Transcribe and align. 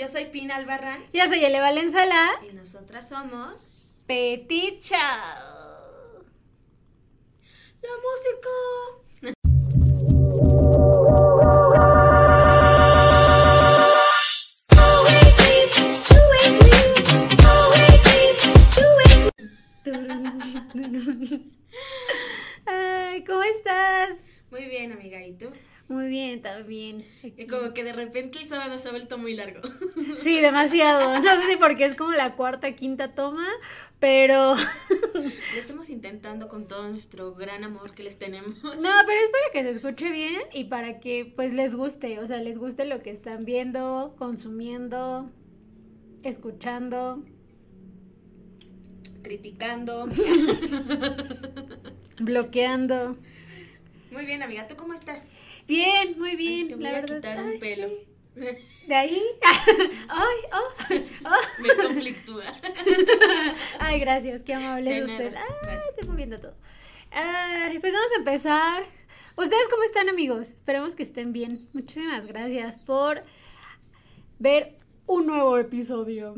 Yo 0.00 0.08
soy 0.08 0.24
Pina 0.24 0.56
Albarrán. 0.56 0.98
Yo 1.12 1.26
soy 1.26 1.44
Ele 1.44 1.60
Valenzuela. 1.60 2.30
Y 2.50 2.54
nosotras 2.54 3.06
somos. 3.06 4.02
Petit 4.06 4.80
Chao. 4.80 6.24
La 7.82 7.90
música. 8.00 8.48
Ay, 22.64 23.22
¿cómo 23.24 23.42
estás? 23.42 24.24
Muy 24.50 24.64
bien, 24.64 24.92
amiga, 24.92 25.22
¿y 25.22 25.34
tú? 25.34 25.50
Muy 25.90 26.06
bien, 26.06 26.40
también. 26.40 27.04
Y 27.24 27.48
como 27.48 27.74
que 27.74 27.82
de 27.82 27.92
repente 27.92 28.38
el 28.38 28.46
sábado 28.46 28.78
se 28.78 28.86
ha 28.86 28.92
vuelto 28.92 29.18
muy 29.18 29.34
largo. 29.34 29.60
Sí, 30.16 30.40
demasiado. 30.40 31.20
No 31.20 31.36
sé 31.36 31.48
si 31.48 31.56
porque 31.56 31.84
es 31.84 31.96
como 31.96 32.12
la 32.12 32.36
cuarta, 32.36 32.76
quinta 32.76 33.14
toma, 33.14 33.46
pero... 33.98 34.54
Lo 35.14 35.58
estamos 35.58 35.90
intentando 35.90 36.48
con 36.48 36.68
todo 36.68 36.88
nuestro 36.88 37.34
gran 37.34 37.64
amor 37.64 37.94
que 37.94 38.04
les 38.04 38.18
tenemos. 38.18 38.62
No, 38.62 38.72
pero 38.72 39.20
es 39.20 39.30
para 39.30 39.52
que 39.52 39.62
se 39.62 39.70
escuche 39.70 40.12
bien 40.12 40.40
y 40.52 40.64
para 40.64 41.00
que 41.00 41.32
pues 41.34 41.52
les 41.52 41.74
guste, 41.74 42.20
o 42.20 42.26
sea, 42.26 42.38
les 42.38 42.58
guste 42.58 42.84
lo 42.84 43.02
que 43.02 43.10
están 43.10 43.44
viendo, 43.44 44.14
consumiendo, 44.16 45.28
escuchando. 46.22 47.24
Criticando. 49.22 50.06
Bloqueando. 52.20 53.12
Muy 54.12 54.24
bien, 54.24 54.42
amiga, 54.42 54.68
¿tú 54.68 54.76
cómo 54.76 54.92
estás? 54.92 55.30
Bien, 55.70 56.18
muy 56.18 56.36
bien, 56.36 56.62
Ay, 56.62 56.68
te 56.68 56.74
voy 56.74 56.82
la 56.84 56.88
a 56.90 56.92
verdad. 57.00 57.16
quitar 57.16 57.38
un 57.42 57.48
Ay, 57.50 57.58
pelo. 57.58 57.88
sí. 57.88 58.06
¿De 58.88 58.94
ahí? 58.94 59.22
Ay, 60.08 60.36
oh, 60.52 60.94
oh. 61.26 61.62
Me 61.62 61.74
conflictúa. 61.84 62.44
Ay, 63.78 64.00
gracias, 64.00 64.42
qué 64.42 64.54
amable 64.54 64.98
es 64.98 65.06
nada, 65.06 65.12
usted. 65.12 65.34
Ay, 65.36 65.66
vas. 65.66 65.80
estoy 65.90 66.08
moviendo 66.08 66.40
todo. 66.40 66.54
Ay, 67.12 67.78
pues 67.78 67.92
vamos 67.92 68.10
a 68.12 68.18
empezar. 68.18 68.84
¿Ustedes 69.36 69.68
cómo 69.70 69.82
están, 69.84 70.08
amigos? 70.08 70.48
Esperemos 70.52 70.94
que 70.94 71.02
estén 71.02 71.32
bien. 71.32 71.68
Muchísimas 71.72 72.26
gracias 72.26 72.78
por 72.78 73.22
ver 74.38 74.76
un 75.06 75.26
nuevo 75.26 75.56
episodio. 75.56 76.34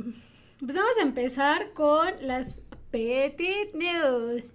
Pues 0.61 0.74
vamos 0.74 0.92
a 0.98 1.02
empezar 1.02 1.72
con 1.72 2.08
las 2.20 2.61
Petit 2.91 3.72
News. 3.74 4.52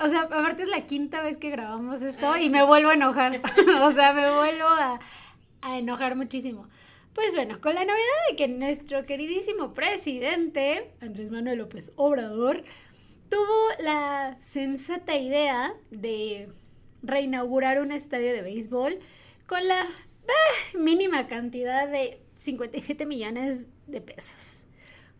O 0.00 0.08
sea, 0.08 0.22
aparte 0.22 0.64
es 0.64 0.68
la 0.68 0.86
quinta 0.86 1.22
vez 1.22 1.36
que 1.36 1.50
grabamos 1.50 2.02
esto 2.02 2.32
Ay, 2.32 2.46
y 2.46 2.50
me 2.50 2.62
vuelvo 2.64 2.90
a 2.90 2.94
enojar. 2.94 3.40
o 3.82 3.92
sea, 3.92 4.12
me 4.12 4.30
vuelvo 4.30 4.66
a, 4.66 5.00
a 5.62 5.78
enojar 5.78 6.16
muchísimo. 6.16 6.68
Pues 7.14 7.32
bueno, 7.34 7.60
con 7.60 7.74
la 7.76 7.84
novedad 7.84 8.02
de 8.28 8.36
que 8.36 8.48
nuestro 8.48 9.04
queridísimo 9.04 9.72
presidente, 9.72 10.90
Andrés 11.00 11.30
Manuel 11.30 11.58
López 11.58 11.92
Obrador, 11.94 12.64
tuvo 13.30 13.68
la 13.78 14.36
sensata 14.40 15.16
idea 15.16 15.74
de 15.90 16.48
reinaugurar 17.02 17.80
un 17.80 17.92
estadio 17.92 18.32
de 18.32 18.42
béisbol 18.42 18.98
con 19.46 19.66
la 19.68 19.86
mínima 20.78 21.26
cantidad 21.26 21.88
de 21.88 22.20
57 22.34 23.06
millones 23.06 23.66
de 23.86 24.00
pesos. 24.00 24.66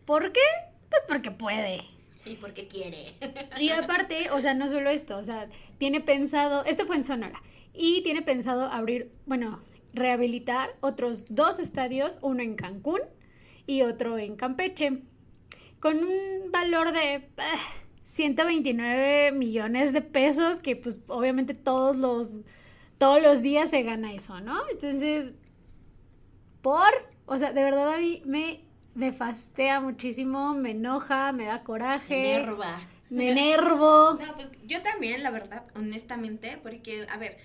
¿Por 0.05 0.31
qué? 0.31 0.41
Pues 0.89 1.03
porque 1.07 1.31
puede. 1.31 1.94
¿Y 2.25 2.35
por 2.35 2.53
qué 2.53 2.67
quiere? 2.67 3.13
Y 3.59 3.69
aparte, 3.69 4.29
o 4.31 4.41
sea, 4.41 4.53
no 4.53 4.67
solo 4.67 4.89
esto, 4.89 5.17
o 5.17 5.23
sea, 5.23 5.47
tiene 5.77 6.01
pensado, 6.01 6.65
esto 6.65 6.85
fue 6.85 6.95
en 6.95 7.03
Sonora, 7.03 7.41
y 7.73 8.01
tiene 8.01 8.21
pensado 8.21 8.65
abrir, 8.65 9.11
bueno, 9.25 9.61
rehabilitar 9.93 10.75
otros 10.81 11.25
dos 11.29 11.59
estadios, 11.59 12.19
uno 12.21 12.41
en 12.41 12.55
Cancún 12.55 13.01
y 13.65 13.83
otro 13.83 14.17
en 14.17 14.35
Campeche, 14.35 15.01
con 15.79 15.97
un 15.99 16.51
valor 16.51 16.91
de 16.91 17.15
eh, 17.15 17.29
129 18.03 19.31
millones 19.31 19.93
de 19.93 20.01
pesos, 20.01 20.59
que 20.59 20.75
pues 20.75 20.99
obviamente 21.07 21.53
todos 21.53 21.95
los, 21.95 22.39
todos 22.97 23.21
los 23.21 23.41
días 23.41 23.69
se 23.69 23.83
gana 23.83 24.13
eso, 24.13 24.39
¿no? 24.41 24.57
Entonces, 24.71 25.33
por, 26.61 26.89
o 27.25 27.37
sea, 27.37 27.53
de 27.53 27.63
verdad 27.63 27.93
a 27.93 27.97
mí 27.97 28.21
me 28.25 28.64
nefastea 28.95 29.79
muchísimo, 29.79 30.55
me 30.55 30.71
enoja, 30.71 31.31
me 31.31 31.45
da 31.45 31.63
coraje. 31.63 32.39
Nerva. 32.39 32.79
Me 33.09 33.31
enervo. 33.31 34.17
No, 34.19 34.33
pues 34.35 34.49
yo 34.65 34.81
también, 34.81 35.21
la 35.21 35.29
verdad, 35.29 35.63
honestamente, 35.75 36.57
porque, 36.61 37.05
a 37.09 37.17
ver, 37.17 37.37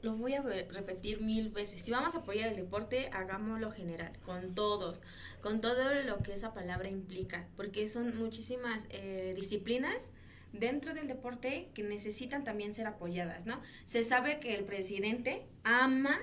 lo 0.00 0.16
voy 0.16 0.34
a 0.34 0.42
repetir 0.42 1.20
mil 1.20 1.50
veces. 1.50 1.82
Si 1.82 1.90
vamos 1.90 2.14
a 2.14 2.18
apoyar 2.18 2.48
el 2.48 2.56
deporte, 2.56 3.10
hagámoslo 3.12 3.70
general, 3.70 4.12
con 4.24 4.54
todos, 4.54 5.00
con 5.40 5.60
todo 5.60 5.94
lo 6.02 6.22
que 6.22 6.32
esa 6.32 6.54
palabra 6.54 6.88
implica, 6.88 7.46
porque 7.56 7.86
son 7.86 8.16
muchísimas 8.16 8.86
eh, 8.90 9.32
disciplinas 9.36 10.12
dentro 10.52 10.92
del 10.94 11.06
deporte 11.06 11.70
que 11.74 11.82
necesitan 11.82 12.44
también 12.44 12.74
ser 12.74 12.86
apoyadas, 12.86 13.46
¿no? 13.46 13.60
Se 13.84 14.02
sabe 14.02 14.38
que 14.38 14.54
el 14.54 14.64
presidente 14.64 15.46
ama 15.64 16.18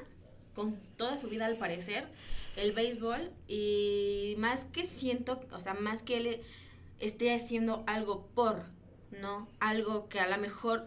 con 0.60 0.76
toda 0.98 1.18
su 1.18 1.30
vida 1.30 1.46
al 1.46 1.56
parecer 1.56 2.06
el 2.58 2.74
béisbol 2.74 3.32
y 3.48 4.36
más 4.40 4.66
que 4.66 4.84
siento, 4.84 5.40
o 5.54 5.62
sea, 5.62 5.74
más 5.74 6.04
que 6.04 6.18
él 6.18 6.42
esté 7.00 7.34
haciendo 7.34 7.86
algo 7.88 8.28
por, 8.36 8.66
¿no? 9.22 9.48
Algo 9.62 10.10
que 10.10 10.20
a 10.20 10.28
lo 10.28 10.38
mejor 10.38 10.86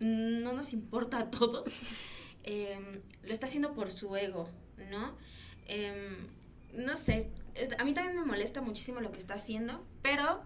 no 0.00 0.54
nos 0.54 0.72
importa 0.72 1.18
a 1.18 1.30
todos, 1.30 1.66
em, 2.44 3.02
lo 3.22 3.32
está 3.34 3.44
haciendo 3.44 3.74
por 3.74 3.90
su 3.90 4.16
ego, 4.16 4.48
¿no? 4.90 5.14
Em, 5.66 6.28
no 6.72 6.96
sé, 6.96 7.30
a 7.78 7.84
mí 7.84 7.92
también 7.92 8.16
me 8.16 8.24
molesta 8.24 8.62
muchísimo 8.62 9.00
lo 9.00 9.12
que 9.12 9.18
está 9.18 9.34
haciendo, 9.34 9.84
pero 10.00 10.40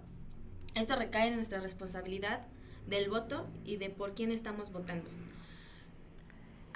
esto 0.75 0.97
recae 0.97 1.29
en 1.29 1.37
nuestra 1.37 1.61
responsabilidad 1.61 2.49
del 2.89 3.11
voto 3.11 3.47
y 3.65 3.77
de 3.77 3.91
por 3.91 4.17
quién 4.17 4.33
estamos 4.33 4.73
votando. 4.73 5.09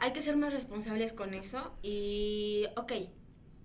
Hay 0.05 0.13
que 0.13 0.21
ser 0.21 0.37
más 0.37 0.53
responsables 0.53 1.15
con 1.15 1.33
eso 1.33 1.73
y, 1.83 2.67
ok, 2.77 2.93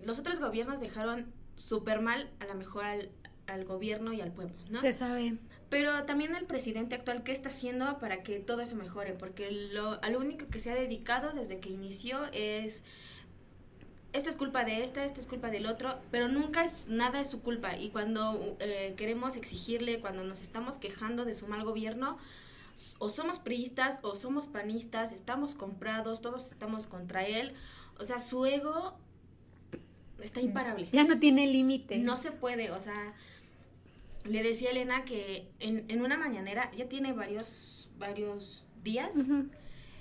los 0.06 0.18
otros 0.18 0.40
gobiernos 0.40 0.80
dejaron 0.80 1.30
súper 1.54 2.00
mal 2.00 2.30
a 2.40 2.46
lo 2.46 2.54
mejor 2.54 2.84
al, 2.84 3.10
al 3.46 3.66
gobierno 3.66 4.14
y 4.14 4.22
al 4.22 4.32
pueblo, 4.32 4.56
¿no? 4.70 4.80
Se 4.80 4.94
sabe. 4.94 5.36
Pero 5.68 6.04
también 6.04 6.34
el 6.34 6.46
presidente 6.46 6.94
actual, 6.94 7.24
¿qué 7.24 7.32
está 7.32 7.50
haciendo 7.50 7.98
para 7.98 8.22
que 8.22 8.38
todo 8.38 8.62
eso 8.62 8.74
mejore? 8.74 9.12
Porque 9.12 9.50
lo, 9.50 10.02
a 10.02 10.08
lo 10.08 10.18
único 10.18 10.46
que 10.46 10.60
se 10.60 10.70
ha 10.70 10.74
dedicado 10.74 11.34
desde 11.34 11.60
que 11.60 11.68
inició 11.68 12.24
es, 12.32 12.84
esto 14.14 14.30
es 14.30 14.36
culpa 14.36 14.64
de 14.64 14.82
esta, 14.82 15.04
esto 15.04 15.20
es 15.20 15.26
culpa 15.26 15.50
del 15.50 15.66
otro, 15.66 16.00
pero 16.10 16.28
nunca 16.28 16.64
es, 16.64 16.86
nada 16.88 17.20
es 17.20 17.28
su 17.28 17.42
culpa. 17.42 17.76
Y 17.76 17.90
cuando 17.90 18.56
eh, 18.60 18.94
queremos 18.96 19.36
exigirle, 19.36 20.00
cuando 20.00 20.24
nos 20.24 20.40
estamos 20.40 20.78
quejando 20.78 21.26
de 21.26 21.34
su 21.34 21.46
mal 21.48 21.64
gobierno, 21.64 22.16
o 22.98 23.08
somos 23.08 23.38
priistas 23.38 23.98
o 24.02 24.16
somos 24.16 24.46
panistas, 24.46 25.12
estamos 25.12 25.54
comprados, 25.54 26.20
todos 26.22 26.52
estamos 26.52 26.86
contra 26.86 27.26
él. 27.26 27.54
O 27.98 28.04
sea, 28.04 28.18
su 28.18 28.46
ego 28.46 28.94
está 30.22 30.40
imparable. 30.40 30.88
Ya 30.92 31.04
no 31.04 31.18
tiene 31.18 31.46
límite. 31.46 31.98
No 31.98 32.16
se 32.16 32.32
puede, 32.32 32.70
o 32.70 32.80
sea, 32.80 33.14
le 34.24 34.42
decía 34.42 34.68
a 34.68 34.72
Elena 34.72 35.04
que 35.04 35.48
en, 35.60 35.84
en 35.88 36.02
una 36.02 36.16
mañanera, 36.18 36.70
ya 36.76 36.88
tiene 36.88 37.12
varios, 37.12 37.90
varios 37.98 38.64
días, 38.84 39.16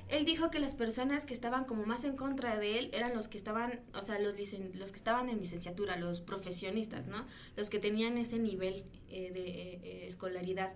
él 0.09 0.25
dijo 0.25 0.50
que 0.50 0.59
las 0.59 0.74
personas 0.74 1.24
que 1.25 1.34
estaban 1.34 1.66
como 1.66 1.85
más 1.85 2.03
en 2.03 2.16
contra 2.16 2.58
de 2.58 2.79
él 2.79 2.90
eran 2.94 3.13
los 3.13 3.28
que 3.28 3.38
estaban, 3.38 3.79
o 3.94 4.02
sea, 4.02 4.18
los, 4.19 4.35
licen- 4.35 4.74
los 4.74 4.91
que 4.91 4.97
estaban 4.97 5.29
en 5.29 5.38
licenciatura, 5.40 5.97
los 5.97 6.19
profesionistas, 6.19 7.08
¿no? 7.08 7.25
Los 7.56 7.69
que 7.69 7.79
tenían 7.79 8.18
ese 8.18 8.40
nivel 8.40 8.84
eh, 9.09 9.31
de 9.31 9.47
eh, 9.47 9.79
eh, 9.84 10.06
escolaridad. 10.08 10.74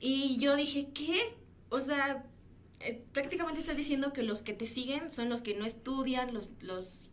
Y 0.00 0.38
yo 0.38 0.56
dije, 0.56 0.88
¿qué? 0.94 1.34
O 1.70 1.80
sea, 1.80 2.24
eh, 2.80 3.02
prácticamente 3.12 3.60
estás 3.60 3.76
diciendo 3.76 4.12
que 4.12 4.22
los 4.22 4.42
que 4.42 4.52
te 4.52 4.66
siguen 4.66 5.10
son 5.10 5.28
los 5.28 5.42
que 5.42 5.54
no 5.54 5.64
estudian, 5.64 6.34
los, 6.34 6.52
los 6.60 7.12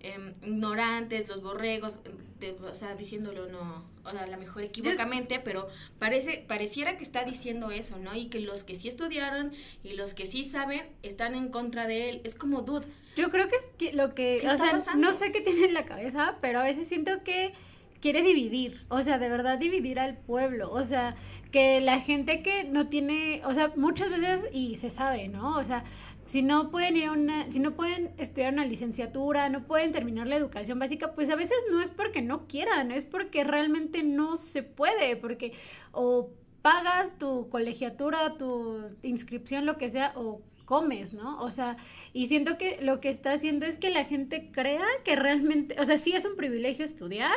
em, 0.00 0.34
ignorantes, 0.42 1.28
los 1.28 1.42
borregos, 1.42 2.00
de- 2.38 2.52
o 2.52 2.74
sea, 2.74 2.94
diciéndolo 2.94 3.48
no, 3.48 3.84
o 4.04 4.10
sea, 4.10 4.22
a 4.22 4.26
lo 4.26 4.36
mejor 4.38 4.62
equivocamente, 4.62 5.40
pero 5.40 5.68
parece, 5.98 6.42
pareciera 6.48 6.96
que 6.96 7.02
está 7.04 7.24
diciendo 7.24 7.70
eso, 7.70 7.98
¿no? 7.98 8.14
Y 8.14 8.26
que 8.26 8.40
los 8.40 8.64
que 8.64 8.74
sí 8.74 8.88
estudiaron 8.88 9.52
y 9.82 9.92
los 9.94 10.14
que 10.14 10.24
sí 10.26 10.44
saben 10.44 10.82
están 11.02 11.34
en 11.34 11.48
contra 11.50 11.86
de 11.86 12.08
él. 12.08 12.20
Es 12.24 12.34
como, 12.34 12.62
dude, 12.62 12.86
Yo 13.16 13.30
creo 13.30 13.48
que 13.48 13.56
es 13.56 13.72
que 13.76 13.92
lo 13.92 14.14
que, 14.14 14.38
¿Qué 14.40 14.46
o 14.46 14.56
sea, 14.56 14.70
pasando? 14.72 15.06
no 15.06 15.12
sé 15.12 15.32
qué 15.32 15.40
tiene 15.42 15.66
en 15.66 15.74
la 15.74 15.84
cabeza, 15.84 16.38
pero 16.40 16.60
a 16.60 16.62
veces 16.62 16.88
siento 16.88 17.22
que 17.22 17.52
quiere 18.00 18.22
dividir, 18.22 18.84
o 18.88 19.02
sea, 19.02 19.18
de 19.18 19.28
verdad 19.28 19.58
dividir 19.58 20.00
al 20.00 20.16
pueblo, 20.16 20.70
o 20.70 20.84
sea, 20.84 21.14
que 21.50 21.80
la 21.80 22.00
gente 22.00 22.42
que 22.42 22.64
no 22.64 22.88
tiene, 22.88 23.42
o 23.44 23.52
sea, 23.52 23.72
muchas 23.76 24.10
veces 24.10 24.44
y 24.52 24.76
se 24.76 24.90
sabe, 24.90 25.28
¿no? 25.28 25.56
O 25.56 25.64
sea, 25.64 25.84
si 26.24 26.42
no 26.42 26.70
pueden 26.70 26.96
ir 26.96 27.06
a 27.06 27.12
una, 27.12 27.50
si 27.50 27.58
no 27.58 27.74
pueden 27.74 28.12
estudiar 28.18 28.52
una 28.52 28.64
licenciatura, 28.64 29.48
no 29.48 29.66
pueden 29.66 29.92
terminar 29.92 30.26
la 30.26 30.36
educación 30.36 30.78
básica, 30.78 31.12
pues 31.14 31.28
a 31.28 31.36
veces 31.36 31.58
no 31.70 31.80
es 31.80 31.90
porque 31.90 32.22
no 32.22 32.46
quieran, 32.46 32.92
es 32.92 33.04
porque 33.04 33.44
realmente 33.44 34.02
no 34.02 34.36
se 34.36 34.62
puede, 34.62 35.16
porque 35.16 35.52
o 35.92 36.30
pagas 36.62 37.18
tu 37.18 37.48
colegiatura, 37.48 38.36
tu 38.36 38.96
inscripción, 39.02 39.66
lo 39.66 39.76
que 39.76 39.90
sea, 39.90 40.12
o 40.16 40.40
comes, 40.66 41.14
¿no? 41.14 41.36
O 41.42 41.50
sea, 41.50 41.76
y 42.12 42.28
siento 42.28 42.56
que 42.56 42.78
lo 42.80 43.00
que 43.00 43.08
está 43.08 43.32
haciendo 43.32 43.66
es 43.66 43.76
que 43.76 43.90
la 43.90 44.04
gente 44.04 44.52
crea 44.52 44.86
que 45.04 45.16
realmente, 45.16 45.74
o 45.80 45.84
sea, 45.84 45.98
sí 45.98 46.12
es 46.12 46.24
un 46.24 46.36
privilegio 46.36 46.84
estudiar, 46.84 47.36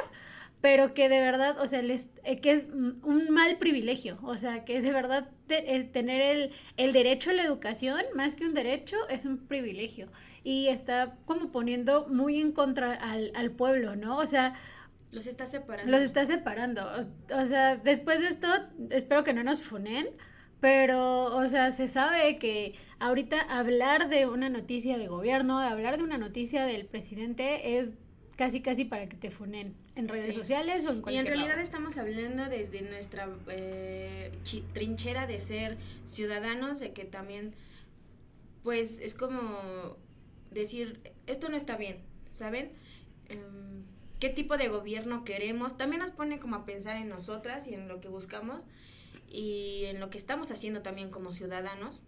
pero 0.63 0.93
que 0.93 1.09
de 1.09 1.19
verdad, 1.19 1.59
o 1.59 1.67
sea, 1.67 1.81
les, 1.81 2.09
eh, 2.23 2.39
que 2.39 2.51
es 2.51 2.63
un 2.71 3.27
mal 3.31 3.57
privilegio, 3.57 4.17
o 4.23 4.37
sea, 4.37 4.63
que 4.63 4.79
de 4.79 4.93
verdad 4.93 5.29
eh, 5.49 5.83
tener 5.83 6.21
el, 6.21 6.51
el, 6.77 6.93
derecho 6.93 7.31
a 7.31 7.33
la 7.33 7.43
educación, 7.43 8.01
más 8.15 8.35
que 8.35 8.45
un 8.45 8.53
derecho, 8.53 8.95
es 9.09 9.25
un 9.25 9.39
privilegio. 9.39 10.07
Y 10.41 10.69
está 10.69 11.17
como 11.25 11.51
poniendo 11.51 12.07
muy 12.07 12.39
en 12.39 12.53
contra 12.53 12.93
al, 12.93 13.33
al 13.35 13.51
pueblo, 13.51 13.97
¿no? 13.97 14.17
O 14.17 14.25
sea, 14.25 14.53
los 15.11 15.27
está 15.27 15.47
separando. 15.47 15.91
Los 15.91 15.99
está 15.99 16.23
separando. 16.23 16.89
O, 17.35 17.43
sea, 17.43 17.75
después 17.75 18.21
de 18.21 18.27
esto, 18.27 18.47
espero 18.89 19.25
que 19.25 19.33
no 19.33 19.43
nos 19.43 19.59
funen, 19.59 20.07
pero, 20.61 21.35
o 21.35 21.45
sea, 21.45 21.73
se 21.73 21.89
sabe 21.89 22.37
que 22.37 22.73
ahorita 22.99 23.41
hablar 23.41 24.07
de 24.07 24.27
una 24.27 24.47
noticia 24.47 24.97
de 24.97 25.09
gobierno, 25.09 25.59
hablar 25.59 25.97
de 25.97 26.05
una 26.05 26.17
noticia 26.17 26.63
del 26.63 26.85
presidente 26.85 27.79
es 27.79 27.91
casi 28.35 28.61
casi 28.61 28.85
para 28.85 29.07
que 29.07 29.15
te 29.15 29.31
funen 29.31 29.75
en 29.95 30.07
redes 30.07 30.35
sociales 30.35 30.85
o 30.85 30.89
en 30.89 31.01
cualquier 31.01 31.25
Y 31.25 31.27
en 31.27 31.33
realidad 31.33 31.59
estamos 31.59 31.97
hablando 31.97 32.49
desde 32.49 32.81
nuestra 32.81 33.29
eh, 33.47 34.31
trinchera 34.73 35.27
de 35.27 35.39
ser 35.39 35.77
ciudadanos, 36.05 36.79
de 36.79 36.93
que 36.93 37.05
también, 37.05 37.53
pues, 38.63 38.99
es 38.99 39.13
como 39.13 39.97
decir, 40.51 40.99
esto 41.27 41.49
no 41.49 41.57
está 41.57 41.77
bien, 41.77 41.99
¿saben? 42.31 42.71
Em, 43.29 43.83
qué 44.19 44.29
tipo 44.29 44.57
de 44.57 44.67
gobierno 44.67 45.25
queremos, 45.25 45.77
también 45.77 46.01
nos 46.01 46.11
pone 46.11 46.39
como 46.39 46.55
a 46.55 46.65
pensar 46.65 46.97
en 46.97 47.09
nosotras 47.09 47.67
y 47.67 47.73
en 47.73 47.87
lo 47.87 48.01
que 48.01 48.07
buscamos 48.07 48.67
y 49.29 49.85
en 49.85 49.99
lo 49.99 50.09
que 50.09 50.17
estamos 50.17 50.51
haciendo 50.51 50.81
también 50.81 51.09
como 51.09 51.31
ciudadanos, 51.31 52.01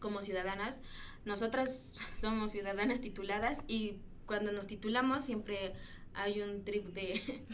como 0.00 0.22
ciudadanas. 0.22 0.80
Nosotras 1.24 1.94
somos 2.16 2.52
ciudadanas 2.52 3.00
tituladas 3.00 3.62
y 3.68 3.96
cuando 4.26 4.52
nos 4.52 4.66
titulamos 4.66 5.24
siempre 5.24 5.72
hay 6.14 6.40
un 6.40 6.64
trip 6.64 6.86
de... 6.88 7.20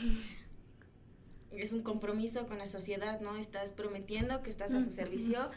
es 1.53 1.73
un 1.73 1.83
compromiso 1.83 2.47
con 2.47 2.59
la 2.59 2.67
sociedad, 2.67 3.21
¿no? 3.21 3.37
Estás 3.37 3.73
prometiendo 3.73 4.43
que 4.43 4.51
estás 4.51 4.73
a 4.73 4.81
su 4.81 4.91
servicio 4.91 5.51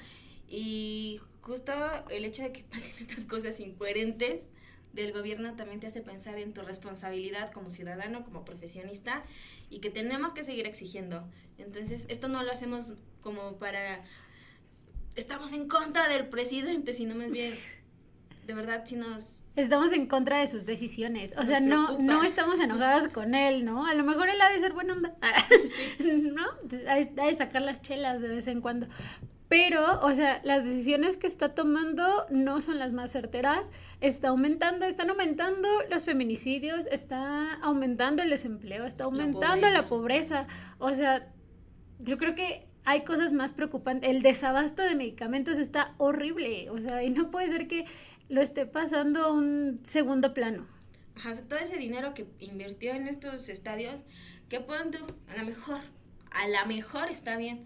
y 0.48 1.20
justo 1.42 1.74
el 2.10 2.26
hecho 2.26 2.44
de 2.44 2.52
que 2.52 2.64
pasen 2.72 2.94
estas 3.00 3.26
cosas 3.26 3.60
incoherentes 3.60 4.52
del 4.94 5.12
gobierno 5.12 5.56
también 5.56 5.80
te 5.80 5.88
hace 5.88 6.02
pensar 6.02 6.38
en 6.38 6.54
tu 6.54 6.62
responsabilidad 6.62 7.52
como 7.52 7.70
ciudadano, 7.70 8.24
como 8.24 8.46
profesionista 8.46 9.24
y 9.70 9.80
que 9.80 9.90
tenemos 9.90 10.32
que 10.34 10.44
seguir 10.44 10.66
exigiendo. 10.66 11.28
Entonces, 11.58 12.06
esto 12.08 12.30
no 12.30 12.44
lo 12.44 12.52
hacemos 12.52 12.94
como 13.22 13.58
para 13.58 14.04
estamos 15.16 15.54
en 15.54 15.68
contra 15.68 16.08
del 16.10 16.28
presidente, 16.28 16.94
sino 16.94 17.16
más 17.16 17.32
bien 17.32 17.54
de 18.45 18.53
verdad 18.53 18.83
si 18.86 18.95
nos 18.95 19.45
estamos 19.56 19.92
en 19.94 20.07
contra 20.07 20.39
de 20.39 20.47
sus 20.47 20.65
decisiones, 20.65 21.33
o 21.38 21.44
sea, 21.44 21.59
no 21.59 21.97
no 21.97 22.24
estamos 22.24 22.59
enojadas 22.59 23.07
con 23.09 23.36
él, 23.36 23.65
¿no? 23.65 23.86
A 23.86 23.94
lo 23.94 24.03
mejor 24.03 24.30
él 24.30 24.39
ha 24.42 24.50
de 24.50 24.59
ser 24.59 24.74
buena 24.74 24.94
onda. 24.94 25.15
¿No? 26.24 26.44
Ha 26.89 27.25
de 27.25 27.36
sacar 27.36 27.62
las 27.62 27.81
chelas 27.81 28.21
de 28.21 28.30
vez 28.30 28.47
en 28.47 28.62
cuando, 28.62 28.88
pero, 29.47 30.01
o 30.01 30.12
sea, 30.12 30.42
las 30.44 30.63
decisiones 30.63 31.18
que 31.18 31.27
está 31.27 31.53
tomando 31.53 32.25
no 32.30 32.62
son 32.62 32.80
las 32.80 32.94
más 32.94 33.12
certeras. 33.12 33.69
Está 34.01 34.30
aumentando, 34.30 34.86
están 34.86 35.12
aumentando 35.12 35.69
los 35.89 36.03
feminicidios, 36.03 36.86
está 36.92 37.53
aumentando 37.62 38.24
el 38.24 38.30
desempleo, 38.30 38.86
está 38.86 39.03
aumentando 39.03 39.69
la 39.69 39.88
pobreza. 39.88 40.47
O 40.80 40.92
sea, 40.94 41.27
yo 42.00 42.18
creo 42.18 42.33
que 42.33 42.68
hay 42.86 43.03
cosas 43.03 43.33
más 43.33 43.53
preocupantes. 43.53 44.09
El 44.09 44.24
desabasto 44.24 44.81
de 44.81 44.95
medicamentos 44.95 45.57
está 45.59 45.94
horrible. 45.97 46.69
O 46.71 46.80
sea, 46.80 47.03
y 47.03 47.12
no 47.12 47.30
puede 47.30 47.50
ser 47.50 47.68
que 47.68 47.86
lo 48.30 48.42
esté 48.42 48.66
pasando 48.66 49.24
a 49.25 49.31
un 49.31 49.81
segundo 49.83 50.33
plano. 50.33 50.68
Ajá, 51.16 51.33
todo 51.48 51.60
ese 51.60 51.77
dinero 51.77 52.13
que 52.13 52.27
invirtió 52.39 52.94
en 52.94 53.07
estos 53.07 53.48
estadios, 53.50 54.04
¿qué 54.50 54.60
pueden 54.60 54.92
A 55.30 55.38
lo 55.38 55.45
mejor, 55.45 55.80
a 56.31 56.48
lo 56.48 56.66
mejor 56.68 57.10
está 57.10 57.38
bien 57.38 57.66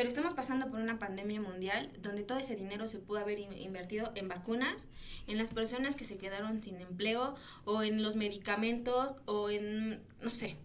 pero 0.00 0.08
estamos 0.08 0.32
pasando 0.32 0.70
por 0.70 0.80
una 0.80 0.98
pandemia 0.98 1.42
mundial 1.42 1.90
donde 2.00 2.22
todo 2.22 2.38
ese 2.38 2.56
dinero 2.56 2.88
se 2.88 2.98
pudo 2.98 3.18
haber 3.18 3.38
invertido 3.38 4.12
en 4.14 4.28
vacunas, 4.28 4.88
en 5.26 5.36
las 5.36 5.52
personas 5.52 5.94
que 5.94 6.06
se 6.06 6.16
quedaron 6.16 6.62
sin 6.62 6.80
empleo 6.80 7.34
o 7.66 7.82
en 7.82 8.02
los 8.02 8.16
medicamentos 8.16 9.16
o 9.26 9.50
en, 9.50 10.00
no 10.22 10.30
sé. 10.30 10.56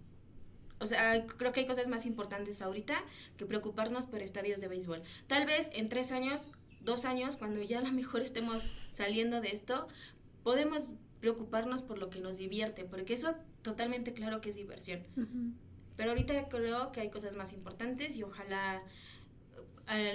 O 0.80 0.86
sea, 0.86 1.28
creo 1.28 1.52
que 1.52 1.60
hay 1.60 1.68
cosas 1.68 1.88
más 1.88 2.06
importantes 2.06 2.62
ahorita 2.62 2.96
que 3.36 3.46
preocuparnos 3.46 4.06
por 4.06 4.22
estadios 4.22 4.62
de 4.62 4.70
béisbol. 4.70 5.04
Tal 5.28 5.46
vez 5.46 5.70
en 5.74 5.90
tres 5.90 6.14
años, 6.14 6.52
dos 6.86 7.06
años, 7.06 7.36
cuando 7.36 7.62
ya 7.62 7.80
a 7.80 7.82
lo 7.82 7.92
mejor 7.92 8.22
estemos 8.22 8.62
saliendo 8.92 9.42
de 9.42 9.50
esto, 9.50 9.88
podemos 10.44 10.88
preocuparnos 11.20 11.82
por 11.82 11.98
lo 11.98 12.10
que 12.10 12.22
nos 12.22 12.38
divierte, 12.38 12.86
porque 12.86 13.14
eso 13.14 13.36
totalmente 13.62 14.14
claro 14.14 14.42
que 14.42 14.50
es 14.50 14.56
diversión. 14.56 15.02
Pero 15.98 16.12
ahorita 16.12 16.50
creo 16.50 16.92
que 16.92 17.02
hay 17.02 17.10
cosas 17.10 17.36
más 17.36 17.52
importantes 17.54 18.16
y 18.16 18.24
ojalá 18.24 18.84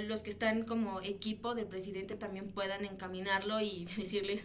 los 0.07 0.23
que 0.23 0.31
están 0.31 0.65
como 0.65 1.01
equipo 1.01 1.55
del 1.55 1.67
presidente 1.67 2.17
también 2.17 2.51
puedan 2.51 2.85
encaminarlo 2.85 3.61
y 3.61 3.85
decirle, 3.97 4.43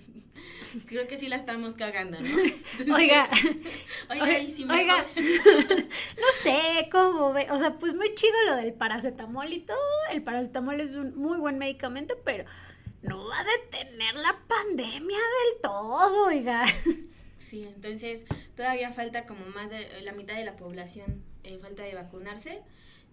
creo 0.88 1.08
que 1.08 1.18
sí 1.18 1.28
la 1.28 1.36
estamos 1.36 1.76
cagando, 1.76 2.20
¿no? 2.20 2.28
oiga, 2.96 3.28
oiga, 4.10 4.40
y 4.40 4.52
si 4.52 4.64
oiga, 4.64 5.04
no 5.16 6.32
sé 6.32 6.90
cómo 6.92 7.34
ve, 7.34 7.48
o 7.50 7.58
sea, 7.58 7.78
pues 7.80 7.96
muy 7.96 8.14
chido 8.14 8.36
lo 8.48 8.56
del 8.56 8.74
paracetamol 8.74 9.52
y 9.52 9.60
todo, 9.60 9.78
el 10.12 10.22
paracetamol 10.22 10.80
es 10.80 10.94
un 10.94 11.16
muy 11.18 11.38
buen 11.38 11.58
medicamento, 11.58 12.16
pero 12.24 12.46
no 13.02 13.26
va 13.26 13.40
a 13.40 13.44
detener 13.44 14.16
la 14.16 14.40
pandemia 14.48 15.18
del 15.18 15.62
todo, 15.62 16.28
oiga. 16.28 16.66
Sí, 17.40 17.64
entonces 17.64 18.26
todavía 18.56 18.92
falta 18.92 19.26
como 19.26 19.46
más 19.48 19.70
de 19.70 20.02
la 20.02 20.14
mitad 20.14 20.36
de 20.36 20.46
la 20.46 20.56
población, 20.56 21.24
eh, 21.44 21.60
falta 21.60 21.84
de 21.84 21.94
vacunarse 21.94 22.62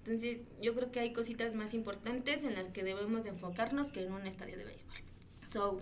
entonces, 0.04 0.38
yo 0.60 0.75
creo 0.75 0.90
que 0.90 0.99
hay 0.99 1.12
cositas 1.12 1.54
más 1.54 1.75
importantes 1.75 2.43
en 2.43 2.54
las 2.54 2.66
que 2.66 2.82
debemos 2.82 3.22
de 3.22 3.31
enfocarnos 3.31 3.93
que 3.93 4.02
en 4.02 4.12
un 4.12 4.26
estadio 4.26 4.58
de 4.58 4.64
béisbol. 4.64 4.96
So, 5.49 5.78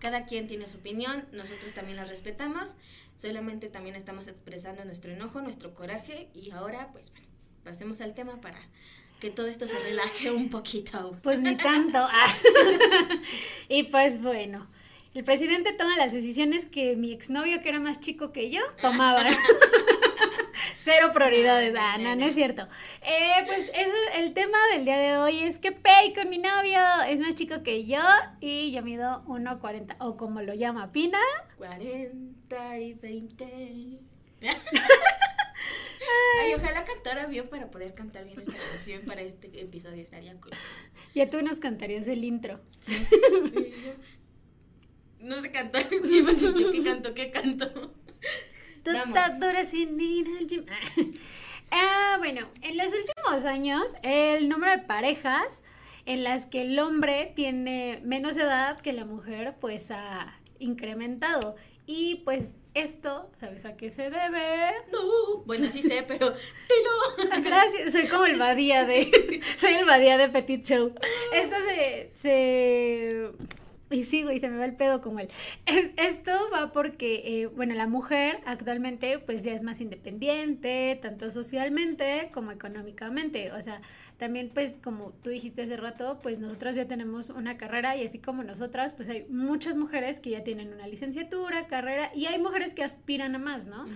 cada 0.00 0.24
quien 0.24 0.48
tiene 0.48 0.66
su 0.66 0.78
opinión, 0.78 1.24
nosotros 1.30 1.72
también 1.72 1.96
la 1.96 2.04
respetamos, 2.04 2.70
solamente 3.14 3.68
también 3.68 3.94
estamos 3.94 4.26
expresando 4.26 4.84
nuestro 4.84 5.12
enojo, 5.12 5.40
nuestro 5.42 5.74
coraje 5.76 6.28
y 6.34 6.50
ahora, 6.50 6.90
pues 6.92 7.12
bueno, 7.12 7.26
pasemos 7.62 8.00
al 8.00 8.14
tema 8.14 8.40
para 8.40 8.58
que 9.20 9.30
todo 9.30 9.46
esto 9.46 9.68
se 9.68 9.78
relaje 9.78 10.32
un 10.32 10.50
poquito. 10.50 11.16
Pues 11.22 11.40
ni 11.40 11.56
tanto. 11.56 12.08
y 13.68 13.84
pues 13.84 14.20
bueno, 14.20 14.66
el 15.14 15.22
presidente 15.22 15.72
toma 15.72 15.96
las 15.96 16.10
decisiones 16.10 16.66
que 16.66 16.96
mi 16.96 17.12
exnovio, 17.12 17.60
que 17.60 17.68
era 17.68 17.78
más 17.78 18.00
chico 18.00 18.32
que 18.32 18.50
yo, 18.50 18.60
tomaba. 18.80 19.24
Cero 20.76 21.10
prioridades. 21.12 21.74
Ah, 21.78 21.98
no, 21.98 22.14
no 22.16 22.24
es 22.26 22.34
cierto. 22.34 22.68
Eh, 23.02 23.44
pues 23.46 23.70
eso, 23.74 23.94
el 24.16 24.32
tema 24.32 24.58
del 24.72 24.84
día 24.84 24.98
de 24.98 25.16
hoy 25.16 25.40
es 25.40 25.58
que 25.58 25.72
Pei 25.72 26.12
con 26.14 26.28
mi 26.30 26.38
novio 26.38 26.80
es 27.08 27.20
más 27.20 27.34
chico 27.34 27.62
que 27.62 27.84
yo 27.86 28.02
y 28.40 28.72
yo 28.72 28.82
mido 28.82 29.22
1.40 29.26 29.96
o 30.00 30.16
como 30.16 30.42
lo 30.42 30.54
llama 30.54 30.92
Pina. 30.92 31.18
40 31.56 32.78
y 32.78 32.94
20. 32.94 33.98
Ay, 36.42 36.54
ojalá 36.54 36.84
cantara 36.84 37.26
bien 37.26 37.46
para 37.46 37.70
poder 37.70 37.94
cantar 37.94 38.24
bien 38.24 38.40
esta 38.40 38.52
canción 38.52 39.02
para 39.06 39.22
este 39.22 39.60
episodio, 39.60 40.02
estaría 40.02 40.34
cool. 40.40 40.52
Ya 41.14 41.30
tú 41.30 41.42
nos 41.42 41.58
cantarías 41.58 42.08
el 42.08 42.24
intro. 42.24 42.60
Sí. 42.80 43.06
no 45.20 45.40
sé 45.40 45.52
cantar, 45.52 45.88
¿qué 45.88 46.82
canto? 46.84 47.14
¿Qué 47.14 47.30
canto? 47.30 47.94
Sin 49.64 50.00
ir 50.00 50.28
al 50.38 50.46
gym. 50.46 50.64
Ah, 51.74 52.16
bueno, 52.18 52.46
en 52.60 52.76
los 52.76 52.88
últimos 52.88 53.46
años, 53.46 53.82
el 54.02 54.50
número 54.50 54.72
de 54.72 54.80
parejas 54.80 55.62
en 56.04 56.22
las 56.22 56.44
que 56.44 56.60
el 56.60 56.78
hombre 56.78 57.32
tiene 57.34 57.98
menos 58.04 58.36
edad 58.36 58.78
que 58.78 58.92
la 58.92 59.06
mujer, 59.06 59.56
pues 59.58 59.90
ha 59.90 60.38
incrementado. 60.58 61.56
Y 61.86 62.16
pues 62.26 62.56
esto, 62.74 63.30
¿sabes 63.38 63.64
a 63.64 63.76
qué 63.76 63.90
se 63.90 64.10
debe? 64.10 64.72
No, 64.92 65.38
bueno, 65.44 65.66
sí 65.66 65.82
sé, 65.82 66.04
pero 66.06 66.30
no. 66.30 67.40
Gracias, 67.42 67.92
soy 67.92 68.06
como 68.06 68.24
el 68.26 68.38
badía 68.38 68.84
de, 68.84 69.40
soy 69.56 69.72
el 69.72 69.84
badía 69.84 70.18
de 70.18 70.28
Petit 70.28 70.64
Show. 70.64 70.92
Esto 71.32 71.56
se, 71.66 72.10
se 72.14 73.30
y 73.92 74.04
sigo 74.04 74.30
y 74.30 74.40
se 74.40 74.48
me 74.48 74.56
va 74.56 74.64
el 74.64 74.74
pedo 74.74 75.00
como 75.00 75.20
él. 75.20 75.28
esto 75.96 76.32
va 76.52 76.72
porque, 76.72 77.22
eh, 77.24 77.46
bueno, 77.46 77.74
la 77.74 77.86
mujer 77.86 78.40
actualmente 78.46 79.18
pues 79.18 79.44
ya 79.44 79.52
es 79.52 79.62
más 79.62 79.80
independiente, 79.80 80.98
tanto 81.00 81.30
socialmente 81.30 82.30
como 82.32 82.50
económicamente. 82.50 83.52
O 83.52 83.60
sea, 83.60 83.80
también 84.16 84.50
pues 84.52 84.72
como 84.82 85.12
tú 85.22 85.30
dijiste 85.30 85.62
hace 85.62 85.76
rato, 85.76 86.18
pues 86.22 86.38
nosotras 86.38 86.76
ya 86.76 86.86
tenemos 86.86 87.30
una 87.30 87.56
carrera 87.56 87.96
y 87.96 88.06
así 88.06 88.18
como 88.18 88.42
nosotras, 88.42 88.92
pues 88.92 89.08
hay 89.08 89.26
muchas 89.28 89.76
mujeres 89.76 90.20
que 90.20 90.30
ya 90.30 90.42
tienen 90.42 90.72
una 90.72 90.86
licenciatura, 90.86 91.66
carrera, 91.66 92.10
y 92.14 92.26
hay 92.26 92.38
mujeres 92.38 92.74
que 92.74 92.82
aspiran 92.82 93.34
a 93.34 93.38
más, 93.38 93.66
¿no? 93.66 93.86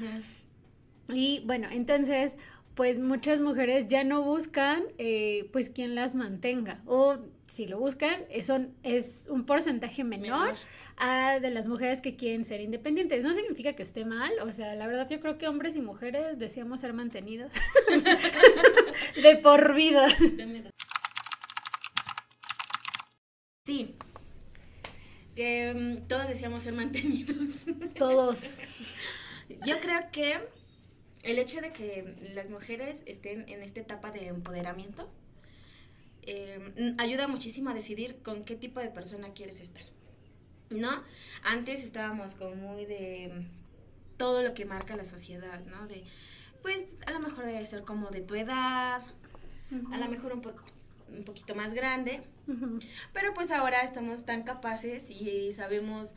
Y 1.09 1.43
bueno, 1.47 1.69
entonces 1.71 2.37
pues 2.75 2.99
muchas 2.99 3.41
mujeres 3.41 3.89
ya 3.89 4.05
no 4.05 4.23
buscan 4.23 4.83
eh, 4.99 5.49
pues 5.51 5.71
quien 5.71 5.95
las 5.95 6.15
mantenga 6.15 6.83
o 6.85 7.17
si 7.57 7.67
lo 7.67 7.79
buscan, 7.79 8.21
son, 8.45 8.77
es 8.83 9.29
un 9.31 9.47
porcentaje 9.47 10.05
menor, 10.05 10.53
a 10.99 11.41
de 11.41 11.51
las 11.51 11.69
mujeres 11.69 12.03
que 12.03 12.15
quieren 12.15 12.45
ser 12.45 12.61
independientes. 12.61 13.25
No 13.25 13.33
significa 13.33 13.73
que 13.73 13.83
esté 13.83 14.05
mal, 14.05 14.31
o 14.43 14.53
sea, 14.53 14.75
la 14.75 14.87
verdad 14.87 15.09
yo 15.09 15.21
creo 15.21 15.39
que 15.39 15.49
hombres 15.49 15.75
y 15.75 15.81
mujeres 15.81 16.39
deseamos 16.39 16.83
ser 16.83 16.93
mantenidos 16.93 17.55
de 19.23 19.37
por 19.39 19.75
vida. 19.75 20.07
Sí, 23.65 23.97
mm, 25.37 26.07
todos 26.09 26.29
deseamos 26.29 26.63
ser 26.63 26.75
mantenidos. 26.75 27.65
Todos. 27.99 28.99
Yo 29.65 29.81
creo 29.81 30.01
que 30.13 30.41
el 31.23 31.39
hecho 31.39 31.63
de 31.63 31.73
que 31.73 32.17
las 32.35 32.51
mujeres 32.51 33.01
estén 33.07 33.49
en 33.49 33.63
esta 33.63 33.81
etapa 33.81 34.11
de 34.11 34.27
empoderamiento 34.27 35.11
eh, 36.27 36.95
ayuda 36.99 37.29
muchísimo 37.29 37.71
a 37.71 37.75
decidir 37.75 38.23
con 38.23 38.45
qué 38.45 38.57
tipo 38.57 38.81
de 38.81 38.89
persona 38.89 39.33
quieres 39.33 39.61
estar. 39.61 39.85
¿No? 40.71 41.03
Antes 41.45 41.85
estábamos 41.85 42.35
como 42.35 42.57
muy 42.57 42.87
de 42.87 43.47
todo 44.17 44.43
lo 44.43 44.55
que 44.55 44.65
marca 44.65 44.97
la 44.97 45.05
sociedad, 45.05 45.61
¿no? 45.67 45.87
De, 45.87 46.05
pues 46.63 46.97
a 47.07 47.13
lo 47.13 47.21
mejor 47.21 47.47
debe 47.47 47.65
ser 47.65 47.83
como 47.83 48.11
de 48.11 48.23
tu 48.23 48.35
edad, 48.35 49.03
a 49.93 49.99
lo 49.99 50.09
mejor 50.09 50.33
un, 50.33 50.43
un 51.17 51.25
poquito 51.25 51.55
más 51.55 51.73
grande, 51.73 52.23
pero 53.13 53.33
pues 53.35 53.53
ahora 53.53 53.83
estamos 53.83 54.25
tan 54.25 54.43
capaces 54.43 55.11
y 55.11 55.53
sabemos, 55.53 56.17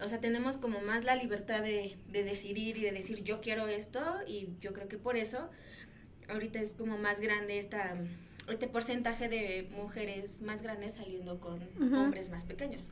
o 0.00 0.08
sea, 0.08 0.20
tenemos 0.20 0.58
como 0.58 0.80
más 0.80 1.04
la 1.04 1.16
libertad 1.16 1.62
de, 1.62 1.96
de 2.08 2.24
decidir 2.24 2.76
y 2.76 2.82
de 2.82 2.92
decir 2.92 3.22
yo 3.22 3.40
quiero 3.40 3.68
esto 3.68 4.02
y 4.26 4.48
yo 4.60 4.74
creo 4.74 4.88
que 4.88 4.98
por 4.98 5.16
eso 5.16 5.48
ahorita 6.28 6.60
es 6.60 6.72
como 6.72 6.98
más 6.98 7.20
grande 7.20 7.58
esta 7.58 7.96
este 8.48 8.68
porcentaje 8.68 9.28
de 9.28 9.68
mujeres 9.76 10.40
más 10.42 10.62
grandes 10.62 10.94
saliendo 10.94 11.40
con 11.40 11.60
hombres 11.94 12.30
más 12.30 12.44
pequeños. 12.44 12.90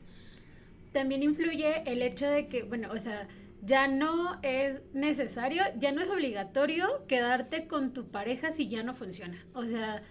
También 0.91 1.23
influye 1.23 1.83
el 1.85 2.01
hecho 2.01 2.27
de 2.29 2.47
que, 2.47 2.63
bueno, 2.63 2.89
o 2.91 2.97
sea, 2.97 3.27
ya 3.61 3.87
no 3.87 4.39
es 4.43 4.81
necesario, 4.93 5.63
ya 5.77 5.91
no 5.91 6.01
es 6.01 6.09
obligatorio 6.09 7.05
quedarte 7.07 7.67
con 7.67 7.93
tu 7.93 8.07
pareja 8.07 8.51
si 8.51 8.69
ya 8.69 8.83
no 8.83 8.93
funciona. 8.93 9.43
O 9.53 9.67
sea, 9.67 10.03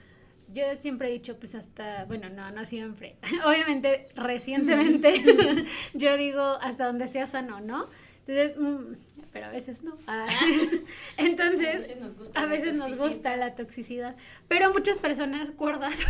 yo 0.52 0.64
siempre 0.76 1.08
he 1.08 1.12
dicho, 1.12 1.38
pues 1.38 1.54
hasta, 1.54 2.04
bueno, 2.04 2.28
no, 2.28 2.50
no 2.50 2.64
siempre. 2.64 3.16
Obviamente, 3.46 4.08
recientemente, 4.16 5.12
yo 5.94 6.16
digo 6.16 6.42
hasta 6.60 6.86
donde 6.86 7.08
sea 7.08 7.26
sano, 7.26 7.60
¿no? 7.60 7.88
Entonces, 8.26 8.56
mm, 8.58 8.94
pero 9.32 9.46
a 9.46 9.50
veces 9.50 9.82
no. 9.82 9.96
Ah. 10.06 10.26
Entonces, 11.18 11.68
a 11.68 11.76
veces 11.78 12.00
nos 12.00 12.16
gusta, 12.16 12.40
a 12.40 12.46
veces 12.46 12.76
la, 12.76 12.88
nos 12.88 12.98
gusta 12.98 13.36
la 13.36 13.54
toxicidad. 13.54 14.16
Pero 14.48 14.72
muchas 14.72 14.98
personas 14.98 15.50
cuerdas, 15.50 16.06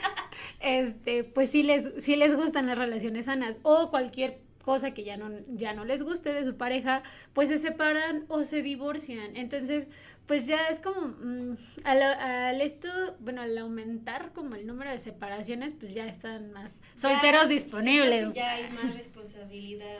este, 0.60 1.22
pues 1.22 1.50
sí 1.50 1.62
les, 1.62 1.92
sí 1.98 2.16
les 2.16 2.34
gustan 2.34 2.66
las 2.66 2.76
relaciones 2.76 3.26
sanas 3.26 3.58
o 3.62 3.90
cualquier 3.90 4.40
cosa 4.64 4.92
que 4.94 5.04
ya 5.04 5.16
no, 5.16 5.30
ya 5.48 5.74
no 5.74 5.84
les 5.84 6.02
guste 6.02 6.32
de 6.32 6.42
su 6.42 6.56
pareja, 6.56 7.02
pues 7.34 7.50
se 7.50 7.58
separan 7.58 8.24
o 8.28 8.42
se 8.42 8.62
divorcian. 8.62 9.36
Entonces, 9.36 9.90
pues 10.26 10.46
ya 10.46 10.68
es 10.68 10.80
como, 10.80 11.08
mm, 11.08 11.56
al, 11.84 12.60
esto, 12.62 12.88
bueno, 13.20 13.42
al 13.42 13.56
aumentar 13.58 14.32
como 14.32 14.56
el 14.56 14.66
número 14.66 14.90
de 14.90 14.98
separaciones, 14.98 15.74
pues 15.74 15.94
ya 15.94 16.06
están 16.06 16.52
más 16.52 16.80
solteros 16.94 17.48
disponibles. 17.48 18.32
ya 18.32 18.52
hay 18.52 18.64
más 18.70 18.96
responsabilidad 18.96 19.98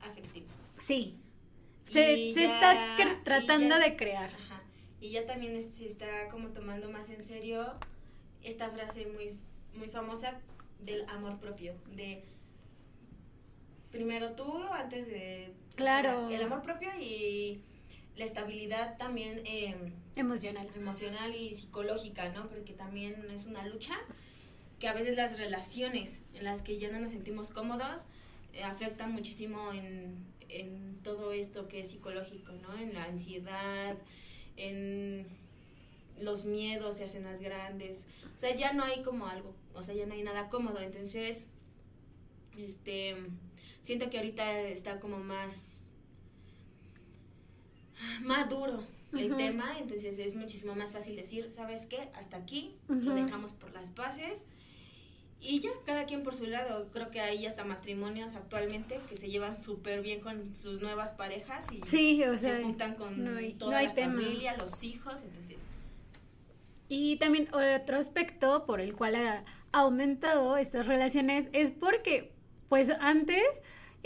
afectiva. 0.00 0.46
Sí. 0.84 1.18
Se, 1.84 2.44
está 2.44 2.94
tratando 3.24 3.78
de 3.78 3.96
crear. 3.96 4.30
Y 5.00 5.12
ya 5.12 5.24
también 5.24 5.62
se 5.62 5.86
está 5.86 6.28
como 6.30 6.48
tomando 6.48 6.90
más 6.90 7.08
en 7.08 7.24
serio 7.24 7.72
esta 8.42 8.68
frase 8.68 9.06
muy, 9.06 9.38
muy 9.78 9.88
famosa 9.88 10.38
del 10.80 11.08
amor 11.08 11.38
propio, 11.38 11.72
de 11.92 12.22
primero 13.90 14.32
tú 14.32 14.62
antes 14.72 15.06
de... 15.06 15.54
Claro. 15.74 16.28
el 16.28 16.42
amor 16.42 16.60
propio 16.60 16.90
y 17.00 17.62
la 18.16 18.24
estabilidad 18.24 18.98
también 18.98 19.40
em, 19.46 19.90
emocional. 20.16 20.68
Emocional 20.76 21.34
y 21.34 21.54
psicológica, 21.54 22.28
¿no? 22.28 22.46
Porque 22.50 22.74
también 22.74 23.14
es 23.32 23.46
una 23.46 23.66
lucha 23.66 23.94
que 24.78 24.88
a 24.88 24.92
veces 24.92 25.16
las 25.16 25.38
relaciones 25.38 26.22
en 26.34 26.44
las 26.44 26.60
que 26.60 26.78
ya 26.78 26.90
no 26.90 27.00
nos 27.00 27.12
sentimos 27.12 27.48
cómodos 27.48 28.04
eh, 28.52 28.62
afectan 28.62 29.12
muchísimo 29.12 29.72
en, 29.72 30.33
en 30.60 30.98
todo 31.02 31.32
esto 31.32 31.68
que 31.68 31.80
es 31.80 31.90
psicológico, 31.90 32.52
¿no? 32.52 32.76
En 32.76 32.94
la 32.94 33.04
ansiedad, 33.04 33.96
en 34.56 35.26
los 36.18 36.44
miedos 36.44 36.96
se 36.96 37.04
hacen 37.04 37.24
más 37.24 37.40
grandes. 37.40 38.06
O 38.34 38.38
sea, 38.38 38.54
ya 38.54 38.72
no 38.72 38.84
hay 38.84 39.02
como 39.02 39.26
algo, 39.26 39.54
o 39.74 39.82
sea, 39.82 39.94
ya 39.94 40.06
no 40.06 40.14
hay 40.14 40.22
nada 40.22 40.48
cómodo. 40.48 40.80
Entonces, 40.80 41.46
este, 42.56 43.16
siento 43.82 44.10
que 44.10 44.18
ahorita 44.18 44.62
está 44.62 45.00
como 45.00 45.18
más, 45.18 45.82
más 48.22 48.48
duro 48.48 48.82
el 49.12 49.36
tema, 49.36 49.78
entonces 49.78 50.18
es 50.18 50.34
muchísimo 50.34 50.74
más 50.74 50.92
fácil 50.92 51.14
decir, 51.14 51.48
¿sabes 51.50 51.86
qué? 51.86 52.08
Hasta 52.14 52.36
aquí, 52.36 52.74
lo 52.88 53.14
dejamos 53.14 53.52
por 53.52 53.72
las 53.72 53.94
bases 53.94 54.46
y 55.44 55.60
ya, 55.60 55.70
cada 55.84 56.06
quien 56.06 56.22
por 56.22 56.34
su 56.34 56.46
lado. 56.46 56.88
Creo 56.92 57.10
que 57.10 57.20
hay 57.20 57.46
hasta 57.46 57.64
matrimonios 57.64 58.34
actualmente 58.34 58.98
que 59.08 59.16
se 59.16 59.28
llevan 59.28 59.56
súper 59.56 60.00
bien 60.00 60.20
con 60.20 60.54
sus 60.54 60.80
nuevas 60.80 61.12
parejas 61.12 61.66
y 61.70 61.86
se 61.86 62.62
juntan 62.62 62.94
con 62.94 63.24
toda 63.58 63.82
la 63.82 63.92
familia, 63.92 64.56
los 64.56 64.82
hijos, 64.82 65.22
entonces. 65.22 65.62
Y 66.88 67.16
también 67.16 67.48
otro 67.52 67.96
aspecto 67.98 68.64
por 68.66 68.80
el 68.80 68.94
cual 68.94 69.16
ha 69.16 69.44
aumentado 69.72 70.56
estas 70.56 70.86
relaciones 70.86 71.48
es 71.52 71.70
porque, 71.70 72.32
pues 72.68 72.90
antes 73.00 73.44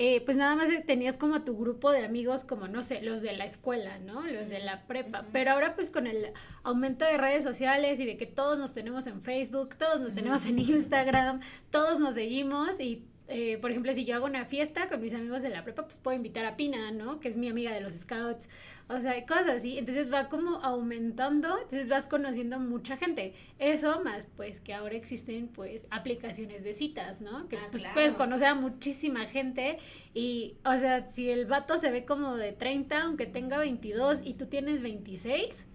eh, 0.00 0.20
pues 0.24 0.36
nada 0.36 0.54
más 0.54 0.68
tenías 0.86 1.16
como 1.16 1.42
tu 1.42 1.58
grupo 1.58 1.90
de 1.90 2.04
amigos, 2.04 2.44
como 2.44 2.68
no 2.68 2.84
sé, 2.84 3.02
los 3.02 3.20
de 3.20 3.36
la 3.36 3.44
escuela, 3.44 3.98
¿no? 3.98 4.22
Los 4.22 4.48
de 4.48 4.60
la 4.60 4.86
prepa. 4.86 5.26
Pero 5.32 5.50
ahora 5.50 5.74
pues 5.74 5.90
con 5.90 6.06
el 6.06 6.32
aumento 6.62 7.04
de 7.04 7.18
redes 7.18 7.42
sociales 7.42 7.98
y 7.98 8.06
de 8.06 8.16
que 8.16 8.26
todos 8.26 8.58
nos 8.60 8.72
tenemos 8.72 9.08
en 9.08 9.20
Facebook, 9.22 9.74
todos 9.76 10.00
nos 10.00 10.14
tenemos 10.14 10.46
en 10.46 10.60
Instagram, 10.60 11.40
todos 11.70 11.98
nos 11.98 12.14
seguimos 12.14 12.78
y 12.78 13.04
eh, 13.30 13.58
por 13.58 13.70
ejemplo, 13.70 13.92
si 13.92 14.06
yo 14.06 14.16
hago 14.16 14.24
una 14.24 14.46
fiesta 14.46 14.88
con 14.88 15.02
mis 15.02 15.12
amigos 15.12 15.42
de 15.42 15.50
la 15.50 15.62
prepa, 15.62 15.84
pues 15.84 15.98
puedo 15.98 16.16
invitar 16.16 16.46
a 16.46 16.56
Pina, 16.56 16.90
¿no? 16.92 17.20
Que 17.20 17.28
es 17.28 17.36
mi 17.36 17.48
amiga 17.48 17.72
de 17.72 17.82
los 17.82 17.92
scouts, 17.92 18.48
o 18.88 18.98
sea, 18.98 19.24
cosas 19.26 19.48
así. 19.48 19.76
Entonces 19.76 20.10
va 20.10 20.30
como 20.30 20.56
aumentando, 20.64 21.58
entonces 21.58 21.90
vas 21.90 22.06
conociendo 22.06 22.58
mucha 22.58 22.96
gente. 22.96 23.34
Eso 23.58 24.00
más, 24.02 24.26
pues, 24.34 24.60
que 24.60 24.72
ahora 24.72 24.94
existen, 24.96 25.48
pues, 25.48 25.86
aplicaciones 25.90 26.64
de 26.64 26.72
citas, 26.72 27.20
¿no? 27.20 27.48
Que 27.48 27.58
ah, 27.58 27.68
pues 27.70 27.84
puedes 27.92 28.14
conocer 28.14 28.48
a 28.48 28.54
muchísima 28.54 29.26
gente 29.26 29.76
y, 30.14 30.56
o 30.64 30.74
sea, 30.76 31.04
si 31.06 31.30
el 31.30 31.44
vato 31.44 31.76
se 31.76 31.90
ve 31.90 32.06
como 32.06 32.34
de 32.36 32.52
30, 32.52 33.02
aunque 33.02 33.26
tenga 33.26 33.58
22 33.58 34.20
y 34.24 34.34
tú 34.34 34.46
tienes 34.46 34.80
26, 34.80 35.66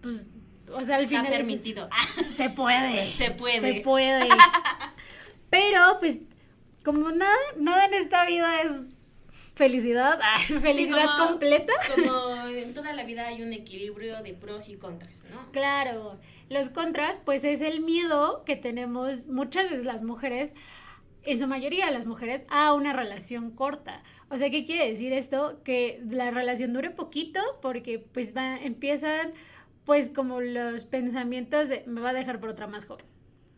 pues 0.00 0.24
o 0.72 0.84
sea, 0.84 0.96
al 0.96 1.04
Está 1.04 1.24
permitido. 1.24 1.88
Se 2.32 2.50
puede. 2.50 3.12
Se 3.12 3.32
puede. 3.32 3.60
Se 3.60 3.80
puede. 3.80 4.28
Como 6.90 7.12
nada, 7.12 7.30
nada 7.56 7.84
en 7.84 7.94
esta 7.94 8.26
vida 8.26 8.62
es 8.62 8.72
felicidad, 9.54 10.18
felicidad 10.60 11.06
completa. 11.18 11.72
Como 11.94 12.46
en 12.48 12.74
toda 12.74 12.92
la 12.94 13.04
vida 13.04 13.28
hay 13.28 13.42
un 13.42 13.52
equilibrio 13.52 14.20
de 14.24 14.34
pros 14.34 14.68
y 14.68 14.74
contras, 14.74 15.22
¿no? 15.30 15.52
Claro, 15.52 16.18
los 16.48 16.68
contras 16.68 17.20
pues 17.24 17.44
es 17.44 17.60
el 17.60 17.78
miedo 17.78 18.42
que 18.44 18.56
tenemos 18.56 19.24
muchas 19.26 19.70
veces 19.70 19.84
las 19.84 20.02
mujeres, 20.02 20.52
en 21.22 21.38
su 21.38 21.46
mayoría 21.46 21.88
las 21.92 22.06
mujeres, 22.06 22.42
a 22.50 22.72
una 22.72 22.92
relación 22.92 23.52
corta. 23.52 24.02
O 24.28 24.34
sea, 24.34 24.50
¿qué 24.50 24.64
quiere 24.64 24.90
decir 24.90 25.12
esto? 25.12 25.60
Que 25.62 26.02
la 26.10 26.32
relación 26.32 26.72
dure 26.72 26.90
poquito 26.90 27.40
porque 27.62 28.00
pues 28.00 28.36
va, 28.36 28.56
empiezan 28.56 29.32
pues 29.84 30.08
como 30.08 30.40
los 30.40 30.86
pensamientos 30.86 31.68
de 31.68 31.84
me 31.86 32.00
va 32.00 32.10
a 32.10 32.14
dejar 32.14 32.40
por 32.40 32.50
otra 32.50 32.66
más 32.66 32.84
joven. 32.84 33.06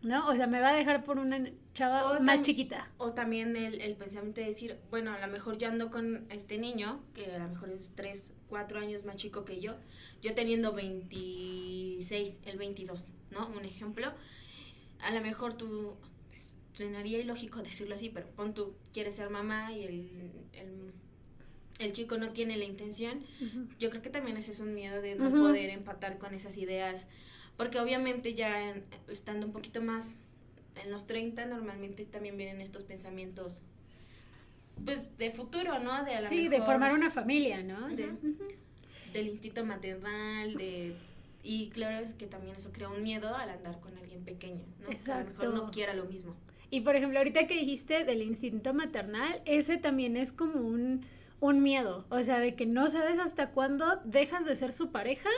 ¿No? 0.02 0.28
O 0.28 0.34
sea, 0.34 0.46
me 0.46 0.60
va 0.60 0.70
a 0.70 0.74
dejar 0.74 1.04
por 1.04 1.18
una 1.18 1.42
chava 1.74 2.20
más 2.20 2.42
chiquita. 2.42 2.90
O 2.98 3.12
también 3.12 3.56
el, 3.56 3.80
el, 3.80 3.94
pensamiento 3.94 4.40
de 4.40 4.48
decir, 4.48 4.78
bueno, 4.90 5.12
a 5.12 5.24
lo 5.24 5.32
mejor 5.32 5.58
yo 5.58 5.68
ando 5.68 5.90
con 5.90 6.26
este 6.30 6.58
niño, 6.58 7.00
que 7.14 7.26
a 7.26 7.38
lo 7.38 7.48
mejor 7.48 7.70
es 7.70 7.92
3, 7.94 8.32
4 8.48 8.80
años 8.80 9.04
más 9.04 9.16
chico 9.16 9.44
que 9.44 9.60
yo, 9.60 9.74
yo 10.20 10.34
teniendo 10.34 10.72
26, 10.72 12.38
el 12.44 12.58
22, 12.58 13.08
¿no? 13.30 13.48
Un 13.48 13.64
ejemplo. 13.64 14.12
A 15.00 15.10
lo 15.10 15.20
mejor 15.20 15.54
tú, 15.54 15.94
pues, 16.28 16.56
suenaría 16.74 17.18
ilógico 17.18 17.62
decirlo 17.62 17.94
así, 17.94 18.08
pero 18.08 18.26
pon 18.28 18.54
tú, 18.54 18.74
quieres 18.92 19.14
ser 19.14 19.30
mamá 19.30 19.72
y 19.72 19.84
el, 19.84 20.10
el, 20.52 20.92
el 21.78 21.92
chico 21.92 22.18
no 22.18 22.30
tiene 22.30 22.56
la 22.56 22.64
intención. 22.64 23.24
Yo 23.78 23.90
creo 23.90 24.02
que 24.02 24.10
también 24.10 24.36
ese 24.36 24.50
es 24.50 24.60
un 24.60 24.74
miedo 24.74 25.00
de 25.00 25.14
no 25.14 25.30
poder 25.30 25.70
empatar 25.70 26.18
con 26.18 26.34
esas 26.34 26.56
ideas 26.56 27.08
porque 27.56 27.78
obviamente 27.80 28.34
ya 28.34 28.74
estando 29.08 29.46
un 29.46 29.52
poquito 29.52 29.82
más 29.82 30.18
en 30.82 30.90
los 30.90 31.06
30 31.06 31.46
normalmente 31.46 32.04
también 32.04 32.36
vienen 32.36 32.60
estos 32.60 32.82
pensamientos 32.82 33.60
pues 34.84 35.16
de 35.18 35.30
futuro, 35.30 35.78
¿no? 35.78 36.04
De 36.04 36.26
sí, 36.26 36.48
de 36.48 36.62
formar 36.62 36.92
una 36.92 37.10
familia, 37.10 37.62
¿no? 37.62 37.88
Del 39.12 39.28
instinto 39.28 39.64
maternal, 39.64 40.54
de 40.54 40.94
y 41.42 41.70
claro 41.70 41.98
es 41.98 42.14
que 42.14 42.26
también 42.26 42.56
eso 42.56 42.70
crea 42.72 42.88
un 42.88 43.02
miedo 43.02 43.34
al 43.34 43.50
andar 43.50 43.80
con 43.80 43.96
alguien 43.98 44.24
pequeño, 44.24 44.64
¿no? 44.80 44.90
Exacto. 44.90 45.34
Que 45.38 45.42
a 45.42 45.48
lo 45.48 45.52
mejor 45.52 45.66
no 45.66 45.72
quiera 45.72 45.94
lo 45.94 46.04
mismo. 46.04 46.36
Y 46.70 46.80
por 46.80 46.96
ejemplo, 46.96 47.18
ahorita 47.18 47.46
que 47.46 47.54
dijiste 47.54 48.04
del 48.04 48.22
instinto 48.22 48.72
maternal, 48.72 49.42
ese 49.44 49.76
también 49.76 50.16
es 50.16 50.32
como 50.32 50.60
un, 50.60 51.04
un 51.40 51.62
miedo, 51.62 52.06
o 52.08 52.22
sea, 52.22 52.38
de 52.38 52.54
que 52.54 52.64
no 52.64 52.88
sabes 52.88 53.18
hasta 53.18 53.50
cuándo 53.50 54.00
dejas 54.04 54.44
de 54.44 54.56
ser 54.56 54.72
su 54.72 54.90
pareja 54.90 55.28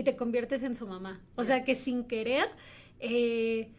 y 0.00 0.02
te 0.02 0.16
conviertes 0.16 0.62
en 0.62 0.74
su 0.74 0.86
mamá. 0.86 1.20
O 1.36 1.44
sea, 1.44 1.62
que 1.62 1.74
sin 1.74 2.04
querer, 2.04 2.48
eh, 3.00 3.70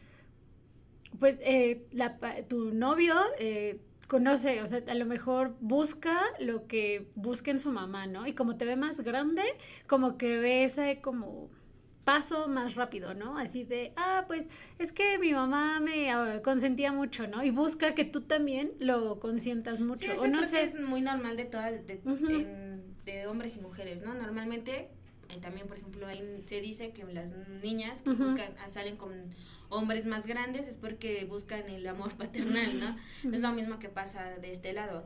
pues 1.19 1.37
eh, 1.41 1.87
la, 1.91 2.17
tu 2.47 2.73
novio... 2.73 3.15
Eh, 3.39 3.79
conoce, 4.07 4.61
o 4.61 4.67
sea, 4.67 4.83
a 4.89 4.95
lo 4.95 5.05
mejor 5.05 5.55
busca 5.61 6.19
lo 6.37 6.67
que 6.67 7.07
busca 7.15 7.49
en 7.49 7.61
su 7.61 7.71
mamá, 7.71 8.07
¿no? 8.07 8.27
Y 8.27 8.33
como 8.33 8.57
te 8.57 8.65
ve 8.65 8.75
más 8.75 8.99
grande, 8.99 9.41
como 9.87 10.17
que 10.17 10.37
ve 10.37 10.65
ese 10.65 10.99
como 10.99 11.49
paso 12.03 12.49
más 12.49 12.75
rápido, 12.75 13.13
¿no? 13.13 13.37
Así 13.37 13.63
de, 13.63 13.93
ah, 13.95 14.25
pues 14.27 14.47
es 14.79 14.91
que 14.91 15.17
mi 15.17 15.31
mamá 15.31 15.79
me 15.79 16.11
ah, 16.11 16.41
consentía 16.43 16.91
mucho, 16.91 17.25
¿no? 17.25 17.41
Y 17.41 17.51
busca 17.51 17.95
que 17.95 18.03
tú 18.03 18.19
también 18.19 18.73
lo 18.79 19.17
consientas 19.21 19.79
mucho. 19.79 20.11
o 20.19 20.27
no 20.27 20.43
sé. 20.43 20.63
es 20.63 20.77
muy 20.77 20.99
normal 20.99 21.37
de 21.37 21.45
todas, 21.45 21.87
de, 21.87 22.01
de, 23.05 23.27
hombres 23.27 23.55
y 23.55 23.61
mujeres, 23.61 24.01
¿no? 24.01 24.13
Normalmente, 24.13 24.89
eh, 25.31 25.37
también, 25.41 25.67
por 25.67 25.77
ejemplo, 25.77 26.07
ahí 26.07 26.43
se 26.45 26.61
dice 26.61 26.91
que 26.91 27.03
las 27.05 27.31
niñas 27.63 28.01
que 28.01 28.11
buscan, 28.11 28.53
ah, 28.63 28.69
salen 28.69 28.97
con 28.97 29.11
hombres 29.69 30.05
más 30.05 30.27
grandes 30.27 30.67
es 30.67 30.77
porque 30.77 31.25
buscan 31.25 31.69
el 31.69 31.87
amor 31.87 32.13
paternal, 32.17 32.79
¿no? 32.79 33.33
es 33.33 33.41
lo 33.41 33.51
mismo 33.53 33.79
que 33.79 33.89
pasa 33.89 34.37
de 34.37 34.51
este 34.51 34.73
lado. 34.73 35.05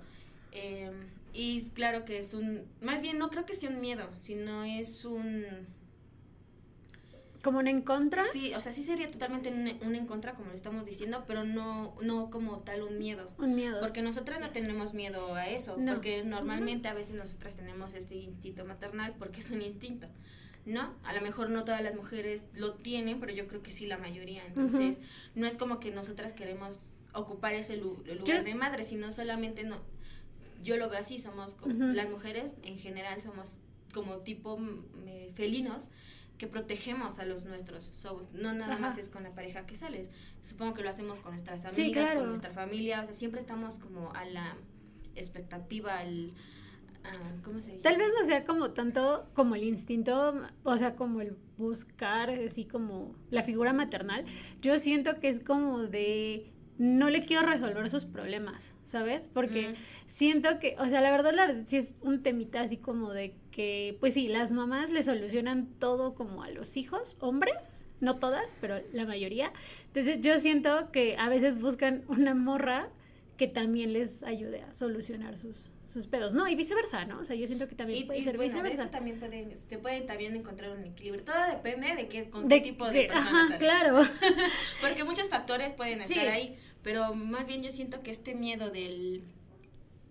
Eh, 0.51 0.91
y 1.33 1.69
claro 1.71 2.05
que 2.05 2.17
es 2.17 2.33
un, 2.33 2.63
más 2.81 3.01
bien 3.01 3.17
no 3.17 3.29
creo 3.29 3.45
que 3.45 3.53
sea 3.53 3.69
un 3.69 3.81
miedo, 3.81 4.09
sino 4.21 4.63
es 4.63 5.05
un... 5.05 5.45
¿Como 7.45 7.59
un 7.59 7.67
en 7.67 7.83
contra? 7.83 8.25
Sí, 8.25 8.55
o 8.55 8.59
sea, 8.59 8.71
sí 8.71 8.81
sería 8.81 9.11
totalmente 9.11 9.51
un, 9.51 9.93
en 9.93 10.07
contra, 10.07 10.33
como 10.33 10.49
lo 10.49 10.55
estamos 10.55 10.83
diciendo, 10.83 11.25
pero 11.27 11.43
no, 11.43 11.95
no 12.01 12.31
como 12.31 12.61
tal 12.61 12.81
un 12.81 12.97
miedo. 12.97 13.29
Un 13.37 13.53
miedo. 13.53 13.79
Porque 13.81 14.01
nosotras 14.01 14.39
no 14.39 14.49
tenemos 14.49 14.95
miedo 14.95 15.35
a 15.35 15.47
eso, 15.47 15.75
porque 15.75 16.23
normalmente 16.23 16.87
a 16.87 16.95
veces 16.95 17.13
nosotras 17.13 17.55
tenemos 17.55 17.93
este 17.93 18.15
instinto 18.15 18.65
maternal 18.65 19.13
porque 19.19 19.41
es 19.41 19.51
un 19.51 19.61
instinto. 19.61 20.07
¿no? 20.65 20.95
A 21.03 21.13
lo 21.13 21.21
mejor 21.21 21.51
no 21.51 21.63
todas 21.65 21.83
las 21.83 21.93
mujeres 21.93 22.47
lo 22.55 22.73
tienen, 22.73 23.19
pero 23.19 23.31
yo 23.31 23.47
creo 23.47 23.61
que 23.61 23.69
sí 23.69 23.85
la 23.85 23.99
mayoría. 23.99 24.43
Entonces, 24.47 24.99
no 25.35 25.45
es 25.45 25.55
como 25.55 25.79
que 25.79 25.91
nosotras 25.91 26.33
queremos 26.33 26.95
ocupar 27.13 27.53
ese 27.53 27.77
lugar 27.77 28.43
de 28.43 28.55
madre, 28.55 28.83
sino 28.83 29.11
solamente 29.11 29.63
no. 29.63 29.77
Yo 30.63 30.77
lo 30.77 30.89
veo 30.89 30.97
así, 30.97 31.19
somos 31.19 31.53
como, 31.53 31.75
las 31.75 32.09
mujeres 32.09 32.55
en 32.63 32.79
general 32.79 33.21
somos 33.21 33.59
como 33.93 34.17
tipo 34.17 34.59
felinos 35.35 35.89
que 36.37 36.47
protegemos 36.47 37.19
a 37.19 37.25
los 37.25 37.45
nuestros. 37.45 38.05
no 38.33 38.53
nada 38.53 38.77
más 38.77 38.97
es 38.97 39.09
con 39.09 39.23
la 39.23 39.33
pareja 39.33 39.65
que 39.65 39.75
sales. 39.75 40.09
Supongo 40.41 40.73
que 40.73 40.83
lo 40.83 40.89
hacemos 40.89 41.21
con 41.21 41.31
nuestras 41.31 41.65
amigas, 41.65 42.13
con 42.13 42.27
nuestra 42.27 42.51
familia. 42.51 43.01
O 43.01 43.05
sea, 43.05 43.13
siempre 43.13 43.39
estamos 43.39 43.77
como 43.77 44.13
a 44.13 44.25
la 44.25 44.55
expectativa, 45.15 45.99
al 45.99 46.33
Tal 47.81 47.97
vez 47.97 48.07
no 48.19 48.25
sea 48.25 48.43
como 48.43 48.71
tanto 48.71 49.27
como 49.33 49.55
el 49.55 49.63
instinto, 49.63 50.41
o 50.63 50.77
sea, 50.77 50.95
como 50.95 51.21
el 51.21 51.37
buscar, 51.57 52.29
así 52.29 52.65
como 52.65 53.15
la 53.29 53.43
figura 53.43 53.73
maternal. 53.73 54.25
Yo 54.61 54.77
siento 54.79 55.19
que 55.19 55.29
es 55.29 55.39
como 55.39 55.83
de 55.83 56.51
no 56.77 57.09
le 57.09 57.23
quiero 57.25 57.45
resolver 57.45 57.89
sus 57.89 58.05
problemas, 58.05 58.75
¿sabes? 58.83 59.29
Porque 59.29 59.73
siento 60.07 60.59
que, 60.59 60.75
o 60.79 60.87
sea, 60.89 61.01
la 61.01 61.11
verdad, 61.11 61.33
la 61.33 61.47
verdad 61.47 61.63
sí 61.65 61.77
es 61.77 61.95
un 62.01 62.21
temita 62.21 62.61
así 62.61 62.77
como 62.77 63.13
de 63.13 63.35
que, 63.51 63.97
pues 64.01 64.13
sí, 64.13 64.27
las 64.27 64.51
mamás 64.51 64.89
le 64.91 65.01
solucionan 65.03 65.67
todo 65.79 66.15
como 66.15 66.43
a 66.43 66.49
los 66.49 66.75
hijos, 66.75 67.17
hombres, 67.21 67.87
no 68.01 68.17
todas, 68.17 68.55
pero 68.59 68.81
la 68.91 69.05
mayoría. 69.05 69.53
Entonces 69.87 70.19
yo 70.19 70.37
siento 70.39 70.91
que 70.91 71.15
a 71.17 71.29
veces 71.29 71.61
buscan 71.61 72.03
una 72.07 72.35
morra 72.35 72.89
que 73.37 73.47
también 73.47 73.93
les 73.93 74.23
ayude 74.23 74.61
a 74.61 74.73
solucionar 74.73 75.37
sus, 75.37 75.71
sus 75.87 76.07
pedos, 76.07 76.33
¿no? 76.33 76.47
Y 76.47 76.55
viceversa, 76.55 77.05
¿no? 77.05 77.19
O 77.19 77.25
sea, 77.25 77.35
yo 77.35 77.47
siento 77.47 77.67
que 77.67 77.75
también 77.75 78.07
puede 78.07 78.23
ser 78.23 78.37
viceversa. 78.37 78.83
Eso 78.83 78.91
también 78.91 79.19
puede, 79.19 79.57
se 79.57 79.77
puede 79.77 80.01
también 80.01 80.35
encontrar 80.35 80.71
un 80.71 80.83
equilibrio. 80.83 81.23
Todo 81.23 81.47
depende 81.49 81.95
de 81.95 82.07
qué, 82.07 82.29
con 82.29 82.47
qué 82.47 82.61
tipo 82.61 82.89
de 82.89 83.05
personas. 83.05 83.49
Ajá, 83.49 83.57
claro. 83.57 84.01
Porque 84.81 85.03
muchos 85.03 85.29
factores 85.29 85.73
pueden 85.73 86.01
estar 86.01 86.27
ahí, 86.27 86.57
pero 86.83 87.13
más 87.13 87.47
bien 87.47 87.63
yo 87.63 87.71
siento 87.71 88.01
que 88.01 88.11
este 88.11 88.35
miedo 88.35 88.69
del 88.69 89.23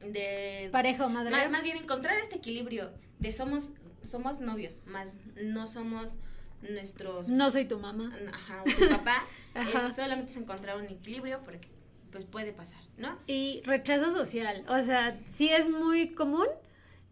de 0.01 0.68
pareja 0.70 1.07
o 1.07 1.09
madre 1.09 1.48
más, 1.48 1.62
bien 1.62 1.79
encontrar 1.79 2.18
este 2.18 2.37
equilibrio 2.37 2.92
de 3.18 3.33
somos 3.33 3.72
somos 4.03 4.40
novios 4.40 4.81
más 4.85 5.16
no 5.42 5.66
somos 5.66 6.16
nuestros 6.61 7.29
no 7.29 7.51
soy 7.51 7.64
tu 7.64 7.79
mamá 7.79 8.12
ajá 8.33 8.62
o 8.62 8.64
tu 8.64 8.88
papá 8.90 9.25
es 9.55 9.96
solamente 9.96 10.31
es 10.31 10.37
encontrar 10.37 10.77
un 10.77 10.87
equilibrio 10.87 11.40
porque 11.42 11.68
pues 12.14 12.27
puede 12.27 12.53
pasar, 12.53 12.81
¿no? 12.96 13.18
Y 13.27 13.61
rechazo 13.64 14.12
social, 14.12 14.64
o 14.68 14.79
sea, 14.79 15.20
sí 15.27 15.48
es 15.48 15.68
muy 15.68 16.12
común 16.12 16.46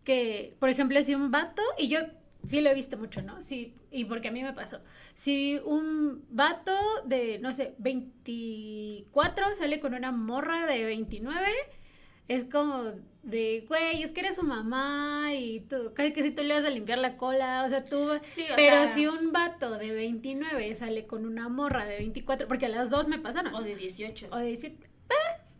que, 0.04 0.54
por 0.60 0.68
ejemplo, 0.68 1.02
si 1.02 1.16
un 1.16 1.32
vato, 1.32 1.60
y 1.76 1.88
yo 1.88 1.98
sí 2.44 2.60
lo 2.60 2.70
he 2.70 2.74
visto 2.74 2.96
mucho, 2.96 3.20
¿no? 3.20 3.42
Sí, 3.42 3.74
y 3.90 4.04
porque 4.04 4.28
a 4.28 4.30
mí 4.30 4.44
me 4.44 4.52
pasó. 4.52 4.78
Si 5.14 5.60
un 5.64 6.24
vato 6.30 6.72
de, 7.04 7.40
no 7.40 7.52
sé, 7.52 7.74
24 7.78 9.56
sale 9.56 9.80
con 9.80 9.94
una 9.94 10.12
morra 10.12 10.66
de 10.66 10.84
29, 10.84 11.48
es 12.28 12.44
como 12.44 12.92
de, 13.24 13.64
güey, 13.66 14.04
es 14.04 14.12
que 14.12 14.20
eres 14.20 14.36
su 14.36 14.44
mamá 14.44 15.34
y 15.34 15.62
tú, 15.62 15.92
casi 15.94 16.12
que 16.12 16.22
si 16.22 16.30
tú 16.30 16.44
le 16.44 16.54
vas 16.54 16.64
a 16.64 16.70
limpiar 16.70 16.98
la 16.98 17.16
cola, 17.16 17.64
o 17.66 17.68
sea, 17.68 17.84
tú... 17.84 18.08
Sí, 18.22 18.44
o 18.52 18.54
pero 18.54 18.86
si 18.86 19.08
un 19.08 19.32
vato 19.32 19.78
de 19.78 19.90
29 19.90 20.76
sale 20.76 21.08
con 21.08 21.26
una 21.26 21.48
morra 21.48 21.86
de 21.86 21.96
24, 21.96 22.46
porque 22.46 22.66
a 22.66 22.68
las 22.68 22.88
dos 22.88 23.08
me 23.08 23.18
pasaron. 23.18 23.52
O 23.52 23.62
de 23.62 23.74
18. 23.74 24.28
O 24.30 24.38
de 24.38 24.46
18 24.46 24.91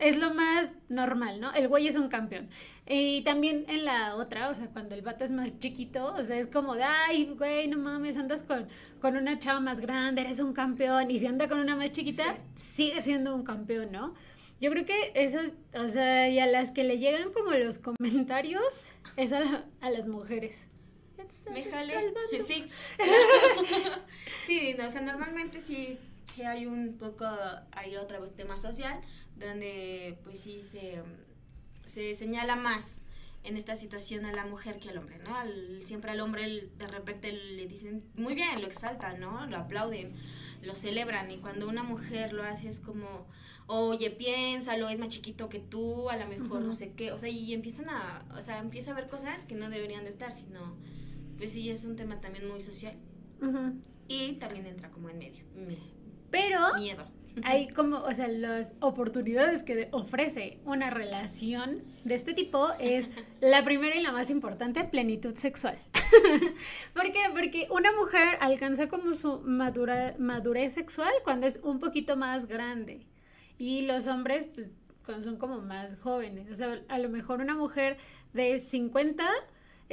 es 0.03 0.19
lo 0.19 0.35
más 0.35 0.73
normal, 0.89 1.41
¿no? 1.41 1.53
El 1.55 1.69
güey 1.69 1.87
es 1.87 1.97
un 1.97 2.09
campeón. 2.09 2.49
Y 2.87 3.23
también 3.23 3.65
en 3.69 3.85
la 3.85 4.17
otra, 4.17 4.49
o 4.49 4.55
sea, 4.55 4.67
cuando 4.67 4.95
el 4.95 5.03
vato 5.03 5.23
es 5.25 5.31
más 5.31 5.59
chiquito, 5.61 6.13
o 6.15 6.23
sea, 6.23 6.39
es 6.39 6.49
como 6.49 6.75
de, 6.75 6.83
ay, 6.83 7.33
güey, 7.39 7.69
no 7.69 7.79
mames, 7.79 8.17
andas 8.17 8.43
con, 8.43 8.67
con 9.01 9.17
una 9.17 9.39
chava 9.39 9.61
más 9.61 9.81
grande, 9.81 10.23
eres 10.23 10.41
un 10.41 10.53
campeón. 10.53 11.11
Y 11.11 11.21
si 11.21 11.27
anda 11.27 11.49
con 11.49 11.61
una 11.61 11.77
más 11.77 11.93
chiquita, 11.93 12.37
sigue 12.57 13.01
siendo 13.01 13.35
un 13.35 13.45
campeón, 13.45 13.93
¿no? 13.93 14.15
Yo 14.61 14.71
creo 14.71 14.85
que 14.85 15.13
eso, 15.15 15.39
o 15.75 15.89
sea, 15.89 16.29
y 16.29 16.39
a 16.41 16.47
las 16.47 16.73
que 16.73 16.85
le 16.85 16.99
llegan 16.99 17.33
como 17.33 17.53
los 17.53 17.79
comentarios, 17.79 18.85
es 19.17 19.33
a, 19.33 19.65
a 19.81 19.91
las 19.91 20.07
mujeres. 20.07 20.67
Me 21.53 21.65
jale. 21.65 22.13
Sí. 22.41 22.69
sí, 24.41 24.77
o 24.85 24.91
sea, 24.91 25.01
normalmente 25.01 25.61
sí 25.61 25.99
sí 26.33 26.43
hay 26.43 26.67
un 26.67 26.97
poco, 26.99 27.27
hay 27.73 27.97
otra 27.97 28.19
vez 28.19 28.35
tema 28.35 28.59
social, 28.59 29.01
donde 29.37 30.19
pues 30.25 30.41
sí 30.41 30.63
se, 30.63 31.03
se 31.87 32.15
señala 32.15 32.57
más 32.57 33.03
en 33.45 33.57
esta 33.57 33.75
situación 33.75 34.25
a 34.25 34.33
la 34.33 34.47
mujer 34.47 34.79
que 34.79 34.91
al 34.91 34.99
hombre, 34.99 35.19
¿no? 35.19 35.35
siempre 35.83 36.13
al 36.13 36.21
hombre 36.21 36.69
de 36.79 36.87
repente 36.87 37.33
le 37.33 37.67
dicen, 37.67 38.05
muy 38.15 38.35
bien, 38.35 38.61
lo 38.61 38.69
exaltan, 38.69 39.19
¿no? 39.19 39.47
Lo 39.47 39.57
aplauden, 39.57 40.15
lo 40.63 40.75
celebran 40.75 41.31
y 41.31 41.39
cuando 41.39 41.69
una 41.69 41.83
mujer 41.83 42.33
lo 42.33 42.45
hace 42.45 42.69
es 42.69 42.79
como, 42.79 43.27
oye, 43.67 44.11
piénsalo, 44.11 44.89
es 44.89 45.01
más 45.01 45.09
chiquito 45.09 45.49
que 45.49 45.59
tú, 45.59 46.09
a 46.09 46.17
lo 46.17 46.27
mejor 46.27 46.63
no 46.63 46.75
sé 46.75 46.93
qué, 46.93 47.11
o 47.11 47.19
sea, 47.19 47.29
y 47.29 47.53
empiezan 47.53 47.89
a, 47.91 48.25
o 48.37 48.41
sea, 48.41 48.59
empieza 48.59 48.93
a 48.93 48.95
ver 48.95 49.09
cosas 49.09 49.45
que 49.45 49.57
no 49.57 49.69
deberían 49.71 50.05
de 50.05 50.11
estar, 50.11 50.31
sino, 50.31 50.77
pues 51.37 51.51
sí, 51.51 51.69
es 51.69 51.85
un 51.85 51.97
tema 51.97 52.21
también 52.21 52.49
muy 52.49 52.61
social. 52.61 52.97
Y 54.07 54.35
también 54.35 54.67
entra 54.67 54.91
como 54.91 55.09
en 55.09 55.19
medio. 55.19 55.45
Pero 56.31 56.59
hay 57.45 57.69
como, 57.69 57.99
o 57.99 58.13
sea, 58.13 58.29
las 58.29 58.75
oportunidades 58.81 59.63
que 59.63 59.89
ofrece 59.93 60.59
una 60.65 60.91
relación 60.91 61.83
de 62.05 62.15
este 62.15 62.35
tipo 62.35 62.69
es 62.79 63.11
la 63.41 63.65
primera 63.65 63.97
y 63.97 64.03
la 64.03 64.13
más 64.13 64.31
importante, 64.31 64.85
plenitud 64.85 65.35
sexual. 65.37 65.79
¿Por 66.95 67.11
qué? 67.13 67.21
Porque 67.33 67.67
una 67.71 67.93
mujer 67.93 68.37
alcanza 68.41 68.89
como 68.89 69.13
su 69.15 69.41
madura, 69.41 70.15
madurez 70.19 70.75
sexual 70.75 71.13
cuando 71.25 71.47
es 71.47 71.61
un 71.63 71.79
poquito 71.79 72.17
más 72.17 72.47
grande. 72.47 73.07
Y 73.59 73.83
los 73.83 74.09
hombres, 74.09 74.47
pues, 74.53 74.71
son 75.23 75.37
como 75.37 75.61
más 75.61 75.97
jóvenes. 76.01 76.51
O 76.51 76.55
sea, 76.55 76.81
a 76.89 76.99
lo 76.99 77.09
mejor 77.09 77.41
una 77.41 77.55
mujer 77.55 77.97
de 78.33 78.59
50 78.59 79.25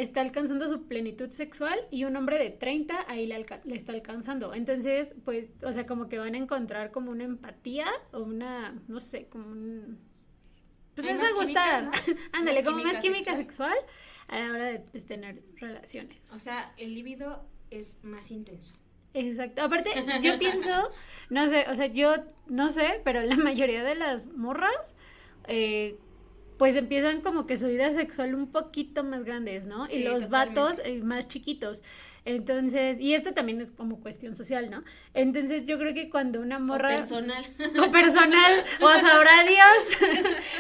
está 0.01 0.21
alcanzando 0.21 0.65
su 0.69 0.83
plenitud 0.87 1.29
sexual 1.29 1.77
y 1.91 2.05
un 2.05 2.15
hombre 2.15 2.39
de 2.39 2.51
30 2.51 3.05
ahí 3.09 3.27
le, 3.27 3.45
está 3.75 3.91
alcanzando. 3.91 4.53
Entonces, 4.53 5.13
pues, 5.25 5.49
o 5.61 5.73
sea, 5.73 5.85
como 5.85 6.07
que 6.07 6.17
van 6.17 6.35
a 6.35 6.37
encontrar 6.37 6.91
como 6.91 7.11
una 7.11 7.25
empatía 7.25 7.87
o 8.13 8.21
una, 8.21 8.79
no 8.87 9.01
sé, 9.01 9.25
como 9.25 9.51
un... 9.51 9.99
Pues 10.95 11.05
les 11.05 11.19
va 11.19 11.27
a 11.27 11.33
gustar. 11.33 11.91
Ándale, 12.31 12.63
como 12.63 12.81
más 12.81 12.99
química 12.99 13.35
sexual. 13.35 13.75
a 14.29 14.39
la 14.39 14.51
hora 14.51 14.65
de, 14.65 14.79
tener 15.01 15.43
relaciones. 15.55 16.17
O 16.33 16.39
sea, 16.39 16.73
el 16.77 16.95
líbido 16.95 17.45
es 17.69 17.99
más 18.01 18.31
intenso. 18.31 18.73
Exacto. 19.13 19.63
Aparte, 19.63 19.89
yo 20.21 20.39
pienso, 20.39 20.91
no 21.29 21.49
sé, 21.49 21.65
o 21.69 21.73
sea, 21.73 21.87
yo 21.87 22.15
no 22.47 22.69
sé, 22.69 23.01
pero 23.03 23.21
la 23.21 23.35
mayoría 23.35 23.83
de 23.83 23.95
las 23.95 24.27
morras, 24.27 24.95
eh, 25.47 25.97
pues 26.59 26.75
empiezan 26.75 27.21
como 27.21 27.47
que 27.47 27.57
su 27.57 27.67
vida 27.67 27.93
sexual 27.93 28.35
un 28.35 28.51
poquito 28.51 29.05
más 29.05 29.23
grandes, 29.23 29.65
¿no? 29.65 29.87
y 29.89 30.03
los 30.03 30.25
totalmente. 30.25 30.59
vatos 30.59 30.81
eh, 30.83 31.01
más 31.01 31.29
chiquitos. 31.29 31.81
Entonces, 32.25 32.99
y 32.99 33.13
esto 33.13 33.33
también 33.33 33.61
es 33.61 33.71
como 33.71 34.01
cuestión 34.01 34.35
social, 34.35 34.69
¿no? 34.69 34.83
Entonces 35.13 35.63
yo 35.65 35.79
creo 35.79 35.93
que 35.93 36.09
cuando 36.09 36.41
una 36.41 36.57
O 36.57 36.59
morra... 36.59 36.89
personal. 36.89 37.45
o 37.81 37.89
personal, 37.91 38.63
o 38.81 38.91
sabrá 38.91 39.31
Dios. 39.47 39.97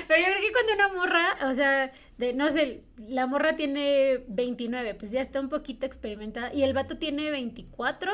Pero 0.07 0.21
yo 0.21 0.27
creo 0.27 0.41
que 0.41 0.51
cuando 0.53 0.73
una 0.73 0.87
morra, 0.87 1.37
o 1.51 1.53
sea, 1.53 1.91
de, 2.17 2.33
no 2.33 2.47
sé, 2.49 2.85
la 3.09 3.27
morra 3.27 3.57
tiene 3.57 4.23
29, 4.29 4.95
pues 4.95 5.11
ya 5.11 5.19
está 5.21 5.41
un 5.41 5.49
poquito 5.49 5.85
experimentada, 5.85 6.53
y 6.53 6.63
el 6.63 6.73
vato 6.73 6.97
tiene 6.97 7.29
24. 7.29 8.09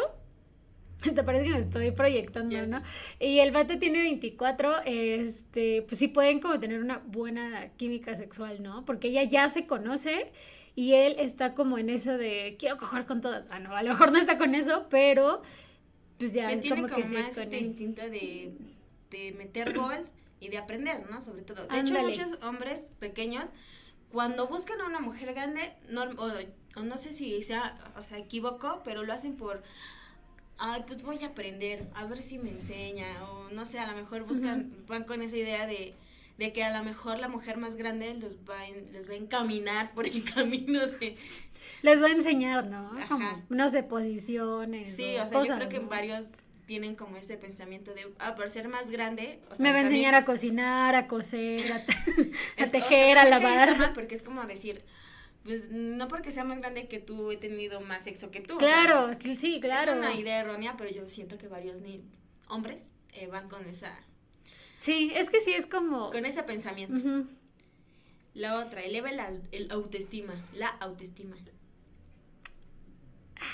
Te 1.15 1.23
parece 1.23 1.45
que 1.45 1.51
me 1.51 1.59
estoy 1.59 1.91
proyectando. 1.91 2.57
¿no? 2.65 2.81
Y 3.19 3.39
el 3.39 3.51
vato 3.51 3.77
tiene 3.77 4.01
24, 4.01 4.81
este, 4.85 5.83
pues 5.83 5.99
sí 5.99 6.07
pueden 6.07 6.39
como 6.39 6.59
tener 6.59 6.81
una 6.81 7.01
buena 7.05 7.69
química 7.77 8.15
sexual, 8.15 8.61
¿no? 8.61 8.85
Porque 8.85 9.09
ella 9.09 9.23
ya 9.23 9.49
se 9.49 9.65
conoce 9.65 10.31
y 10.75 10.93
él 10.93 11.15
está 11.19 11.53
como 11.53 11.77
en 11.77 11.89
eso 11.89 12.17
de 12.17 12.55
quiero 12.59 12.77
coger 12.77 13.05
con 13.05 13.21
todas. 13.21 13.47
Bueno, 13.47 13.75
a 13.75 13.83
lo 13.83 13.89
mejor 13.89 14.11
no 14.11 14.17
está 14.17 14.37
con 14.37 14.55
eso, 14.55 14.87
pero 14.89 15.41
pues 16.17 16.33
ya 16.33 16.45
Pues 16.45 16.57
es 16.57 16.61
tiene 16.61 16.81
como 16.81 16.89
como, 16.89 17.01
que 17.01 17.13
más 17.13 17.37
este 17.37 17.59
instinto 17.59 18.01
de, 18.01 18.53
de 19.11 19.31
meter 19.37 19.73
gol 19.73 20.05
y 20.39 20.49
de 20.49 20.57
aprender, 20.57 21.09
¿no? 21.09 21.21
Sobre 21.21 21.41
todo. 21.41 21.65
De 21.67 21.79
hecho, 21.79 21.93
muchos 22.01 22.43
hombres 22.43 22.91
pequeños, 22.99 23.49
cuando 24.11 24.47
buscan 24.47 24.81
a 24.81 24.85
una 24.85 24.99
mujer 24.99 25.33
grande, 25.33 25.73
no, 25.89 26.03
o, 26.03 26.31
o 26.75 26.83
no 26.83 26.97
sé 26.97 27.11
si 27.13 27.41
sea, 27.41 27.77
o 27.97 28.03
sea, 28.03 28.17
equivoco, 28.17 28.81
pero 28.83 29.03
lo 29.03 29.13
hacen 29.13 29.35
por, 29.35 29.63
ay, 30.57 30.83
pues 30.87 31.03
voy 31.03 31.23
a 31.23 31.27
aprender, 31.27 31.87
a 31.95 32.05
ver 32.05 32.21
si 32.23 32.37
me 32.37 32.49
enseña, 32.49 33.07
o 33.29 33.49
no 33.51 33.65
sé, 33.65 33.79
a 33.79 33.87
lo 33.89 33.95
mejor 33.97 34.23
buscan, 34.23 34.71
van 34.87 35.03
con 35.03 35.21
esa 35.21 35.35
idea 35.37 35.67
de, 35.67 35.93
de 36.37 36.53
que 36.53 36.63
a 36.63 36.77
lo 36.77 36.83
mejor 36.83 37.19
la 37.19 37.27
mujer 37.27 37.57
más 37.57 37.75
grande 37.75 38.13
los 38.15 38.37
va, 38.49 38.59
a 38.59 38.67
en- 38.67 38.91
los 38.93 39.07
va 39.09 39.13
a 39.13 39.17
encaminar 39.17 39.93
por 39.93 40.05
el 40.07 40.23
camino 40.33 40.85
de... 40.87 41.15
Les 41.81 42.01
va 42.01 42.07
a 42.07 42.11
enseñar, 42.11 42.65
¿no? 42.67 42.91
Ajá. 42.97 43.07
Como, 43.07 43.43
no 43.49 43.69
sé, 43.69 43.83
posiciones. 43.83 44.95
Sí, 44.95 45.17
o 45.17 45.27
sea, 45.27 45.43
yo 45.43 45.55
creo 45.55 45.69
que 45.69 45.79
¿no? 45.79 45.87
varios 45.87 46.31
tienen 46.65 46.95
como 46.95 47.17
ese 47.17 47.37
pensamiento 47.37 47.93
de, 47.93 48.11
ah, 48.19 48.33
por 48.35 48.49
ser 48.49 48.67
más 48.69 48.89
grande, 48.89 49.39
o 49.51 49.55
sea, 49.55 49.63
Me 49.63 49.71
va 49.71 49.79
a 49.79 49.81
enseñar 49.81 50.15
a 50.15 50.25
cocinar, 50.25 50.95
a 50.95 51.05
coser, 51.07 51.71
a, 51.71 51.75
a 51.77 51.79
Es- 51.79 51.89
o 51.89 52.55
sea, 52.57 52.71
tejer, 52.71 53.17
a 53.19 53.25
lavar. 53.25 53.93
porque 53.93 54.15
es 54.15 54.23
como 54.23 54.43
decir, 54.45 54.83
pues 55.45 55.69
no 55.69 56.08
porque 56.10 56.31
sea 56.34 56.43
más 56.43 56.58
grande 56.60 56.88
que 56.89 56.99
tú 56.99 57.31
he 57.31 57.38
tenido 57.38 57.79
más 57.79 58.03
sexo 58.03 58.29
que 58.31 58.41
tú. 58.41 58.58
o 58.58 58.60
sea, 58.60 58.67
Claro, 58.84 59.12
sí, 59.38 59.60
claro. 59.62 59.93
Es 59.93 59.97
una 59.97 60.13
idea 60.13 60.41
errónea, 60.41 60.75
pero 60.77 60.89
yo 60.89 61.08
siento 61.08 61.38
que 61.38 61.47
varios 61.47 61.79
ni 61.81 62.03
hombres 62.49 62.91
eh, 63.13 63.27
van 63.27 63.47
con 63.47 63.65
esa 63.65 63.97
Sí, 64.77 65.12
es 65.15 65.29
que 65.29 65.39
sí 65.39 65.53
es 65.53 65.65
como. 65.67 66.10
con 66.12 66.25
ese 66.25 66.43
pensamiento. 66.43 67.27
La 68.34 68.60
otra, 68.60 68.81
eleva 68.81 69.10
el, 69.10 69.19
au- 69.19 69.47
el 69.53 69.71
autoestima, 69.71 70.34
la 70.53 70.67
autoestima. 70.67 71.38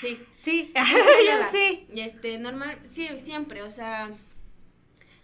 Sí. 0.00 0.18
Sí, 0.38 0.72
yo 0.74 0.80
sí. 1.52 1.86
Y 1.94 2.00
este, 2.00 2.38
normal, 2.38 2.78
sí, 2.88 3.08
siempre, 3.18 3.62
o 3.62 3.70
sea, 3.70 4.10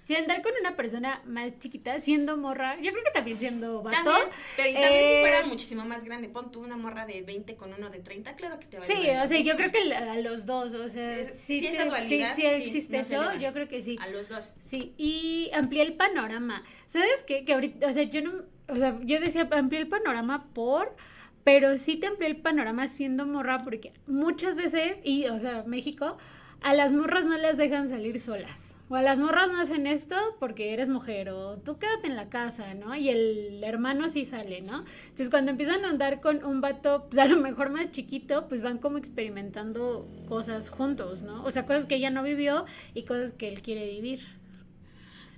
Si 0.08 0.16
andar 0.16 0.40
con 0.40 0.52
una 0.58 0.74
persona 0.74 1.20
más 1.26 1.58
chiquita, 1.58 2.00
siendo 2.00 2.38
morra, 2.38 2.76
yo 2.76 2.92
creo 2.92 3.04
que 3.04 3.10
también 3.12 3.38
siendo 3.38 3.82
vato. 3.82 4.04
también, 4.04 4.28
pero 4.56 4.70
y 4.70 4.72
también 4.72 5.04
si 5.04 5.12
eh, 5.12 5.20
fuera 5.20 5.44
muchísimo 5.44 5.84
más 5.84 6.02
grande, 6.02 6.30
pon 6.30 6.50
tú 6.50 6.60
una 6.60 6.78
morra 6.78 7.04
de 7.04 7.20
20 7.20 7.56
con 7.56 7.74
uno 7.74 7.90
de 7.90 7.98
30, 7.98 8.34
claro 8.34 8.58
que 8.58 8.64
te 8.64 8.78
va 8.78 8.84
a 8.84 8.86
Sí, 8.86 8.94
o 8.94 9.26
sea, 9.26 9.38
yo 9.42 9.54
creo 9.56 9.70
que 9.70 9.94
a 9.94 10.16
los 10.20 10.46
dos, 10.46 10.72
o 10.72 10.88
sea, 10.88 11.30
sí, 11.30 11.60
sí, 11.60 11.66
esa 11.66 11.82
te- 11.82 11.90
dualidad, 11.90 12.34
sí, 12.34 12.46
existe 12.46 12.96
no 12.96 13.02
eso, 13.02 13.38
yo 13.38 13.52
creo 13.52 13.68
que 13.68 13.82
sí. 13.82 13.98
A 14.00 14.08
los 14.08 14.30
dos. 14.30 14.54
Sí, 14.64 14.94
y 14.96 15.50
amplié 15.52 15.82
el 15.82 15.92
panorama. 15.92 16.62
¿Sabes 16.86 17.22
qué? 17.26 17.44
Que 17.44 17.52
ahorita, 17.52 17.86
o 17.86 17.92
sea, 17.92 18.04
yo 18.04 18.22
no, 18.22 18.32
o 18.68 18.76
sea, 18.76 18.98
yo 19.02 19.20
decía 19.20 19.46
amplié 19.52 19.82
el 19.82 19.88
panorama 19.88 20.48
por, 20.54 20.96
pero 21.44 21.76
sí 21.76 21.96
te 21.96 22.06
amplié 22.06 22.30
el 22.30 22.38
panorama 22.40 22.88
siendo 22.88 23.26
morra 23.26 23.58
porque 23.58 23.92
muchas 24.06 24.56
veces, 24.56 24.96
y, 25.04 25.26
o 25.26 25.38
sea, 25.38 25.64
México, 25.66 26.16
a 26.62 26.72
las 26.72 26.94
morras 26.94 27.26
no 27.26 27.36
las 27.36 27.58
dejan 27.58 27.90
salir 27.90 28.18
solas. 28.20 28.77
O 28.90 28.94
a 28.94 29.02
las 29.02 29.20
morras 29.20 29.48
no 29.48 29.60
hacen 29.60 29.86
esto 29.86 30.16
porque 30.40 30.72
eres 30.72 30.88
mujer, 30.88 31.28
o 31.28 31.58
tú 31.58 31.78
quédate 31.78 32.06
en 32.06 32.16
la 32.16 32.30
casa, 32.30 32.72
¿no? 32.72 32.96
Y 32.96 33.10
el 33.10 33.62
hermano 33.62 34.08
sí 34.08 34.24
sale, 34.24 34.62
¿no? 34.62 34.78
Entonces 34.78 35.28
cuando 35.28 35.50
empiezan 35.50 35.84
a 35.84 35.90
andar 35.90 36.20
con 36.20 36.42
un 36.42 36.62
vato, 36.62 37.06
pues 37.10 37.18
a 37.18 37.26
lo 37.26 37.36
mejor 37.38 37.68
más 37.68 37.90
chiquito, 37.90 38.48
pues 38.48 38.62
van 38.62 38.78
como 38.78 38.96
experimentando 38.96 40.08
cosas 40.26 40.70
juntos, 40.70 41.22
¿no? 41.22 41.44
O 41.44 41.50
sea, 41.50 41.66
cosas 41.66 41.84
que 41.84 41.96
ella 41.96 42.08
no 42.10 42.22
vivió 42.22 42.64
y 42.94 43.02
cosas 43.02 43.32
que 43.32 43.48
él 43.48 43.60
quiere 43.60 43.86
vivir. 43.90 44.20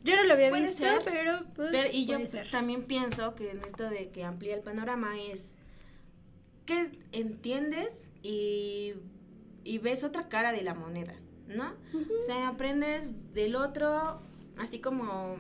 Yo 0.05 0.17
no 0.17 0.23
lo 0.25 0.35
había 0.35 0.49
Puede 0.51 0.63
visto, 0.63 0.85
ser, 0.85 1.01
pero, 1.05 1.45
pues, 1.55 1.71
Pero, 1.73 1.89
y 1.93 2.07
yo 2.07 2.25
ser. 2.27 2.49
también 2.51 2.85
pienso 2.85 3.35
que 3.35 3.51
en 3.51 3.61
esto 3.65 3.91
de 3.91 4.11
que 4.11 4.25
amplía 4.25 4.55
el 4.55 4.63
panorama 4.63 5.21
es 5.21 5.59
que 6.67 6.91
entiendes 7.13 8.13
y, 8.23 8.95
y 9.65 9.79
ves 9.79 10.05
otra 10.05 10.29
cara 10.29 10.53
de 10.53 10.63
la 10.63 10.73
moneda, 10.75 11.15
¿no? 11.51 11.75
O 11.95 12.23
sea, 12.25 12.49
aprendes 12.49 13.15
del 13.35 13.57
otro, 13.57 14.21
así 14.59 14.81
como 14.81 15.37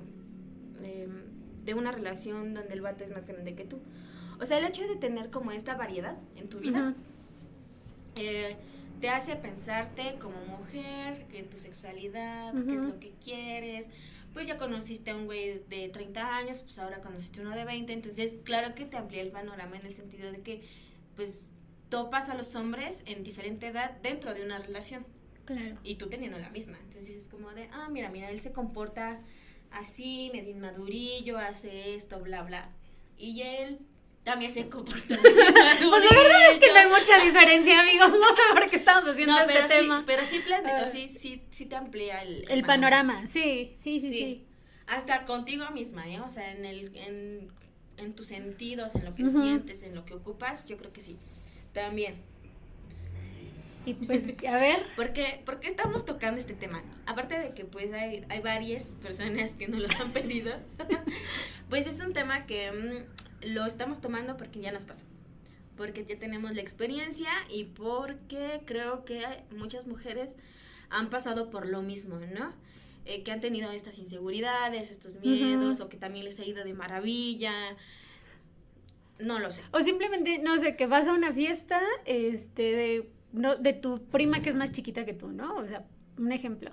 em, 0.82 1.24
de 1.64 1.74
una 1.74 1.92
relación 1.92 2.54
donde 2.54 2.74
el 2.74 2.80
vato 2.80 3.04
es 3.04 3.10
más 3.10 3.26
grande 3.26 3.54
que 3.54 3.64
tú. 3.64 3.78
O 4.40 4.46
sea, 4.46 4.58
el 4.58 4.64
hecho 4.64 4.86
de 4.86 4.96
tener 4.96 5.30
como 5.30 5.52
esta 5.52 5.74
variedad 5.74 6.16
en 6.36 6.48
tu 6.48 6.58
vida 6.58 6.94
eh, 8.16 8.56
te 9.00 9.08
hace 9.08 9.36
pensarte 9.36 10.16
como 10.18 10.36
mujer, 10.44 11.26
en 11.32 11.48
tu 11.48 11.58
sexualidad, 11.58 12.52
qué 12.52 12.74
es 12.74 12.82
lo 12.82 12.98
que 12.98 13.12
quieres. 13.22 13.90
Pues 14.32 14.46
ya 14.46 14.56
conociste 14.56 15.10
a 15.10 15.16
un 15.16 15.26
güey 15.26 15.62
de 15.68 15.88
30 15.88 16.36
años, 16.36 16.60
pues 16.60 16.78
ahora 16.78 17.00
conociste 17.00 17.40
uno 17.40 17.50
de 17.50 17.64
20. 17.64 17.92
Entonces, 17.92 18.36
claro 18.44 18.74
que 18.74 18.84
te 18.84 18.96
amplía 18.96 19.22
el 19.22 19.30
panorama 19.30 19.76
en 19.76 19.86
el 19.86 19.92
sentido 19.92 20.30
de 20.30 20.40
que, 20.40 20.62
pues, 21.16 21.50
topas 21.88 22.28
a 22.28 22.34
los 22.34 22.54
hombres 22.54 23.02
en 23.06 23.24
diferente 23.24 23.66
edad 23.66 23.96
dentro 24.02 24.32
de 24.32 24.44
una 24.44 24.58
relación 24.58 25.04
Claro. 25.56 25.76
y 25.84 25.94
tú 25.96 26.08
teniendo 26.08 26.38
la 26.38 26.50
misma. 26.50 26.78
Entonces 26.80 27.16
es 27.16 27.28
como 27.28 27.50
de, 27.52 27.68
ah, 27.72 27.88
mira, 27.90 28.08
mira, 28.10 28.30
él 28.30 28.40
se 28.40 28.52
comporta 28.52 29.20
así, 29.70 30.30
medio 30.32 30.50
inmadurillo, 30.50 31.38
hace 31.38 31.94
esto, 31.94 32.20
bla, 32.20 32.42
bla. 32.42 32.70
Y 33.18 33.42
él 33.42 33.78
también 34.22 34.52
se 34.52 34.68
comporta. 34.68 35.16
Pues 35.20 36.04
la 36.04 36.16
verdad 36.16 36.50
es 36.52 36.58
que 36.58 36.72
no 36.72 36.78
hay 36.78 36.86
mucha 36.88 37.18
diferencia, 37.24 37.80
amigos. 37.80 38.10
No 38.10 38.34
sé 38.34 38.42
por 38.52 38.68
qué 38.70 38.76
estamos 38.76 39.08
haciendo 39.08 39.32
No, 39.34 39.40
este 39.40 39.52
pero 39.54 39.68
sí, 39.68 39.74
tema. 39.74 40.02
pero 40.06 40.24
sí, 40.24 40.40
plantea- 40.46 40.82
Ah. 40.84 40.88
sí, 40.88 41.08
sí, 41.08 41.42
sí 41.50 41.66
te 41.66 41.76
amplía 41.76 42.22
el, 42.22 42.44
El 42.50 42.62
panorama, 42.64 43.26
sí, 43.26 43.72
sí, 43.74 44.00
sí, 44.00 44.08
sí. 44.12 44.12
Sí. 44.12 44.46
Hasta 44.86 45.24
contigo 45.24 45.68
misma, 45.70 46.08
¿eh? 46.08 46.20
O 46.20 46.28
sea, 46.28 46.50
en, 46.52 46.64
el, 46.64 46.94
en, 46.96 47.48
en 47.96 48.14
tus 48.14 48.26
sentidos, 48.26 48.94
en 48.96 49.04
lo 49.04 49.14
que 49.14 49.26
sientes, 49.28 49.82
en 49.84 49.94
lo 49.94 50.04
que 50.04 50.14
ocupas, 50.14 50.66
yo 50.66 50.76
creo 50.76 50.92
que 50.92 51.00
sí. 51.00 51.16
También. 51.72 52.14
Y 53.86 53.94
pues, 53.94 54.24
a 54.46 54.56
ver. 54.56 54.84
¿Por 54.96 55.12
qué, 55.12 55.42
por 55.44 55.60
qué 55.60 55.68
estamos 55.68 56.04
tocando 56.04 56.38
este 56.38 56.54
tema? 56.54 56.82
Aparte 57.06 57.38
de 57.38 57.54
que 57.54 57.64
pues 57.64 57.92
hay, 57.92 58.24
hay 58.28 58.40
varias 58.40 58.96
personas 59.02 59.54
que 59.54 59.68
nos 59.68 59.80
lo 59.80 59.88
han 60.04 60.12
pedido, 60.12 60.52
pues 61.68 61.86
es 61.86 62.00
un 62.00 62.12
tema 62.12 62.46
que 62.46 62.70
mm, 62.72 63.52
lo 63.52 63.64
estamos 63.64 64.00
tomando 64.00 64.36
porque 64.36 64.60
ya 64.60 64.72
nos 64.72 64.84
pasó. 64.84 65.04
Porque 65.76 66.04
ya 66.04 66.18
tenemos 66.18 66.54
la 66.54 66.60
experiencia 66.60 67.30
y 67.50 67.64
porque 67.64 68.60
creo 68.66 69.04
que 69.04 69.24
muchas 69.56 69.86
mujeres 69.86 70.36
han 70.90 71.08
pasado 71.08 71.48
por 71.48 71.66
lo 71.66 71.80
mismo, 71.80 72.18
¿no? 72.18 72.52
Eh, 73.06 73.22
que 73.22 73.32
han 73.32 73.40
tenido 73.40 73.70
estas 73.70 73.98
inseguridades, 73.98 74.90
estos 74.90 75.16
miedos, 75.16 75.80
o 75.80 75.88
que 75.88 75.96
también 75.96 76.26
les 76.26 76.38
ha 76.38 76.44
ido 76.44 76.64
de 76.64 76.74
maravilla. 76.74 77.54
No 79.18 79.38
lo 79.38 79.50
sé. 79.50 79.62
O 79.72 79.80
simplemente, 79.80 80.38
no 80.38 80.58
sé, 80.58 80.76
que 80.76 80.86
vas 80.86 81.08
a 81.08 81.14
una 81.14 81.32
fiesta, 81.32 81.80
este, 82.04 82.62
de, 82.62 83.10
no, 83.32 83.56
de 83.56 83.72
tu 83.72 84.06
prima 84.06 84.40
que 84.40 84.50
es 84.50 84.54
más 84.54 84.72
chiquita 84.72 85.04
que 85.04 85.14
tú, 85.14 85.28
¿no? 85.28 85.56
O 85.56 85.66
sea, 85.66 85.84
un 86.18 86.32
ejemplo. 86.32 86.70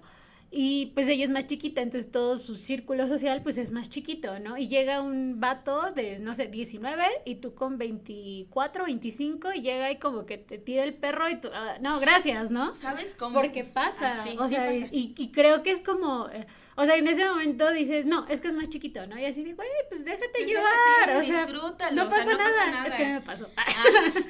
Y 0.49 0.88
pues 0.93 1.07
ella 1.10 1.25
es 1.25 1.29
más 1.29 1.45
chiquita, 1.45 1.81
entonces 1.81 2.10
todo 2.10 2.38
su 2.38 2.55
círculo 2.55 3.05
social 3.07 3.41
pues 3.43 3.57
es 3.57 3.71
más 3.71 3.89
chiquito, 3.89 4.39
¿no? 4.39 4.57
Y 4.57 4.69
llega 4.69 5.01
un 5.01 5.41
vato 5.41 5.91
de, 5.91 6.19
no 6.19 6.36
sé, 6.36 6.47
19 6.47 7.03
y 7.25 7.36
tú 7.36 7.53
con 7.53 7.77
24, 7.77 8.86
25 8.86 9.53
y 9.53 9.62
llega 9.62 9.91
y 9.91 9.97
como 9.97 10.25
que 10.25 10.38
te 10.38 10.57
tira 10.57 10.83
el 10.86 10.93
perro 10.93 11.29
y 11.29 11.36
tú, 11.41 11.49
ah, 11.53 11.77
no, 11.81 11.99
gracias, 11.99 12.49
¿no? 12.49 12.71
¿Sabes 12.71 13.13
cómo? 13.13 13.36
Porque 13.36 13.65
pasa, 13.65 14.12
Ah, 14.12 14.23
sí, 14.23 14.38
o 14.39 14.47
sí 14.47 14.55
sea, 14.55 14.67
pasa. 14.67 14.88
Y, 14.91 15.13
y 15.17 15.31
creo 15.31 15.63
que 15.63 15.71
es 15.71 15.81
como, 15.81 16.29
eh, 16.29 16.47
o 16.77 16.86
sea, 16.86 16.95
en 16.95 17.07
ese 17.10 17.27
momento 17.29 17.69
dices, 17.73 18.05
no, 18.05 18.25
es 18.27 18.39
que 18.39 18.47
es 18.47 18.53
más 18.53 18.69
chiquito, 18.69 19.05
¿no? 19.05 19.19
Y 19.19 19.25
así 19.25 19.43
de, 19.43 19.53
güey, 19.53 19.67
pues 19.89 20.05
déjate 20.05 20.27
Pues 20.31 20.47
llevar, 20.47 21.17
o 21.17 21.23
sea, 21.23 21.45
disfrútalo, 21.45 21.95
no 22.03 22.07
o 22.07 22.10
sea, 22.10 22.19
pasa, 22.19 22.31
no 22.31 22.38
pasa 22.38 22.49
nada. 22.67 22.71
nada. 22.71 22.88
es 22.88 22.93
que 22.93 23.05
me 23.05 23.21
pasó. 23.21 23.49
Ah, 23.57 23.65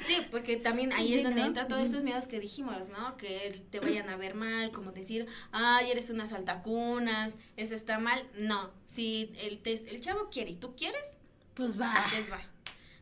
sí, 0.04 0.16
porque 0.32 0.56
también 0.56 0.92
ahí 0.92 1.14
es 1.14 1.22
donde 1.22 1.42
¿no? 1.42 1.46
entra 1.46 1.68
todos 1.68 1.82
estos 1.82 2.02
miedos 2.02 2.26
que 2.26 2.40
dijimos, 2.40 2.88
¿no? 2.88 3.16
Que 3.16 3.62
te 3.70 3.78
vayan 3.78 4.08
a 4.08 4.16
ver 4.16 4.34
mal, 4.34 4.72
como 4.72 4.90
decir, 4.90 5.26
ay, 5.52 5.90
eres 5.92 6.07
una 6.10 6.26
saltacunas, 6.26 7.38
eso 7.56 7.74
está 7.74 7.98
mal. 7.98 8.22
No, 8.34 8.70
si 8.86 9.32
el, 9.40 9.58
te- 9.58 9.72
el 9.90 10.00
chavo 10.00 10.28
quiere 10.30 10.50
y 10.52 10.56
tú 10.56 10.74
quieres, 10.76 11.16
Pues 11.54 11.80
va. 11.80 11.92
pues 12.10 12.30
va. 12.30 12.40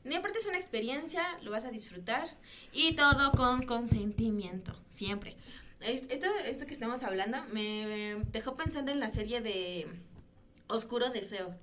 No 0.04 0.16
aparte 0.16 0.38
es 0.38 0.46
una 0.46 0.56
experiencia, 0.56 1.24
lo 1.42 1.50
vas 1.50 1.64
a 1.64 1.70
disfrutar 1.70 2.28
y 2.72 2.94
todo 2.94 3.32
con 3.32 3.62
consentimiento, 3.66 4.72
siempre. 4.88 5.36
Es- 5.80 6.04
Esto, 6.08 6.28
esto 6.44 6.64
que 6.66 6.72
estamos 6.72 7.02
hablando 7.02 7.38
me 7.52 8.16
dejó 8.32 8.56
pensando 8.56 8.92
en 8.92 9.00
la 9.00 9.08
serie 9.08 9.40
de 9.40 9.86
Oscuro 10.68 11.10
Deseo. 11.10 11.54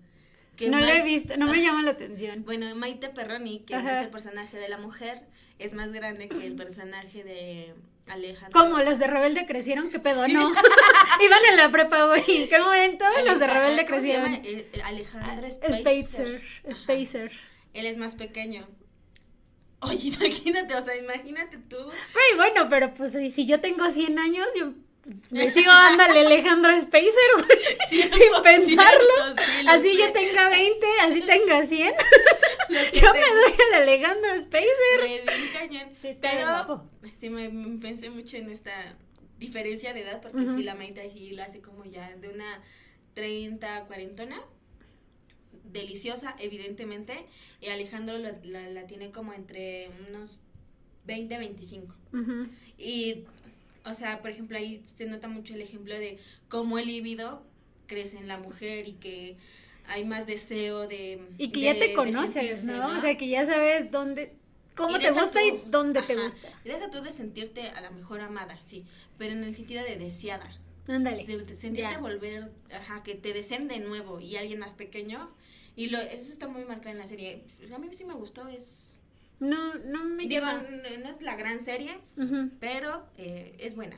que 0.56 0.70
no 0.70 0.80
lo 0.80 0.86
he 0.86 1.02
visto, 1.04 1.36
no 1.38 1.48
me 1.48 1.62
llama 1.64 1.82
la 1.82 1.92
atención. 1.92 2.44
Bueno, 2.46 2.76
Maite 2.76 3.10
Perroni, 3.10 3.62
que 3.62 3.74
Ajá. 3.76 3.94
es 3.94 4.00
el 4.06 4.10
personaje 4.12 4.56
de 4.58 4.70
la 4.70 4.78
mujer, 4.78 5.24
es 5.58 5.74
más 5.74 5.92
grande 5.92 6.28
que 6.30 6.46
el 6.46 6.56
personaje 6.56 7.24
de 7.24 7.74
Alejandro. 8.08 8.60
¿Cómo? 8.60 8.80
¿Los 8.80 9.00
de 9.00 9.08
Rebelde 9.08 9.46
crecieron? 9.46 9.90
¿Qué 9.90 10.00
pedo? 10.00 10.28
No. 10.28 10.52
Iban 11.22 11.40
en 11.52 11.58
la 11.58 11.70
prepa, 11.72 12.06
güey. 12.06 12.24
¿En 12.44 12.50
qué 12.50 12.60
momento 12.60 13.06
los 13.26 13.40
de 13.40 13.48
Rebelde 13.48 13.86
crecieron? 13.86 14.34
El- 14.36 14.68
el 14.74 14.82
Alejandro 14.82 15.48
Ah, 15.48 15.52
Spacer. 15.52 16.42
Spacer. 16.74 17.32
Él 17.74 17.86
es 17.86 17.98
más 17.98 18.16
pequeño. 18.16 18.68
Oye, 19.80 20.08
imagínate, 20.20 20.76
o 20.76 20.82
sea, 20.82 20.96
imagínate 20.96 21.58
tú. 21.58 21.78
Güey, 21.78 22.36
bueno, 22.38 22.68
pero 22.70 22.94
pues 22.94 23.14
si- 23.14 23.32
si 23.32 23.46
yo 23.46 23.60
tengo 23.62 23.90
100 23.90 24.20
años, 24.20 24.48
yo 24.58 24.74
me 25.32 25.50
sigo 25.50 25.72
dándole 25.72 26.22
Alejandro 26.22 26.80
Spacer, 26.80 27.12
güey. 27.38 27.60
sin 27.90 28.10
100%, 28.10 28.42
pensarlo. 28.44 29.36
sí, 29.38 29.68
así 29.68 29.90
sé. 29.92 29.98
yo 29.98 30.12
tenga 30.14 30.50
20, 30.50 30.88
así 31.02 31.22
tenga 31.22 31.66
100. 31.66 31.94
Lo 32.70 32.80
que 32.92 33.00
Yo 33.00 33.14
me 33.14 33.20
doy 33.20 33.54
al 33.74 33.82
Alejandro 33.84 34.42
Spacer. 34.42 35.26
cañón. 35.54 35.90
Sí, 36.02 36.18
Pero 36.22 36.90
sí 37.14 37.30
me, 37.30 37.50
me 37.50 37.78
pensé 37.80 38.10
mucho 38.10 38.38
en 38.38 38.50
esta 38.50 38.72
diferencia 39.38 39.94
de 39.94 40.02
edad, 40.02 40.22
porque 40.22 40.38
Ujú. 40.38 40.56
sí, 40.56 40.64
la 40.64 40.74
Maite 40.76 41.10
sí 41.12 41.32
la 41.32 41.46
hace 41.46 41.62
como 41.62 41.84
ya 41.86 42.16
de 42.16 42.30
una 42.30 42.64
30, 43.14 43.84
cuarentona. 43.86 44.42
Deliciosa, 45.66 46.36
evidentemente. 46.40 47.14
Y 47.60 47.68
Alejandro 47.68 48.18
la, 48.18 48.34
la- 48.44 48.70
la 48.70 48.88
tiene 48.88 49.12
como 49.12 49.34
entre 49.34 49.90
unos 50.10 50.40
20, 51.06 51.38
25. 51.38 51.96
Ujú. 52.14 52.48
Y, 52.78 53.26
o 53.86 53.94
sea, 53.94 54.22
por 54.22 54.32
ejemplo, 54.32 54.58
ahí 54.58 54.82
se 54.86 55.06
nota 55.06 55.28
mucho 55.28 55.54
el 55.54 55.62
ejemplo 55.62 55.94
de 55.98 56.18
cómo 56.50 56.78
el 56.80 56.88
líbido 56.88 57.44
crece 57.88 58.18
en 58.18 58.28
la 58.28 58.38
mujer 58.38 58.88
y 58.88 58.94
que 58.94 59.38
hay 59.88 60.06
más 60.06 60.26
deseo 60.26 60.88
de. 60.88 61.22
Y 61.38 61.52
que 61.52 61.60
de- 61.60 61.66
ya 61.66 61.80
te 61.80 61.94
conoces, 61.94 62.64
¿no? 62.64 62.88
O 62.88 63.00
sea, 63.00 63.18
que 63.18 63.28
ya 63.28 63.46
sabes 63.46 63.92
dónde, 63.92 64.34
cómo 64.76 64.98
te 65.00 65.12
gusta 65.12 65.40
tú- 65.42 65.46
y 65.46 65.70
dónde 65.70 66.02
te 66.02 66.16
gusta. 66.16 66.48
Y 66.64 66.70
deja 66.70 66.90
tú 66.90 67.02
de 67.02 67.12
sentirte 67.12 67.68
a 67.70 67.82
la 67.82 67.92
mejor 67.92 68.22
amada, 68.22 68.62
sí, 68.62 68.86
pero 69.18 69.34
en 69.34 69.44
el 69.44 69.54
sentido 69.54 69.84
de 69.84 69.98
deseada. 69.98 70.50
Ándale. 70.88 71.26
De, 71.26 71.38
de 71.38 71.56
sentirte 71.56 71.92
Ya. 71.94 72.00
volver, 72.00 72.52
ajá, 72.74 73.04
que 73.04 73.16
te 73.16 73.32
deseen 73.34 73.68
de 73.68 73.80
nuevo 73.80 74.20
y 74.20 74.36
alguien 74.38 74.60
más 74.60 74.74
pequeño. 74.74 75.30
Y 75.76 75.88
lo, 75.90 75.98
eso 76.00 76.32
está 76.32 76.48
muy 76.48 76.66
marcado 76.66 76.92
en 76.92 77.00
la 77.00 77.08
serie. 77.08 77.44
A 77.74 77.78
mí 77.78 77.88
sí 77.94 78.06
me 78.06 78.14
gustó, 78.14 78.48
es. 78.48 78.93
No, 79.44 79.74
no 79.86 80.04
me 80.06 80.26
Digo, 80.28 80.46
llama. 80.46 80.64
no, 81.04 81.10
es 81.10 81.22
la 81.22 81.36
gran 81.36 81.62
serie, 81.62 82.00
pero 82.60 83.06
eh, 83.18 83.56
es 83.60 83.76
buena. 83.76 83.98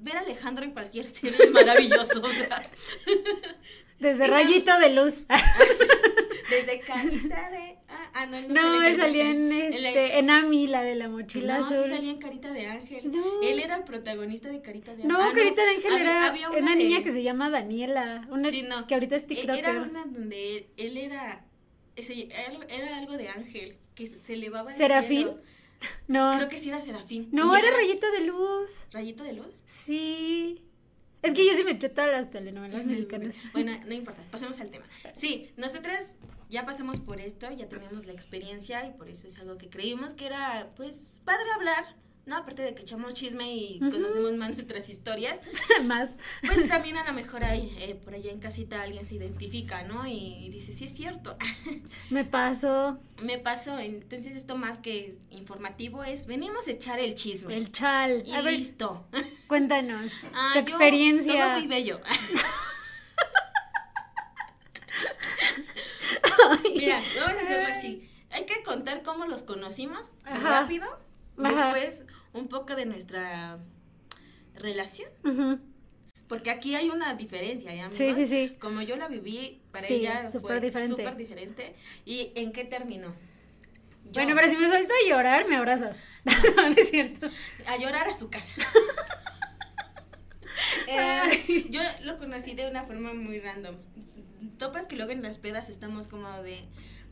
Ver 0.00 0.16
a 0.18 0.20
Alejandro 0.20 0.64
en 0.64 0.72
cualquier 0.72 1.08
serie 1.08 1.36
es 1.38 1.50
maravilloso. 1.50 2.20
o 2.22 2.28
sea, 2.28 2.62
Desde 3.98 4.26
rayito 4.26 4.78
de 4.80 4.90
luz. 4.90 5.24
desde 6.50 6.80
carita 6.80 7.50
de. 7.50 7.78
Ah, 7.88 8.10
ah, 8.12 8.26
no, 8.26 8.36
él 8.36 8.48
no, 8.48 8.54
No, 8.54 8.60
sale 8.60 8.76
él 8.76 8.82
Carita 8.96 9.02
salía 9.06 9.30
en 9.30 9.52
este, 9.52 10.18
en 10.18 10.30
Ami, 10.30 10.66
la 10.66 10.82
de 10.82 10.94
la 10.96 11.08
mochila 11.08 11.58
no, 11.58 11.64
sí 11.64 11.74
salía 11.88 12.10
en 12.10 12.18
Carita 12.18 12.52
de 12.52 12.66
Ángel. 12.66 13.10
No. 13.10 13.40
Él 13.42 13.60
era 13.60 13.76
el 13.76 13.84
protagonista 13.84 14.50
de 14.50 14.60
Carita 14.60 14.94
de 14.94 15.04
Ángel. 15.04 15.08
No, 15.08 15.22
Ah, 15.22 15.30
Carita 15.34 15.62
de 15.64 15.70
Ángel 15.70 15.92
era 16.02 16.26
había 16.26 16.50
una, 16.50 16.72
de- 16.72 16.76
niña 16.76 17.02
que 17.02 17.12
se 17.12 17.22
llama 17.22 17.48
Daniela, 17.50 18.26
una 18.30 18.48
Sí, 18.50 18.66
que 18.88 18.94
ahorita 18.94 19.16
es 19.16 19.22
E- 19.22 19.26
TikToker. 19.26 19.58
Era 19.64 19.82
una 19.82 20.04
donde 20.04 20.56
él, 20.58 20.66
él 20.76 20.96
era. 20.98 21.44
ese- 21.96 22.28
era 22.68 22.98
algo 22.98 23.16
de 23.16 23.28
Ángel, 23.28 23.76
que 23.94 24.06
se 24.18 24.34
elevaba 24.34 24.72
¿Serafín? 24.72 25.18
cielo. 25.28 25.42
No, 26.08 26.32
Creo 26.36 26.48
que 26.48 26.58
sí 26.58 26.68
era 26.70 26.80
Serafín. 26.80 27.28
no, 27.32 27.54
Y 27.54 27.58
era 27.58 27.70
rayito 27.70 28.10
de 28.12 28.22
luz. 28.26 28.86
¿Rayito 28.92 29.22
de 29.22 29.34
luz? 29.34 29.62
Sí. 29.66 30.62
Es 31.20 31.34
que 31.34 31.46
yo 31.46 31.52
sí 31.54 31.64
me 31.64 31.72
eché 31.72 31.88
todas 31.88 32.10
las 32.10 32.30
telenovelas 32.30 32.86
mexicanas. 32.86 33.36
Bueno, 33.52 33.72
no 33.86 33.92
importa, 33.94 34.22
pasemos 34.30 34.60
al 34.60 34.70
tema. 34.70 34.86
Sí, 35.12 35.50
nosotras 35.56 36.14
ya 36.48 36.64
pasamos 36.64 37.00
por 37.00 37.20
esto, 37.20 37.50
ya 37.50 37.68
tenemos 37.68 38.06
la 38.06 38.12
experiencia 38.12 38.86
y 38.86 38.92
por 38.92 39.08
eso 39.10 39.26
es 39.26 39.38
algo 39.38 39.58
que 39.58 39.68
creímos 39.68 40.14
que 40.14 40.26
era, 40.26 40.70
pues, 40.76 41.20
padre 41.24 41.50
hablar, 41.54 41.96
¿no? 42.26 42.36
Aparte 42.38 42.62
de 42.62 42.74
que 42.74 42.82
echamos 42.82 43.12
chisme 43.14 43.54
y 43.54 43.78
conocemos 43.80 44.32
más 44.32 44.50
nuestras 44.54 44.88
historias, 44.88 45.40
Más. 45.84 46.16
pues 46.46 46.66
también 46.68 46.96
a 46.96 47.04
lo 47.04 47.12
mejor 47.12 47.44
hay, 47.44 47.76
eh, 47.78 47.94
por 48.02 48.14
allá 48.14 48.32
en 48.32 48.40
casita 48.40 48.80
alguien 48.82 49.04
se 49.04 49.16
identifica, 49.16 49.82
¿no? 49.84 50.06
Y, 50.06 50.38
y 50.44 50.48
dice, 50.48 50.72
sí 50.72 50.84
es 50.84 50.94
cierto, 50.94 51.36
Me 52.10 52.24
pasó 52.24 52.98
me 53.22 53.38
pasó, 53.38 53.78
entonces 53.78 54.34
esto 54.36 54.56
más 54.56 54.78
que 54.78 55.16
informativo 55.30 56.02
es, 56.04 56.26
venimos 56.26 56.66
a 56.66 56.70
echar 56.72 56.98
el 56.98 57.14
chisme. 57.14 57.56
el 57.56 57.70
chal. 57.70 58.22
y 58.26 58.32
A 58.32 58.40
ver, 58.42 58.54
listo. 58.54 59.06
cuéntanos 59.46 60.10
Ah, 60.34 60.50
tu 60.54 60.60
yo- 60.60 60.60
experiencia. 60.60 61.32
Todo 61.46 61.58
muy 61.58 61.66
bello. 61.68 62.00
Mira, 66.74 67.02
vamos 67.20 67.38
a 67.38 67.42
hacerlo 67.42 67.68
así. 67.68 68.08
Hay 68.30 68.46
que 68.46 68.62
contar 68.62 69.02
cómo 69.02 69.26
los 69.26 69.42
conocimos 69.42 70.12
Ajá. 70.24 70.60
rápido. 70.62 70.86
Después, 71.36 72.04
un 72.34 72.48
poco 72.48 72.76
de 72.76 72.84
nuestra 72.86 73.58
relación. 74.56 75.10
Porque 76.28 76.50
aquí 76.50 76.74
hay 76.74 76.90
una 76.90 77.14
diferencia, 77.14 77.74
¿ya, 77.74 77.90
Sí, 77.92 78.12
sí, 78.14 78.26
sí. 78.26 78.56
Como 78.58 78.82
yo 78.82 78.96
la 78.96 79.08
viví, 79.08 79.60
para 79.72 79.86
Sí, 79.86 79.94
ella 79.94 80.30
súper 80.30 80.58
fue 80.58 80.60
diferente. 80.60 80.96
súper 81.02 81.16
diferente. 81.16 81.74
¿Y 82.04 82.32
en 82.34 82.52
qué 82.52 82.64
terminó? 82.64 83.14
Yo- 84.04 84.12
Bueno, 84.12 84.34
pero 84.34 84.48
si 84.48 84.56
me 84.56 84.66
suelto 84.68 84.92
a 84.92 85.08
llorar, 85.08 85.48
me 85.48 85.56
abrazas. 85.56 86.04
no, 86.56 86.68
no 86.70 86.74
es 86.76 86.90
cierto. 86.90 87.28
a 87.66 87.76
llorar 87.78 88.06
a 88.08 88.12
su 88.12 88.28
casa. 88.30 88.54
Eh, 90.86 91.64
yo 91.70 91.80
lo 92.04 92.18
conocí 92.18 92.54
de 92.54 92.68
una 92.68 92.84
forma 92.84 93.14
muy 93.14 93.38
random. 93.38 93.76
Topas 94.58 94.86
que 94.86 94.96
luego 94.96 95.12
en 95.12 95.22
las 95.22 95.38
pedas 95.38 95.68
estamos 95.68 96.08
como 96.08 96.42
de, 96.42 96.58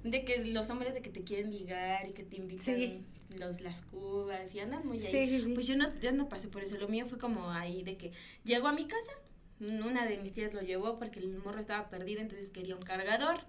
de 0.05 0.25
que 0.25 0.45
los 0.45 0.69
hombres 0.71 0.95
de 0.95 1.01
que 1.03 1.11
te 1.11 1.23
quieren 1.23 1.51
ligar 1.51 2.07
y 2.09 2.13
que 2.13 2.23
te 2.23 2.37
invitan 2.37 2.65
Sí. 2.77 3.03
Los, 3.39 3.61
las 3.61 3.83
cubas 3.83 4.55
y 4.55 4.61
andan 4.61 4.87
muy 4.87 4.99
ahí. 5.05 5.11
Sí, 5.11 5.27
sí, 5.27 5.43
sí. 5.47 5.53
Pues 5.55 5.67
yo 5.67 5.77
no, 5.77 5.89
yo 6.01 6.13
no 6.13 6.29
pasé 6.29 6.49
por 6.49 6.63
eso. 6.63 6.77
Lo 6.79 6.89
mío 6.89 7.07
fue 7.07 7.19
como 7.19 7.51
ahí 7.51 7.83
de 7.83 7.97
que 7.97 8.13
llego 8.45 8.69
a 8.69 8.73
mi 8.73 8.87
casa, 8.87 9.13
una 9.61 10.07
de 10.07 10.19
mis 10.19 10.33
tías 10.33 10.53
lo 10.55 10.61
llevó 10.61 10.99
porque 10.99 11.21
el 11.21 11.37
morro 11.39 11.61
estaba 11.61 11.89
perdido, 11.89 12.21
entonces 12.21 12.51
quería 12.51 12.75
un 12.75 12.83
cargador. 12.83 13.41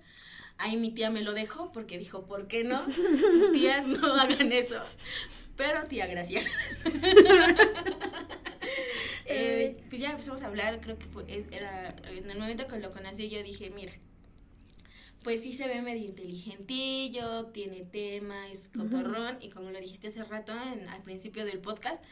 Ahí 0.57 0.77
mi 0.77 0.91
tía 0.91 1.09
me 1.09 1.21
lo 1.21 1.33
dejó 1.33 1.71
porque 1.71 1.97
dijo, 1.97 2.25
¿por 2.25 2.47
qué 2.47 2.63
no? 2.63 2.79
Tías, 3.53 3.87
no 3.87 4.13
hagan 4.15 4.51
eso. 4.51 4.79
Pero 5.55 5.83
tía, 5.83 6.05
gracias. 6.07 6.51
Eh, 9.25 9.81
pues 9.89 10.01
ya 10.01 10.11
empezamos 10.11 10.41
a 10.41 10.47
hablar, 10.47 10.79
creo 10.81 10.97
que 10.97 11.05
fue- 11.05 11.23
es- 11.27 11.47
era 11.51 11.95
en 12.09 12.29
el 12.29 12.37
momento 12.37 12.67
que 12.67 12.77
lo 12.79 12.91
conocí 12.91 13.29
yo 13.29 13.41
dije, 13.41 13.69
mira, 13.69 13.93
pues 15.23 15.41
sí 15.41 15.53
se 15.53 15.67
ve 15.67 15.81
medio 15.81 16.05
inteligentillo, 16.05 17.45
tiene 17.47 17.83
tema, 17.83 18.49
es 18.49 18.67
cotorrón 18.67 19.37
y 19.41 19.49
como 19.49 19.71
lo 19.71 19.79
dijiste 19.79 20.07
hace 20.07 20.23
rato 20.23 20.53
en- 20.73 20.87
al 20.89 21.01
principio 21.03 21.45
del 21.45 21.59
podcast, 21.59 22.03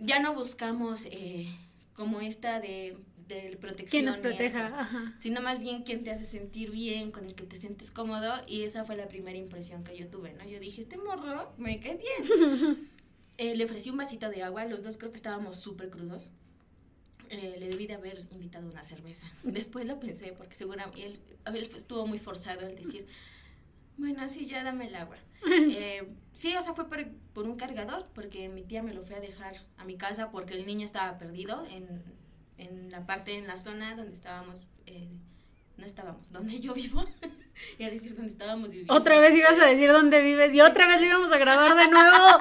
ya 0.00 0.20
no 0.20 0.34
buscamos 0.34 1.06
eh, 1.10 1.46
como 1.94 2.20
esta 2.20 2.60
de, 2.60 2.96
de 3.28 3.56
protección. 3.60 3.88
¿Quién 4.02 4.04
nos 4.06 4.18
proteja? 4.18 4.66
Ajá. 4.80 5.14
sino 5.20 5.40
más 5.40 5.58
bien 5.60 5.82
quien 5.82 6.04
te 6.04 6.10
hace 6.10 6.24
sentir 6.24 6.70
bien, 6.70 7.10
con 7.12 7.24
el 7.24 7.34
que 7.34 7.44
te 7.44 7.56
sientes 7.56 7.90
cómodo 7.90 8.32
y 8.46 8.62
esa 8.62 8.84
fue 8.84 8.96
la 8.96 9.08
primera 9.08 9.38
impresión 9.38 9.84
que 9.84 9.96
yo 9.96 10.08
tuve, 10.08 10.32
¿no? 10.34 10.44
Yo 10.48 10.58
dije, 10.60 10.80
este 10.80 10.96
morro 10.98 11.52
me 11.58 11.80
cae 11.80 11.96
bien. 11.98 12.88
Eh, 13.38 13.56
le 13.56 13.64
ofrecí 13.64 13.88
un 13.88 13.96
vasito 13.96 14.28
de 14.28 14.42
agua, 14.42 14.66
los 14.66 14.82
dos 14.82 14.98
creo 14.98 15.10
que 15.10 15.16
estábamos 15.16 15.58
súper 15.58 15.88
crudos. 15.88 16.30
Eh, 17.32 17.56
le 17.58 17.70
debí 17.70 17.86
de 17.86 17.94
haber 17.94 18.18
invitado 18.30 18.68
una 18.68 18.84
cerveza. 18.84 19.26
Después 19.42 19.86
lo 19.86 19.98
pensé, 19.98 20.34
porque 20.36 20.54
seguramente 20.54 21.06
él, 21.06 21.18
estuvo 21.74 22.06
muy 22.06 22.18
forzado 22.18 22.66
al 22.66 22.76
decir, 22.76 23.06
bueno, 23.96 24.28
sí, 24.28 24.46
ya 24.46 24.62
dame 24.62 24.86
el 24.88 24.94
agua. 24.94 25.16
Eh, 25.44 26.06
sí, 26.32 26.54
o 26.54 26.62
sea, 26.62 26.72
fue 26.74 26.88
por, 26.88 27.04
por 27.32 27.48
un 27.48 27.56
cargador, 27.56 28.06
porque 28.14 28.48
mi 28.48 28.62
tía 28.62 28.82
me 28.82 28.94
lo 28.94 29.02
fue 29.02 29.16
a 29.16 29.20
dejar 29.20 29.54
a 29.76 29.84
mi 29.84 29.96
casa 29.96 30.30
porque 30.30 30.54
el 30.54 30.66
niño 30.66 30.84
estaba 30.84 31.18
perdido 31.18 31.66
en, 31.66 32.02
en 32.58 32.90
la 32.90 33.06
parte, 33.06 33.34
en 33.34 33.46
la 33.48 33.56
zona 33.56 33.96
donde 33.96 34.12
estábamos, 34.12 34.60
eh, 34.86 35.10
no 35.78 35.86
estábamos, 35.86 36.30
donde 36.30 36.60
yo 36.60 36.74
vivo, 36.74 37.04
y 37.78 37.84
a 37.84 37.90
decir 37.90 38.14
donde 38.14 38.30
estábamos 38.30 38.70
viviendo. 38.70 38.94
Otra 38.94 39.18
vez 39.18 39.34
ibas 39.34 39.58
a 39.58 39.66
decir 39.66 39.90
dónde 39.90 40.22
vives 40.22 40.54
y 40.54 40.60
otra 40.60 40.86
vez 40.86 41.02
íbamos 41.02 41.32
a 41.32 41.38
grabar 41.38 41.76
de 41.76 41.88
nuevo. 41.88 42.38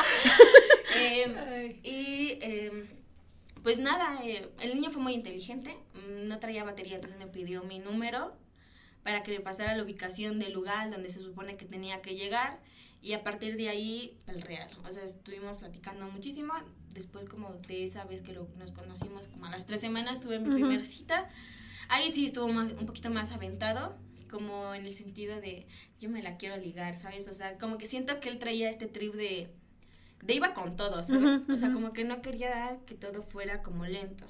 Em, 0.95 1.50
pues 3.63 3.79
nada, 3.79 4.19
eh, 4.23 4.49
el 4.61 4.73
niño 4.73 4.91
fue 4.91 5.01
muy 5.01 5.13
inteligente, 5.13 5.77
mm, 5.93 6.27
no 6.27 6.39
traía 6.39 6.63
batería, 6.63 6.95
entonces 6.95 7.19
me 7.19 7.27
pidió 7.27 7.63
mi 7.63 7.79
número 7.79 8.35
para 9.03 9.23
que 9.23 9.31
me 9.31 9.39
pasara 9.39 9.75
la 9.75 9.83
ubicación 9.83 10.39
del 10.39 10.53
lugar 10.53 10.91
donde 10.91 11.09
se 11.09 11.19
supone 11.21 11.57
que 11.57 11.65
tenía 11.65 12.01
que 12.01 12.15
llegar 12.15 12.59
y 13.01 13.13
a 13.13 13.23
partir 13.23 13.57
de 13.57 13.69
ahí 13.69 14.17
el 14.27 14.41
real. 14.43 14.69
O 14.87 14.91
sea, 14.91 15.03
estuvimos 15.03 15.57
platicando 15.57 16.07
muchísimo. 16.09 16.53
Después 16.93 17.25
como 17.25 17.51
de 17.67 17.83
esa 17.83 18.03
vez 18.05 18.21
que 18.21 18.31
lo- 18.33 18.47
nos 18.57 18.73
conocimos, 18.73 19.27
como 19.27 19.45
a 19.47 19.49
las 19.49 19.65
tres 19.65 19.81
semanas, 19.81 20.21
tuve 20.21 20.37
mi 20.39 20.49
Ujú. 20.49 20.55
primer 20.57 20.85
cita. 20.85 21.29
Ahí 21.89 22.11
sí 22.11 22.25
estuvo 22.25 22.47
más- 22.49 22.73
un 22.73 22.85
poquito 22.85 23.09
más 23.09 23.31
aventado, 23.31 23.97
como 24.29 24.73
en 24.75 24.85
el 24.85 24.93
sentido 24.93 25.41
de 25.41 25.65
yo 25.99 26.09
me 26.09 26.21
la 26.21 26.37
quiero 26.37 26.57
ligar, 26.57 26.95
¿sabes? 26.95 27.27
O 27.27 27.33
sea, 27.33 27.57
como 27.57 27.77
que 27.79 27.85
siento 27.87 28.19
que 28.19 28.29
él 28.29 28.37
traía 28.37 28.69
este 28.69 28.85
trip 28.87 29.15
de 29.15 29.49
de 30.21 30.35
iba 30.35 30.53
con 30.53 30.75
todo, 30.75 31.03
¿sabes? 31.03 31.41
O 31.49 31.57
sea, 31.57 31.71
como 31.73 31.93
que 31.93 32.03
no 32.03 32.21
quería 32.21 32.77
que 32.85 32.95
todo 32.95 33.23
fuera 33.23 33.61
como 33.61 33.85
lento. 33.85 34.25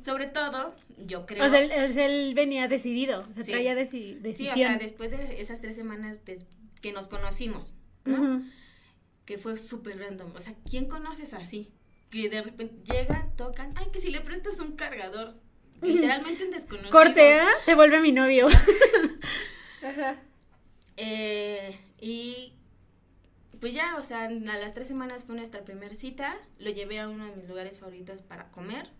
Sobre 0.00 0.26
todo, 0.26 0.74
yo 0.98 1.26
creo... 1.26 1.44
O 1.44 1.48
sea, 1.48 1.60
él, 2.06 2.34
venía 2.34 2.66
decidido, 2.66 3.26
o 3.28 3.32
sea, 3.32 3.44
traía 3.44 3.74
decisión. 3.74 4.34
Sí, 4.34 4.48
o 4.48 4.54
sea, 4.54 4.76
después 4.76 5.10
de 5.10 5.40
esas 5.40 5.60
tres 5.60 5.76
semanas 5.76 6.20
que 6.80 6.92
nos 6.92 7.08
conocimos, 7.08 7.74
¿no? 8.04 8.42
Que 9.24 9.38
fue 9.38 9.56
súper 9.58 9.98
random. 9.98 10.32
O 10.34 10.40
sea, 10.40 10.54
¿quién 10.68 10.86
conoces 10.86 11.34
así? 11.34 11.70
Que 12.10 12.28
de 12.28 12.42
repente 12.42 12.92
llegan, 12.92 13.36
tocan, 13.36 13.72
ay, 13.76 13.86
que 13.92 14.00
si 14.00 14.10
le 14.10 14.20
prestas 14.20 14.58
un 14.58 14.72
cargador. 14.72 15.36
Literalmente 15.80 16.44
un 16.44 16.50
desconocido. 16.50 16.90
Cortea, 16.90 17.46
se 17.62 17.74
vuelve 17.74 18.00
mi 18.00 18.12
novio. 18.12 18.48
Ajá. 19.82 20.16
Eh, 20.96 21.78
y 22.00 22.52
pues 23.60 23.74
ya, 23.74 23.96
o 23.96 24.02
sea, 24.02 24.24
a 24.24 24.30
las 24.30 24.74
tres 24.74 24.88
semanas 24.88 25.24
fue 25.24 25.36
nuestra 25.36 25.62
primera 25.64 25.94
cita. 25.94 26.36
Lo 26.58 26.70
llevé 26.70 26.98
a 26.98 27.08
uno 27.08 27.26
de 27.26 27.36
mis 27.36 27.48
lugares 27.48 27.78
favoritos 27.78 28.22
para 28.22 28.50
comer. 28.50 28.90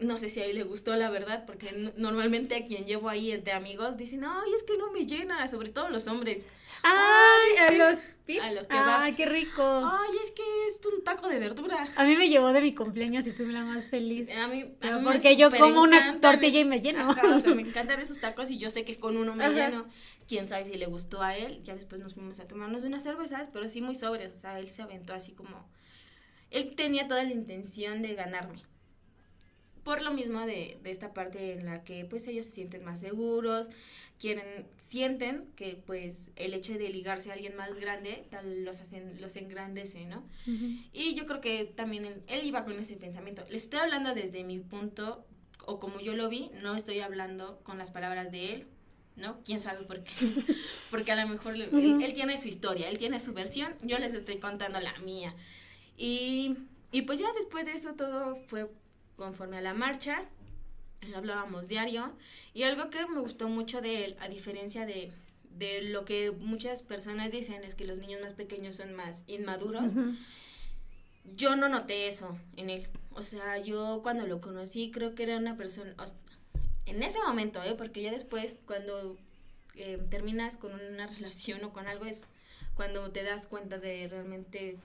No 0.00 0.18
sé 0.18 0.28
si 0.28 0.40
a 0.40 0.46
él 0.46 0.56
le 0.56 0.64
gustó, 0.64 0.96
la 0.96 1.10
verdad, 1.10 1.44
porque 1.46 1.92
normalmente 1.96 2.56
a 2.56 2.64
quien 2.64 2.86
llevo 2.86 3.08
ahí 3.08 3.36
de 3.36 3.52
amigos 3.52 3.96
dicen, 3.96 4.24
ay, 4.24 4.50
es 4.56 4.64
que 4.64 4.76
no 4.76 4.90
me 4.90 5.06
llena, 5.06 5.46
sobre 5.46 5.68
todo 5.68 5.90
los 5.90 6.08
hombres. 6.08 6.46
Ay, 6.82 7.56
a 7.68 7.72
los 7.72 8.02
A 8.42 8.52
los 8.52 8.66
kebabs. 8.66 9.04
Ay, 9.04 9.14
qué 9.14 9.26
rico. 9.26 9.62
Ay, 9.62 10.10
es 10.24 10.30
que 10.32 10.42
es 10.68 10.80
un 10.92 11.04
taco 11.04 11.28
de 11.28 11.38
verdura. 11.38 11.88
A 11.94 12.04
mí 12.04 12.16
me 12.16 12.28
llevó 12.28 12.52
de 12.52 12.62
mi 12.62 12.74
cumpleaños 12.74 13.26
y 13.26 13.32
fui 13.32 13.46
la 13.46 13.64
más 13.64 13.86
feliz. 13.86 14.28
A 14.36 14.48
mí, 14.48 14.64
porque 15.04 15.36
yo 15.36 15.50
como 15.50 15.82
una 15.82 16.18
tortilla 16.20 16.60
y 16.60 16.64
me 16.64 16.80
lleno. 16.80 17.08
o 17.08 17.38
sea, 17.38 17.54
me 17.54 17.62
encantan 17.68 18.00
esos 18.00 18.18
tacos 18.18 18.50
y 18.50 18.58
yo 18.58 18.70
sé 18.70 18.84
que 18.84 18.98
con 18.98 19.16
uno 19.16 19.36
me 19.36 19.48
lleno 19.50 19.86
quién 20.32 20.48
sabe 20.48 20.64
si 20.64 20.78
le 20.78 20.86
gustó 20.86 21.20
a 21.20 21.36
él. 21.36 21.62
Ya 21.62 21.74
después 21.74 22.00
nos 22.00 22.14
fuimos 22.14 22.40
a 22.40 22.46
tomarnos 22.46 22.82
unas 22.84 23.02
cervezas, 23.02 23.50
pero 23.52 23.68
sí 23.68 23.82
muy 23.82 23.94
sobrias. 23.94 24.34
O 24.34 24.40
sea, 24.40 24.58
él 24.58 24.68
se 24.70 24.80
aventó 24.80 25.12
así 25.12 25.32
como. 25.32 25.68
Él 26.50 26.74
tenía 26.74 27.06
toda 27.06 27.22
la 27.22 27.32
intención 27.32 28.00
de 28.00 28.14
ganarme. 28.14 28.62
Por 29.84 30.00
lo 30.00 30.12
mismo 30.14 30.40
de, 30.46 30.78
de 30.82 30.90
esta 30.90 31.12
parte 31.12 31.52
en 31.52 31.66
la 31.66 31.84
que 31.84 32.06
pues 32.06 32.26
ellos 32.28 32.46
se 32.46 32.52
sienten 32.52 32.82
más 32.82 33.00
seguros, 33.00 33.68
quieren, 34.18 34.66
sienten 34.86 35.48
que 35.54 35.82
pues 35.84 36.30
el 36.36 36.54
hecho 36.54 36.72
de 36.74 36.88
ligarse 36.88 37.30
a 37.30 37.34
alguien 37.34 37.54
más 37.54 37.78
grande 37.78 38.24
tal 38.30 38.64
los 38.64 38.80
hacen, 38.80 39.20
los 39.20 39.36
engrandece, 39.36 40.06
¿no? 40.06 40.24
Y 40.94 41.14
yo 41.14 41.26
creo 41.26 41.42
que 41.42 41.64
también 41.64 42.06
él, 42.06 42.22
él 42.28 42.44
iba 42.44 42.64
con 42.64 42.78
ese 42.78 42.96
pensamiento. 42.96 43.44
Le 43.50 43.56
estoy 43.56 43.80
hablando 43.80 44.14
desde 44.14 44.44
mi 44.44 44.60
punto, 44.60 45.26
o 45.66 45.78
como 45.78 46.00
yo 46.00 46.14
lo 46.14 46.30
vi, 46.30 46.50
no 46.62 46.74
estoy 46.74 47.00
hablando 47.00 47.60
con 47.64 47.76
las 47.76 47.90
palabras 47.90 48.30
de 48.30 48.54
él, 48.54 48.66
¿no? 49.16 49.40
¿Quién 49.44 49.60
sabe 49.60 49.84
por 49.84 50.02
qué? 50.02 50.12
Porque 50.90 51.12
a 51.12 51.22
lo 51.22 51.28
mejor 51.28 51.56
él, 51.56 52.12
tiene 52.14 52.36
su 52.38 52.48
historia, 52.48 52.88
él 52.88 52.98
tiene 52.98 53.20
su 53.20 53.32
versión, 53.32 53.74
yo 53.82 53.98
les 53.98 54.14
estoy 54.14 54.38
contando 54.38 54.80
la 54.80 54.96
mía. 55.00 55.34
Y, 55.96 56.56
y 56.90 57.02
pues 57.02 57.18
ya 57.18 57.26
después 57.34 57.64
de 57.66 57.72
eso 57.72 57.94
todo 57.94 58.36
fue 58.46 58.70
conforme 59.16 59.58
a 59.58 59.60
la 59.60 59.74
marcha, 59.74 60.24
hablábamos 61.14 61.68
diario, 61.68 62.12
y 62.54 62.62
algo 62.62 62.90
que 62.90 63.06
me 63.06 63.20
gustó 63.20 63.48
mucho 63.48 63.80
de 63.80 64.04
él, 64.04 64.16
a 64.20 64.28
diferencia 64.28 64.86
de, 64.86 65.12
de 65.58 65.82
lo 65.82 66.04
que 66.04 66.30
muchas 66.30 66.82
personas 66.82 67.30
dicen, 67.30 67.64
es 67.64 67.74
que 67.74 67.84
los 67.84 67.98
niños 67.98 68.20
más 68.20 68.34
pequeños 68.34 68.76
son 68.76 68.94
más 68.94 69.24
inmaduros. 69.26 69.92
Yo 71.36 71.56
no 71.56 71.68
noté 71.68 72.08
eso 72.08 72.36
en 72.56 72.70
él. 72.70 72.88
O 73.14 73.22
sea, 73.22 73.58
yo 73.58 74.00
cuando 74.02 74.26
lo 74.26 74.40
conocí 74.40 74.90
creo 74.90 75.14
que 75.14 75.24
era 75.24 75.36
una 75.36 75.56
persona, 75.56 75.94
en 76.86 77.02
ese 77.02 77.20
momento, 77.20 77.62
¿eh? 77.62 77.74
porque 77.76 78.02
ya 78.02 78.10
después, 78.10 78.56
cuando 78.66 79.16
eh, 79.74 79.98
terminas 80.10 80.56
con 80.56 80.74
una 80.74 81.06
relación 81.18 81.64
o 81.64 81.72
con 81.72 81.88
algo, 81.88 82.04
es 82.04 82.26
cuando 82.74 83.10
te 83.10 83.22
das 83.22 83.46
cuenta 83.46 83.78
de 83.78 84.08
realmente, 84.08 84.76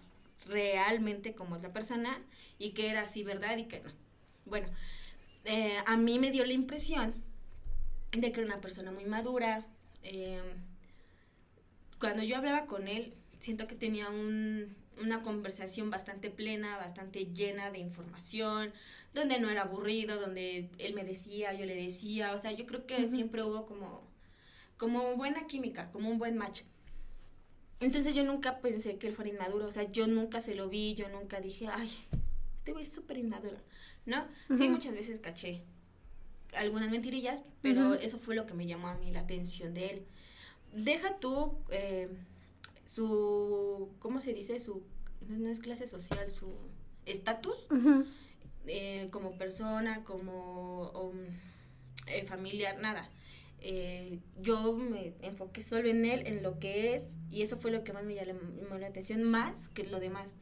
realmente 0.47 1.33
cómo 1.33 1.55
es 1.55 1.61
la 1.61 1.73
persona 1.73 2.21
y 2.59 2.71
que 2.71 2.89
era 2.89 3.01
así, 3.01 3.23
¿verdad? 3.23 3.57
Y 3.57 3.65
que 3.65 3.81
no. 3.81 3.91
Bueno, 4.45 4.67
eh, 5.45 5.77
a 5.85 5.97
mí 5.97 6.19
me 6.19 6.31
dio 6.31 6.45
la 6.45 6.53
impresión 6.53 7.13
de 8.11 8.31
que 8.31 8.41
era 8.41 8.53
una 8.53 8.61
persona 8.61 8.91
muy 8.91 9.05
madura. 9.05 9.65
Cuando 11.99 12.23
yo 12.23 12.37
hablaba 12.37 12.65
con 12.65 12.87
él, 12.87 13.13
siento 13.39 13.67
que 13.67 13.75
tenía 13.75 14.09
un, 14.09 14.75
una 15.01 15.21
conversación 15.21 15.89
bastante 15.89 16.29
plena, 16.29 16.77
bastante 16.77 17.25
llena 17.33 17.71
de 17.71 17.79
información, 17.79 18.73
donde 19.13 19.39
no 19.39 19.49
era 19.49 19.63
aburrido, 19.63 20.19
donde 20.19 20.69
él 20.77 20.93
me 20.93 21.03
decía, 21.03 21.53
yo 21.53 21.65
le 21.65 21.75
decía, 21.75 22.33
o 22.33 22.37
sea, 22.37 22.51
yo 22.51 22.65
creo 22.65 22.85
que 22.85 23.05
siempre 23.07 23.43
hubo 23.43 23.65
como, 23.65 24.03
como 24.77 25.15
buena 25.15 25.47
química, 25.47 25.91
como 25.91 26.09
un 26.09 26.17
buen 26.17 26.37
match. 26.37 26.61
Entonces 27.79 28.15
yo 28.15 28.23
nunca 28.23 28.59
pensé 28.59 28.97
que 28.97 29.07
él 29.07 29.15
fuera 29.15 29.29
inmaduro, 29.29 29.67
o 29.67 29.71
sea, 29.71 29.91
yo 29.91 30.07
nunca 30.07 30.41
se 30.41 30.55
lo 30.55 30.67
vi, 30.69 30.95
yo 30.95 31.09
nunca 31.09 31.39
dije, 31.39 31.67
ay, 31.67 31.91
este 32.55 32.71
güey 32.71 32.83
es 32.83 32.91
súper 32.91 33.17
inmaduro, 33.17 33.57
¿no? 34.05 34.25
Sí, 34.55 34.67
muchas 34.67 34.95
veces 34.95 35.19
caché 35.19 35.63
algunas 36.55 36.89
mentirillas, 36.89 37.43
pero 37.61 37.93
eso 37.93 38.17
fue 38.17 38.35
lo 38.35 38.45
que 38.45 38.53
me 38.53 38.65
llamó 38.65 38.87
a 38.87 38.95
mí 38.95 39.11
la 39.11 39.21
atención 39.21 39.73
de 39.73 39.89
él. 39.89 40.05
Deja 40.73 41.19
tú... 41.19 41.57
Eh, 41.69 42.09
su, 42.87 43.89
¿cómo 43.99 44.21
se 44.21 44.33
dice? 44.33 44.59
Su, 44.59 44.81
no 45.27 45.49
es 45.49 45.59
clase 45.59 45.85
social, 45.85 46.29
su 46.31 46.55
estatus 47.05 47.67
eh, 48.65 49.09
como 49.11 49.37
persona, 49.37 50.03
como 50.03 50.91
um, 50.91 51.17
eh, 52.07 52.25
familiar, 52.25 52.79
nada. 52.79 53.11
Eh, 53.59 54.19
yo 54.39 54.73
me 54.73 55.13
enfoqué 55.21 55.61
solo 55.61 55.89
en 55.89 56.05
él, 56.05 56.25
en 56.27 56.43
lo 56.43 56.59
que 56.59 56.93
es, 56.95 57.17
y 57.29 57.41
eso 57.41 57.57
fue 57.57 57.71
lo 57.71 57.83
que 57.83 57.91
más 57.91 58.05
me 58.05 58.15
llamó 58.15 58.77
la 58.79 58.87
atención, 58.87 59.23
más 59.23 59.67
que 59.69 59.83
lo 59.83 59.99
demás. 59.99 60.37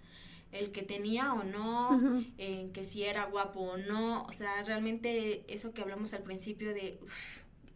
El 0.52 0.72
que 0.72 0.84
tenía 0.84 1.34
o 1.34 1.44
no, 1.44 1.90
en 2.38 2.72
que 2.72 2.84
si 2.84 3.04
era 3.04 3.26
guapo 3.26 3.62
o 3.62 3.78
no, 3.78 4.24
o 4.24 4.32
sea, 4.32 4.64
realmente 4.64 5.44
eso 5.54 5.74
que 5.74 5.82
hablamos 5.82 6.14
al 6.14 6.24
principio 6.24 6.74
de, 6.74 7.00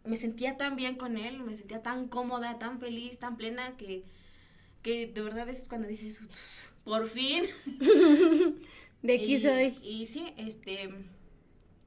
me 0.04 0.16
sentía 0.16 0.56
tan 0.56 0.76
bien 0.76 0.94
con 0.94 1.16
él, 1.18 1.40
me 1.40 1.54
sentía 1.54 1.82
tan 1.82 2.08
cómoda, 2.08 2.58
tan 2.58 2.78
feliz, 2.78 3.18
tan 3.18 3.36
plena, 3.36 3.76
que 3.76 4.04
que 4.82 5.06
de 5.06 5.20
verdad 5.22 5.48
es 5.48 5.68
cuando 5.68 5.88
dices, 5.88 6.22
por 6.84 7.08
fin. 7.08 7.44
de 9.02 9.14
aquí 9.14 9.40
soy. 9.40 9.78
Y 9.82 10.06
sí, 10.06 10.32
este, 10.36 10.90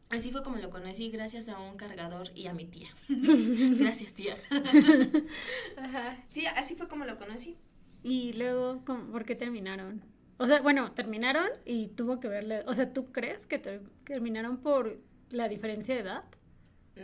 así 0.09 0.31
fue 0.31 0.43
como 0.43 0.57
lo 0.57 0.69
conocí, 0.69 1.09
gracias 1.09 1.49
a 1.49 1.59
un 1.59 1.77
cargador 1.77 2.29
y 2.35 2.47
a 2.47 2.53
mi 2.53 2.65
tía. 2.65 2.89
gracias, 3.09 4.13
tía. 4.13 4.37
Ajá. 5.77 6.23
Sí, 6.29 6.45
así 6.45 6.75
fue 6.75 6.87
como 6.87 7.05
lo 7.05 7.17
conocí. 7.17 7.57
Y 8.03 8.33
luego, 8.33 8.83
¿por 8.85 9.25
qué 9.25 9.35
terminaron? 9.35 10.03
O 10.37 10.45
sea, 10.45 10.61
bueno, 10.61 10.91
terminaron 10.91 11.47
y 11.65 11.87
tuvo 11.89 12.19
que 12.19 12.27
verle, 12.27 12.63
o 12.65 12.73
sea, 12.73 12.91
¿tú 12.91 13.11
crees 13.11 13.45
que 13.45 13.59
terminaron 14.03 14.57
por 14.57 14.99
la 15.29 15.47
diferencia 15.47 15.95
de 15.95 16.01
edad? 16.01 16.25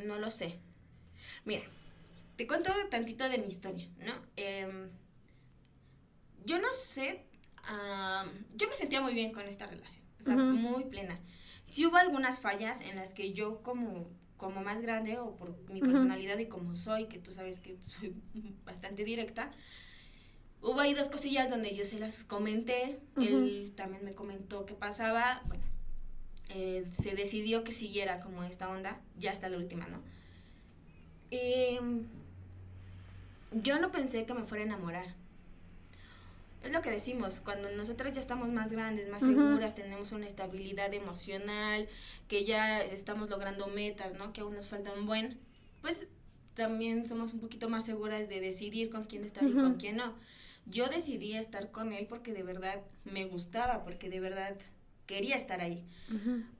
No 0.06 0.20
lo 0.20 0.30
sé. 0.30 0.60
Mira, 1.46 1.64
te 2.36 2.48
cuento 2.48 2.72
tantito 2.90 3.30
de 3.30 3.38
mi 3.38 3.48
historia, 3.48 3.88
¿no? 4.00 4.14
Eh, 4.36 4.90
yo 6.46 6.60
no 6.60 6.68
sé, 6.74 7.26
yo 8.56 8.68
me 8.68 8.76
sentía 8.76 9.02
muy 9.02 9.14
bien 9.14 9.32
con 9.32 9.44
esta 9.44 9.68
relación, 9.68 10.04
o 10.20 10.24
sea, 10.24 10.36
muy 10.36 10.86
plena. 10.86 11.20
Sí 11.70 11.86
hubo 11.86 11.98
algunas 11.98 12.40
fallas 12.40 12.82
en 12.82 12.96
las 12.96 13.14
que 13.14 13.34
yo 13.34 13.62
como, 13.62 14.08
como 14.38 14.62
más 14.62 14.82
grande 14.82 15.20
o 15.20 15.36
por 15.36 15.56
mi 15.72 15.80
personalidad 15.80 16.38
y 16.40 16.48
como 16.48 16.76
soy, 16.76 17.06
que 17.06 17.20
tú 17.20 17.32
sabes 17.32 17.60
que 17.60 17.78
soy 17.86 18.16
bastante 18.66 19.04
directa, 19.04 19.52
hubo 20.62 20.80
ahí 20.80 20.94
dos 20.94 21.10
cosillas 21.10 21.50
donde 21.50 21.76
yo 21.76 21.86
se 21.86 22.00
las 22.00 22.24
comenté, 22.24 23.00
él 23.18 23.74
también 23.76 24.04
me 24.04 24.14
comentó 24.14 24.66
qué 24.66 24.74
pasaba, 24.74 25.44
bueno, 25.48 25.64
eh, 26.50 26.86
se 26.92 27.14
decidió 27.14 27.64
que 27.64 27.72
siguiera 27.72 28.20
como 28.20 28.44
esta 28.44 28.70
onda, 28.70 29.00
ya 29.18 29.32
hasta 29.32 29.50
la 29.50 29.58
última, 29.58 29.88
¿no? 29.88 30.02
Y 31.30 31.78
yo 33.52 33.80
no 33.80 33.92
pensé 33.92 34.26
que 34.26 34.34
me 34.34 34.46
fuera 34.46 34.64
a 34.64 34.68
enamorar 34.68 35.19
es 36.64 36.72
lo 36.72 36.82
que 36.82 36.92
decimos, 36.92 37.42
cuando 37.42 37.72
nosotras 37.72 38.14
ya 38.14 38.20
estamos 38.20 38.50
más 38.50 38.72
grandes, 38.72 39.10
más 39.10 39.22
seguras, 39.22 39.76
tenemos 39.76 40.12
una 40.12 40.28
estabilidad 40.28 40.94
emocional, 40.94 41.88
que 42.28 42.44
ya 42.44 42.82
estamos 42.82 43.30
logrando 43.30 43.68
metas, 43.68 44.14
¿no? 44.16 44.34
Que 44.34 44.42
aún 44.42 44.54
nos 44.54 44.68
falta 44.68 44.92
un 44.92 45.06
buen, 45.06 45.40
pues 45.82 46.08
también 46.54 47.08
somos 47.08 47.34
un 47.34 47.40
poquito 47.40 47.70
más 47.70 47.86
seguras 47.86 48.28
de 48.28 48.42
decidir 48.42 48.90
con 48.90 49.04
quién 49.04 49.24
estar 49.24 49.44
y 49.44 49.54
con 49.54 49.76
quién 49.76 49.98
no. 49.98 50.14
Yo 50.66 50.88
decidí 50.88 51.34
estar 51.34 51.72
con 51.72 51.94
él 51.94 52.06
porque 52.08 52.34
de 52.34 52.44
verdad 52.44 52.82
me 53.06 53.26
gustaba, 53.26 53.84
porque 53.84 54.10
de 54.10 54.20
verdad 54.20 54.58
quería 55.06 55.36
estar 55.38 55.62
ahí. 55.62 55.86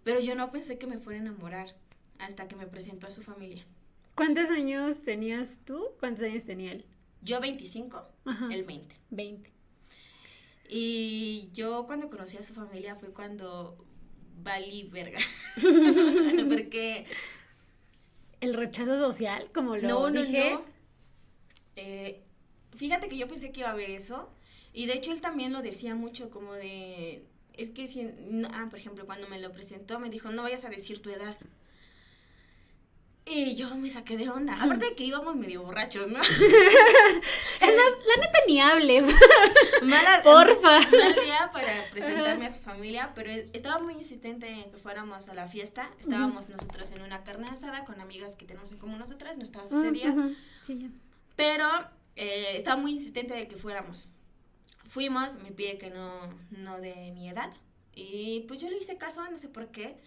Pero 0.04 0.22
yo 0.22 0.36
no 0.36 0.52
pensé 0.52 0.78
que 0.78 0.88
me 0.88 1.00
fuera 1.00 1.20
a 1.20 1.24
enamorar 1.24 1.76
hasta 2.20 2.48
que 2.48 2.56
me 2.56 2.68
presentó 2.68 3.08
a 3.08 3.12
su 3.12 3.22
familia. 3.22 3.66
¿Cuántos 4.16 4.50
años 4.50 5.02
tenías 5.02 5.66
tú? 5.66 5.90
¿Cuántos 6.00 6.24
años 6.24 6.46
tenía 6.46 6.72
él? 6.72 6.86
Yo 7.22 7.40
25, 7.42 8.02
él 8.52 8.64
20. 8.64 8.96
20. 9.12 9.59
Y 10.72 11.50
yo 11.52 11.88
cuando 11.88 12.10
conocí 12.10 12.38
a 12.38 12.44
su 12.44 12.54
familia 12.54 12.96
fue 12.96 13.10
cuando 13.10 13.76
valí 14.44 14.84
verga. 14.84 15.20
Porque... 16.48 17.08
El 18.40 18.54
rechazo 18.54 18.98
social, 19.00 19.50
como 19.52 19.76
lo 19.76 20.10
no, 20.10 20.22
dije. 20.22 20.52
No, 20.52 20.62
eh, 21.76 22.22
fíjate 22.74 23.10
que 23.10 23.18
yo 23.18 23.28
pensé 23.28 23.52
que 23.52 23.62
iba 23.62 23.70
a 23.70 23.74
haber 23.74 23.90
eso, 23.90 24.30
Y 24.72 24.86
de 24.86 24.94
hecho 24.94 25.12
él 25.12 25.20
también 25.20 25.52
lo 25.52 25.62
decía 25.62 25.96
mucho 25.96 26.30
como 26.30 26.54
de, 26.54 27.26
es 27.54 27.70
que 27.72 27.88
si, 27.88 28.08
ah, 28.54 28.68
por 28.70 28.80
ejemplo, 28.80 29.06
cuando 29.06 29.28
me 29.28 29.40
lo 29.42 29.52
presentó 29.52 30.00
me 30.00 30.10
dijo, 30.10 30.30
no 30.32 30.44
vayas 30.44 30.64
a 30.64 30.70
decir 30.70 31.02
tu 31.02 31.10
edad. 31.10 31.36
Y 33.32 33.56
yo 33.56 33.76
me 33.76 33.90
saqué 33.92 34.18
de 34.18 34.28
onda. 34.28 34.54
Aparte 34.54 34.88
de 34.88 34.96
que 34.96 35.04
íbamos 35.04 35.36
medio 35.36 35.62
borrachos, 35.62 36.10
¿no? 36.10 36.20
es 36.24 36.30
más, 36.30 37.62
la 37.62 38.26
neta 38.26 38.40
ni 38.48 38.60
hables. 38.60 39.16
Mala, 39.84 40.22
Porfa. 40.24 40.80
Mal 40.98 41.16
día 41.24 41.50
para 41.54 41.72
presentarme 41.92 42.48
a 42.48 42.50
su 42.50 42.60
familia, 42.60 43.12
pero 43.14 43.32
estaba 43.54 43.80
muy 43.80 43.94
insistente 43.94 44.50
en 44.50 44.72
que 44.72 44.78
fuéramos 44.78 45.30
a 45.30 45.36
la 45.36 45.48
fiesta. 45.48 45.92
Estábamos 46.00 46.50
nosotros 46.50 46.90
en 46.90 47.04
una 47.04 47.24
carne 47.24 47.48
asada 47.50 47.86
con 47.86 48.02
amigas 48.02 48.36
que 48.36 48.46
tenemos 48.46 48.72
en 48.72 48.80
común 48.80 48.98
nosotras, 48.98 49.38
no 49.38 49.44
estaba 49.44 49.66
ese 49.66 49.92
día. 49.92 50.16
sí, 50.64 50.90
Pero 51.36 51.68
eh, 52.16 52.54
estaba 52.56 52.82
muy 52.82 52.94
insistente 52.94 53.36
de 53.36 53.48
que 53.48 53.58
fuéramos. 53.58 54.08
Fuimos, 54.86 55.36
me 55.36 55.52
pide 55.52 55.78
que 55.78 55.92
no, 55.92 56.34
no 56.50 56.82
de 56.82 57.12
mi 57.12 57.30
edad. 57.30 57.52
Y 57.94 58.46
pues 58.48 58.60
yo 58.60 58.70
le 58.70 58.78
hice 58.78 58.98
caso, 58.98 59.30
no 59.30 59.38
sé 59.38 59.50
por 59.50 59.70
qué, 59.72 59.98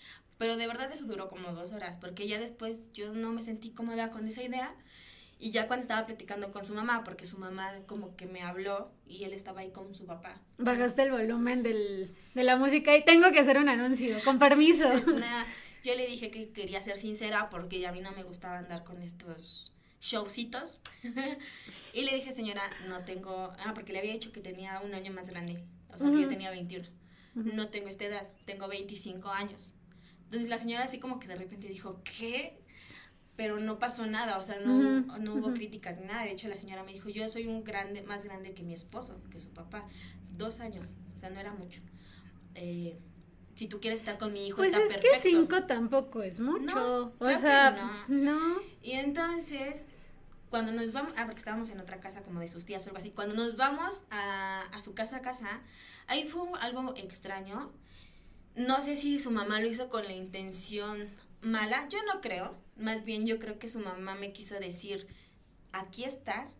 pero 0.43 0.57
de 0.57 0.66
verdad 0.66 0.90
eso 0.93 1.05
duró 1.05 1.28
como 1.28 1.53
dos 1.53 1.70
horas, 1.70 1.97
porque 2.01 2.26
ya 2.26 2.36
después 2.36 2.82
yo 2.93 3.12
no 3.12 3.30
me 3.30 3.43
sentí 3.43 3.70
cómoda 3.70 4.11
con 4.11 4.26
esa 4.26 4.43
idea. 4.43 4.74
Y 5.38 5.53
ya 5.53 5.68
cuando 5.68 5.82
estaba 5.82 6.05
platicando 6.05 6.51
con 6.51 6.64
su 6.64 6.74
mamá, 6.74 7.05
porque 7.05 7.26
su 7.26 7.38
mamá 7.38 7.70
como 7.86 8.16
que 8.16 8.26
me 8.26 8.43
habló 8.43 8.90
y 9.07 9.22
él 9.22 9.34
estaba 9.34 9.61
ahí 9.61 9.70
con 9.70 9.95
su 9.95 10.05
papá. 10.05 10.40
Bajaste 10.59 11.03
el 11.03 11.12
volumen 11.12 11.62
del, 11.62 12.12
de 12.34 12.43
la 12.43 12.57
música 12.57 12.97
y 12.97 13.05
tengo 13.05 13.30
que 13.30 13.38
hacer 13.38 13.57
un 13.57 13.68
anuncio, 13.68 14.16
con 14.24 14.40
permiso. 14.40 14.88
yo 15.84 15.95
le 15.95 16.09
dije 16.09 16.32
que 16.32 16.51
quería 16.51 16.82
ser 16.82 16.99
sincera 16.99 17.49
porque 17.49 17.86
a 17.86 17.93
mí 17.93 18.01
no 18.01 18.11
me 18.11 18.24
gustaba 18.24 18.59
andar 18.59 18.82
con 18.82 19.01
estos 19.01 19.72
showcitos. 20.01 20.80
y 21.95 22.03
le 22.03 22.16
dije, 22.16 22.32
señora, 22.32 22.68
no 22.88 23.05
tengo, 23.05 23.53
ah, 23.64 23.74
porque 23.76 23.93
le 23.93 24.01
había 24.01 24.12
dicho 24.12 24.32
que 24.32 24.40
tenía 24.40 24.80
un 24.80 24.93
año 24.93 25.12
más 25.12 25.30
grande, 25.30 25.62
o 25.95 25.99
sea, 25.99 26.11
que 26.11 26.20
yo 26.20 26.26
tenía 26.26 26.51
21. 26.51 26.88
No 27.34 27.68
tengo 27.68 27.88
esta 27.88 28.07
edad, 28.07 28.26
tengo 28.45 28.66
25 28.66 29.28
años. 29.28 29.74
Entonces 30.33 30.49
la 30.49 30.57
señora 30.57 30.85
así 30.85 30.99
como 30.99 31.20
que 31.20 31.28
de 31.28 31.37
repente 31.37 31.68
dijo, 31.68 32.01
¿qué? 32.05 32.59
Pero 33.37 33.61
no 33.61 33.78
pasó 33.78 34.07
nada, 34.07 34.39
o 34.39 34.43
sea, 34.43 34.59
no, 34.61 35.18
no 35.18 35.35
hubo 35.35 35.53
críticas 35.53 35.99
ni 35.99 36.07
nada. 36.07 36.22
De 36.22 36.30
hecho, 36.30 36.49
la 36.49 36.57
señora 36.57 36.83
me 36.85 36.95
dijo, 36.95 37.11
yo 37.11 37.28
soy 37.28 37.47
un 37.47 37.62
grande, 37.64 38.01
más 38.01 38.24
grande 38.24 38.55
que 38.55 38.62
mi 38.62 38.72
esposo, 38.72 39.20
que 39.30 39.39
su 39.39 39.51
papá. 39.51 39.87
Dos 40.30 40.61
años, 40.61 40.95
o 41.14 41.18
sea, 41.18 41.28
no 41.28 41.39
era 41.39 41.53
mucho. 41.53 41.83
Eh, 42.55 42.99
si 43.55 43.68
tú 43.68 43.78
quieres 43.78 44.01
estar 44.01 44.16
con 44.16 44.33
mi 44.33 44.47
hijo, 44.47 44.57
pues 44.57 44.68
está 44.72 44.95
es 44.95 44.97
que 44.97 45.18
cinco 45.18 45.64
tampoco 45.64 46.22
es 46.22 46.41
mucho. 46.41 47.14
o 47.18 47.30
sea, 47.39 47.91
no. 48.09 48.57
Y 48.83 48.93
entonces, 48.93 49.85
cuando 50.49 50.72
nos 50.72 50.93
vamos, 50.93 51.12
ah, 51.18 51.26
porque 51.26 51.41
estábamos 51.41 51.68
en 51.68 51.78
otra 51.78 52.01
casa 52.01 52.22
como 52.22 52.41
de 52.41 52.49
sus 52.49 52.64
tías 52.64 52.83
o 52.87 52.89
algo 52.89 52.97
así, 52.97 53.11
cuando 53.11 53.35
nos 53.35 53.59
vamos 53.59 54.01
a, 54.09 54.62
a 54.62 54.80
su 54.80 54.95
casa 54.95 55.18
a 55.18 55.20
casa, 55.20 55.61
ahí 56.07 56.24
fue 56.24 56.49
algo 56.59 56.95
extraño 56.97 57.70
no 58.55 58.81
sé 58.81 58.97
si 58.97 59.19
su 59.19 59.31
mamá 59.31 59.61
lo 59.61 59.69
hizo 59.69 59.89
con 59.89 60.05
la 60.05 60.13
intención 60.13 61.09
mala, 61.41 61.89
yo 61.89 61.99
no 62.05 62.21
creo, 62.21 62.57
más 62.77 63.05
bien 63.05 63.27
yo 63.27 63.39
creo 63.39 63.59
que 63.59 63.69
su 63.69 63.81
mamá 63.81 64.15
me 64.15 64.33
quiso 64.33 64.59
decir, 64.59 65.07
aquí 65.73 66.05
está, 66.05 66.51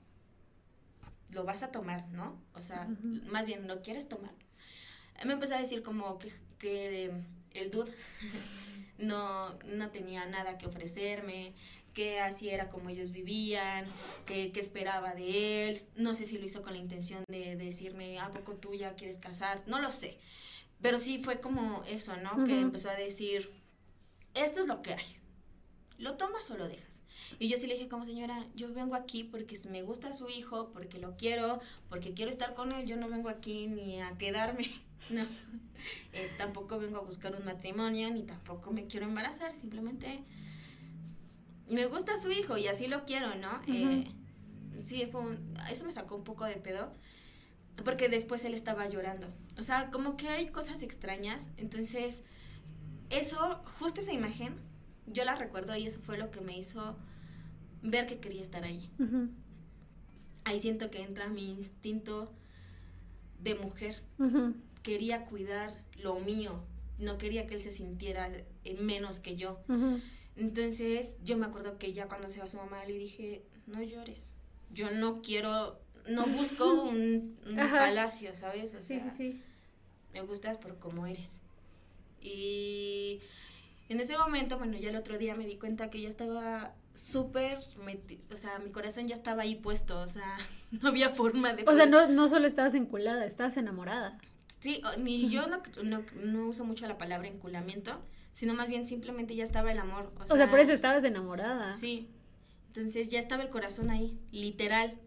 lo 1.31 1.45
vas 1.45 1.63
a 1.63 1.71
tomar, 1.71 2.09
¿no? 2.09 2.41
O 2.55 2.63
sea, 2.63 2.89
más 3.31 3.47
bien, 3.47 3.69
¿lo 3.69 3.81
quieres 3.83 4.09
tomar? 4.09 4.35
Me 5.25 5.35
empezó 5.35 5.55
a 5.55 5.61
decir 5.61 5.83
como 5.83 6.19
que, 6.19 6.33
que 6.59 7.13
el 7.55 7.71
dude 7.71 7.93
no, 8.99 9.59
no 9.67 9.91
tenía 9.91 10.27
nada 10.27 10.59
que 10.59 10.67
ofrecerme, 10.67 11.55
que 11.95 12.21
así 12.21 12.49
era 12.49 12.67
como 12.69 12.89
ellos 12.89 13.13
vivían, 13.13 13.87
que, 14.27 14.51
que, 14.51 14.61
esperaba 14.61 15.15
de 15.15 15.69
él. 15.69 15.83
No 15.95 16.15
sé 16.15 16.25
si 16.25 16.39
lo 16.39 16.45
hizo 16.45 16.63
con 16.63 16.73
la 16.73 16.79
intención 16.79 17.25
de, 17.29 17.57
de 17.57 17.65
decirme, 17.67 18.19
¿a 18.19 18.31
poco 18.31 18.55
tú 18.55 18.75
ya 18.75 18.95
quieres 18.95 19.19
casar? 19.19 19.63
No 19.67 19.79
lo 19.79 19.91
sé. 19.91 20.19
Pero 20.83 20.99
sí 20.99 21.19
fue 21.19 21.41
como 21.41 21.83
eso, 21.85 22.17
¿no? 22.17 22.45
Que 22.45 22.61
empezó 22.61 22.91
a 22.91 22.95
decir, 22.95 23.51
esto 24.35 24.61
es 24.61 24.67
lo 24.67 24.83
que 24.83 24.95
hay. 24.95 25.07
¿Lo 25.99 26.17
tomas 26.17 26.51
o 26.51 26.57
lo 26.57 26.67
dejas? 26.67 27.03
Y 27.39 27.49
yo 27.49 27.57
sí 27.57 27.67
le 27.67 27.75
dije 27.75 27.89
como 27.89 28.05
señora, 28.05 28.47
yo 28.55 28.73
vengo 28.73 28.95
aquí 28.95 29.25
porque 29.25 29.57
me 29.71 29.83
gusta 29.83 30.13
su 30.13 30.29
hijo, 30.29 30.71
porque 30.73 30.99
lo 30.99 31.17
quiero, 31.17 31.61
porque 31.89 32.13
quiero 32.13 32.31
estar 32.31 32.55
con 32.55 32.73
él, 32.73 32.87
yo 32.87 32.97
no 32.97 33.09
vengo 33.09 33.29
aquí 33.29 33.69
ni 33.69 34.01
a 34.01 34.19
quedarme, 34.19 34.65
no. 35.11 35.23
Eh, 36.13 36.31
tampoco 36.39 36.79
vengo 36.79 36.99
a 36.99 37.03
buscar 37.03 37.35
un 37.35 37.45
matrimonio, 37.45 38.11
ni 38.11 38.23
tampoco 38.23 38.73
me 38.73 38.87
quiero 38.87 39.07
embarazar, 39.07 39.55
simplemente 39.55 40.23
me 41.69 41.87
gusta 41.87 42.17
su 42.17 42.31
hijo 42.31 42.59
y 42.59 42.67
así 42.67 42.87
lo 42.87 43.05
quiero, 43.05 43.35
¿no? 43.37 43.61
Eh, 43.67 44.05
sí, 44.83 45.07
fue 45.11 45.39
eso 45.71 45.85
me 45.85 45.93
sacó 45.93 46.17
un 46.17 46.25
poco 46.25 46.45
de 46.45 46.57
pedo, 46.57 46.93
porque 47.85 48.09
después 48.09 48.45
él 48.45 48.55
estaba 48.55 48.89
llorando. 48.89 49.27
O 49.59 49.63
sea, 49.63 49.91
como 49.91 50.17
que 50.17 50.29
hay 50.29 50.49
cosas 50.49 50.83
extrañas. 50.83 51.49
Entonces, 51.57 52.23
eso, 53.11 53.63
justo 53.79 54.01
esa 54.01 54.13
imagen, 54.13 54.57
yo 55.07 55.25
la 55.25 55.35
recuerdo 55.35 55.77
y 55.77 55.87
eso 55.87 56.01
fue 56.01 56.19
lo 56.19 56.31
que 56.31 56.41
me 56.41 56.57
hizo 56.57 56.97
ver 57.83 58.07
que 58.07 58.19
quería 58.21 58.43
estar 58.43 58.65
ahí. 58.65 58.91
Ahí 60.45 60.61
siento 60.61 60.91
que 60.91 61.03
entra 61.03 61.29
mi 61.29 61.51
instinto 61.51 62.33
de 63.41 63.55
mujer. 63.55 64.03
Quería 64.83 65.25
cuidar 65.25 65.83
lo 66.01 66.21
mío. 66.21 66.65
No 66.99 67.19
quería 67.19 67.47
que 67.47 67.55
él 67.55 67.63
se 67.63 67.71
sintiera 67.71 68.31
menos 68.81 69.21
que 69.21 69.37
yo. 69.37 69.61
Entonces, 70.37 71.17
yo 71.25 71.37
me 71.37 71.47
acuerdo 71.47 71.79
que 71.79 71.93
ya 71.93 72.09
cuando 72.09 72.31
se 72.31 72.41
va 72.41 72.47
su 72.47 72.57
mamá 72.57 72.85
le 72.85 72.99
dije, 72.99 73.45
no 73.67 73.83
llores. 73.83 74.35
Yo 74.73 74.91
no 74.91 75.21
quiero 75.21 75.81
no 76.09 76.25
busco 76.27 76.83
un, 76.83 77.37
palacio, 77.57 78.35
¿sabes? 78.35 78.75
sí, 78.79 79.01
sí, 79.01 79.11
sí. 79.11 79.43
Me 80.13 80.21
gustas 80.21 80.59
por 80.59 80.79
cómo 80.79 81.07
eres. 81.07 81.41
Y 82.21 83.21
en 83.89 84.01
ese 84.01 84.17
momento, 84.17 84.59
bueno, 84.59 84.77
ya 84.79 84.91
el 84.91 84.97
otro 84.97 85.19
día 85.19 85.35
me 85.35 85.47
di 85.47 85.57
cuenta 85.57 85.91
que 85.91 86.01
ya 86.01 86.09
estaba 86.09 86.75
súper 86.95 87.59
o 88.33 88.37
sea, 88.37 88.59
mi 88.59 88.71
corazón 88.71 89.09
ya 89.09 89.15
estaba 89.15 89.43
ahí 89.43 89.55
puesto, 89.55 90.01
o 90.01 90.07
sea, 90.07 90.37
no 90.71 90.89
había 90.89 91.09
forma 91.09 91.55
de... 91.55 91.65
O 91.67 91.73
sea, 91.73 91.87
no, 91.87 92.09
no 92.09 92.29
solo 92.29 92.47
estabas 92.47 92.75
enculada, 92.75 93.25
estabas 93.25 93.57
enamorada. 93.57 94.19
Sí, 94.61 94.83
ni 94.99 95.31
yo 95.31 95.47
no, 95.47 95.63
no, 95.83 96.05
no, 96.23 96.49
uso 96.49 96.65
mucho 96.65 96.87
la 96.87 96.99
palabra 96.99 97.27
enculamiento, 97.27 97.99
sino 98.33 98.53
más 98.53 98.69
bien 98.69 98.85
simplemente 98.85 99.35
ya 99.35 99.45
estaba 99.45 99.73
el 99.73 99.79
amor. 99.79 100.13
O 100.21 100.27
sea, 100.27 100.35
o 100.35 100.37
sea, 100.37 100.51
por 100.51 100.61
eso 100.61 100.73
estabas 100.73 101.03
enamorada. 101.05 101.73
Sí, 101.73 102.11
entonces 102.69 103.09
ya 103.09 103.19
estaba 103.19 103.43
el 103.43 103.49
corazón 103.49 103.91
ahí, 103.91 104.19
literal 104.31 104.99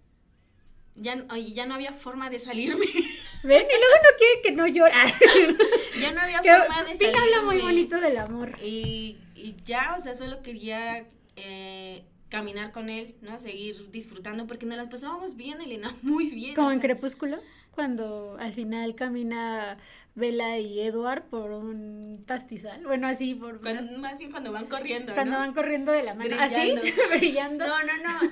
ya, 0.95 1.25
ya 1.37 1.65
no 1.65 1.75
había 1.75 1.93
forma 1.93 2.29
de 2.29 2.39
salirme. 2.39 2.85
¿Ven? 3.43 3.63
Y 3.63 3.79
luego 3.79 3.95
no 4.03 4.17
quiere 4.17 4.41
que 4.43 4.51
no 4.51 4.67
llore. 4.67 4.93
ya 6.01 6.11
no 6.13 6.21
había 6.21 6.41
forma 6.41 6.83
de 6.83 6.95
salirme. 6.95 7.19
habla 7.19 7.41
muy 7.43 7.57
bonito 7.59 7.99
del 7.99 8.17
amor. 8.17 8.57
Y, 8.63 9.17
y 9.35 9.55
ya, 9.65 9.95
o 9.97 10.01
sea, 10.01 10.15
solo 10.15 10.41
quería 10.41 11.05
eh, 11.35 12.03
caminar 12.29 12.71
con 12.71 12.89
él, 12.89 13.15
¿no? 13.21 13.37
Seguir 13.37 13.91
disfrutando, 13.91 14.47
porque 14.47 14.65
nos 14.65 14.77
las 14.77 14.87
pasábamos 14.87 15.35
bien, 15.35 15.61
Elena, 15.61 15.95
muy 16.01 16.29
bien. 16.29 16.55
Como 16.55 16.71
en 16.71 16.79
Crepúsculo, 16.79 17.39
cuando 17.71 18.37
al 18.39 18.53
final 18.53 18.95
camina 18.95 19.77
Bella 20.15 20.57
y 20.57 20.79
Edward 20.79 21.23
por 21.23 21.51
un 21.51 22.23
pastizal. 22.25 22.85
Bueno, 22.85 23.07
así, 23.07 23.35
por. 23.35 23.61
más 23.97 24.17
bien 24.17 24.31
cuando 24.31 24.51
van 24.51 24.65
corriendo. 24.65 25.13
Cuando 25.13 25.37
van 25.37 25.53
corriendo 25.53 25.91
de 25.91 26.03
la 26.03 26.13
mano. 26.13 26.35
¿Así? 26.39 26.73
Brillando. 27.17 27.67
No, 27.67 27.77
no, 27.83 27.93
no. 28.03 28.31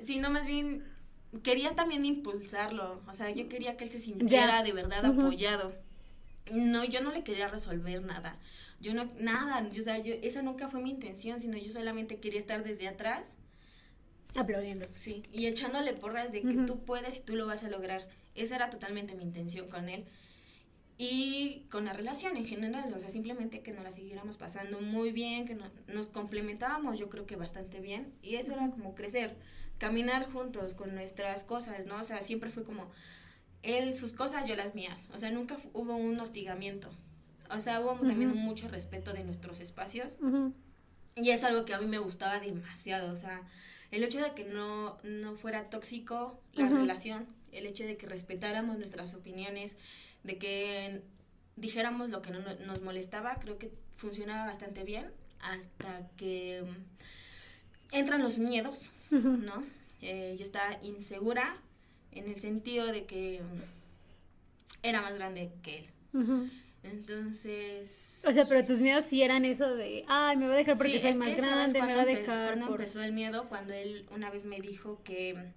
Sino 0.00 0.30
más 0.30 0.46
bien 0.46 0.84
quería 1.42 1.74
también 1.74 2.04
impulsarlo, 2.04 3.00
o 3.06 3.14
sea, 3.14 3.30
yo 3.30 3.48
quería 3.48 3.76
que 3.76 3.84
él 3.84 3.90
se 3.90 3.98
sintiera 3.98 4.62
de 4.62 4.72
verdad 4.72 5.04
apoyado. 5.06 5.72
No, 6.52 6.84
yo 6.84 7.00
no 7.00 7.12
le 7.12 7.22
quería 7.22 7.48
resolver 7.48 8.02
nada. 8.02 8.36
Yo 8.80 8.94
no, 8.94 9.10
nada, 9.18 9.68
o 9.68 9.82
sea, 9.82 9.98
yo, 9.98 10.14
esa 10.22 10.42
nunca 10.42 10.68
fue 10.68 10.80
mi 10.80 10.90
intención, 10.90 11.38
sino 11.38 11.56
yo 11.56 11.70
solamente 11.70 12.16
quería 12.16 12.40
estar 12.40 12.64
desde 12.64 12.88
atrás. 12.88 13.36
Aplaudiendo. 14.36 14.86
Sí, 14.92 15.22
y 15.32 15.46
echándole 15.46 15.92
porras 15.92 16.32
de 16.32 16.42
que 16.42 16.54
tú 16.66 16.80
puedes 16.84 17.18
y 17.18 17.20
tú 17.20 17.36
lo 17.36 17.46
vas 17.46 17.62
a 17.64 17.68
lograr. 17.68 18.08
Esa 18.34 18.56
era 18.56 18.70
totalmente 18.70 19.14
mi 19.14 19.24
intención 19.24 19.68
con 19.68 19.88
él. 19.88 20.06
Y 20.98 21.66
con 21.70 21.84
la 21.84 21.92
relación 21.92 22.36
en 22.36 22.46
general, 22.46 22.92
o 22.92 23.00
sea, 23.00 23.08
simplemente 23.08 23.60
que 23.60 23.72
nos 23.72 23.84
la 23.84 23.90
siguiéramos 23.90 24.36
pasando 24.36 24.80
muy 24.80 25.12
bien, 25.12 25.46
que 25.46 25.56
nos 25.88 26.06
complementábamos, 26.08 26.98
yo 26.98 27.08
creo 27.08 27.26
que 27.26 27.36
bastante 27.36 27.80
bien. 27.80 28.12
Y 28.22 28.36
eso 28.36 28.52
era 28.52 28.70
como 28.70 28.94
crecer 28.94 29.36
caminar 29.80 30.30
juntos 30.30 30.74
con 30.74 30.94
nuestras 30.94 31.42
cosas, 31.42 31.86
¿no? 31.86 31.96
O 31.96 32.04
sea, 32.04 32.20
siempre 32.20 32.50
fue 32.50 32.64
como 32.64 32.90
él 33.62 33.94
sus 33.94 34.12
cosas, 34.12 34.46
yo 34.46 34.54
las 34.54 34.74
mías. 34.74 35.08
O 35.12 35.18
sea, 35.18 35.30
nunca 35.30 35.56
hubo 35.72 35.96
un 35.96 36.20
hostigamiento. 36.20 36.90
O 37.50 37.58
sea, 37.60 37.80
hubo 37.80 37.94
también 37.94 38.36
mucho 38.36 38.68
respeto 38.68 39.12
de 39.14 39.24
nuestros 39.24 39.58
espacios. 39.58 40.18
Y 41.16 41.30
es 41.30 41.42
algo 41.44 41.64
que 41.64 41.72
a 41.72 41.80
mí 41.80 41.86
me 41.86 41.98
gustaba 41.98 42.38
demasiado. 42.38 43.10
O 43.10 43.16
sea, 43.16 43.42
el 43.90 44.04
hecho 44.04 44.20
de 44.20 44.34
que 44.34 44.44
no, 44.44 44.98
no 45.02 45.34
fuera 45.34 45.70
tóxico 45.70 46.38
la 46.52 46.68
relación, 46.68 47.26
el 47.50 47.66
hecho 47.66 47.84
de 47.84 47.96
que 47.96 48.06
respetáramos 48.06 48.78
nuestras 48.78 49.14
opiniones, 49.14 49.78
de 50.24 50.36
que 50.36 51.02
dijéramos 51.56 52.10
lo 52.10 52.20
que 52.20 52.32
no, 52.32 52.40
nos 52.66 52.82
molestaba, 52.82 53.36
creo 53.40 53.58
que 53.58 53.72
funcionaba 53.96 54.44
bastante 54.44 54.84
bien 54.84 55.10
hasta 55.40 56.06
que 56.18 56.64
entran 57.92 58.22
los 58.22 58.38
miedos, 58.38 58.90
¿no? 59.10 59.64
Eh, 60.02 60.36
yo 60.38 60.44
estaba 60.44 60.78
insegura 60.82 61.54
en 62.12 62.28
el 62.28 62.40
sentido 62.40 62.86
de 62.86 63.04
que 63.04 63.40
era 64.82 65.02
más 65.02 65.14
grande 65.14 65.50
que 65.62 65.78
él. 65.78 66.50
Entonces. 66.82 68.24
O 68.26 68.32
sea, 68.32 68.46
pero 68.48 68.64
tus 68.64 68.80
miedos 68.80 69.04
sí 69.04 69.22
eran 69.22 69.44
eso 69.44 69.74
de, 69.74 70.04
ay, 70.08 70.36
me 70.36 70.46
va 70.46 70.54
a 70.54 70.56
dejar 70.56 70.78
porque 70.78 70.98
soy 70.98 71.14
más 71.14 71.36
grande, 71.36 71.82
me 71.82 71.94
va 71.94 72.02
a 72.02 72.06
dejar. 72.06 72.54
Cuando 72.54 72.74
empezó 72.74 73.02
el 73.02 73.12
miedo, 73.12 73.48
cuando 73.48 73.74
él 73.74 74.06
una 74.14 74.30
vez 74.30 74.44
me 74.44 74.60
dijo 74.60 75.00
que 75.04 75.52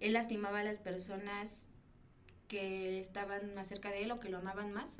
él 0.00 0.12
lastimaba 0.12 0.60
a 0.60 0.64
las 0.64 0.78
personas 0.78 1.68
que 2.48 2.98
estaban 2.98 3.54
más 3.54 3.68
cerca 3.68 3.90
de 3.90 4.02
él 4.02 4.10
o 4.10 4.20
que 4.20 4.30
lo 4.30 4.38
amaban 4.38 4.72
más. 4.72 4.96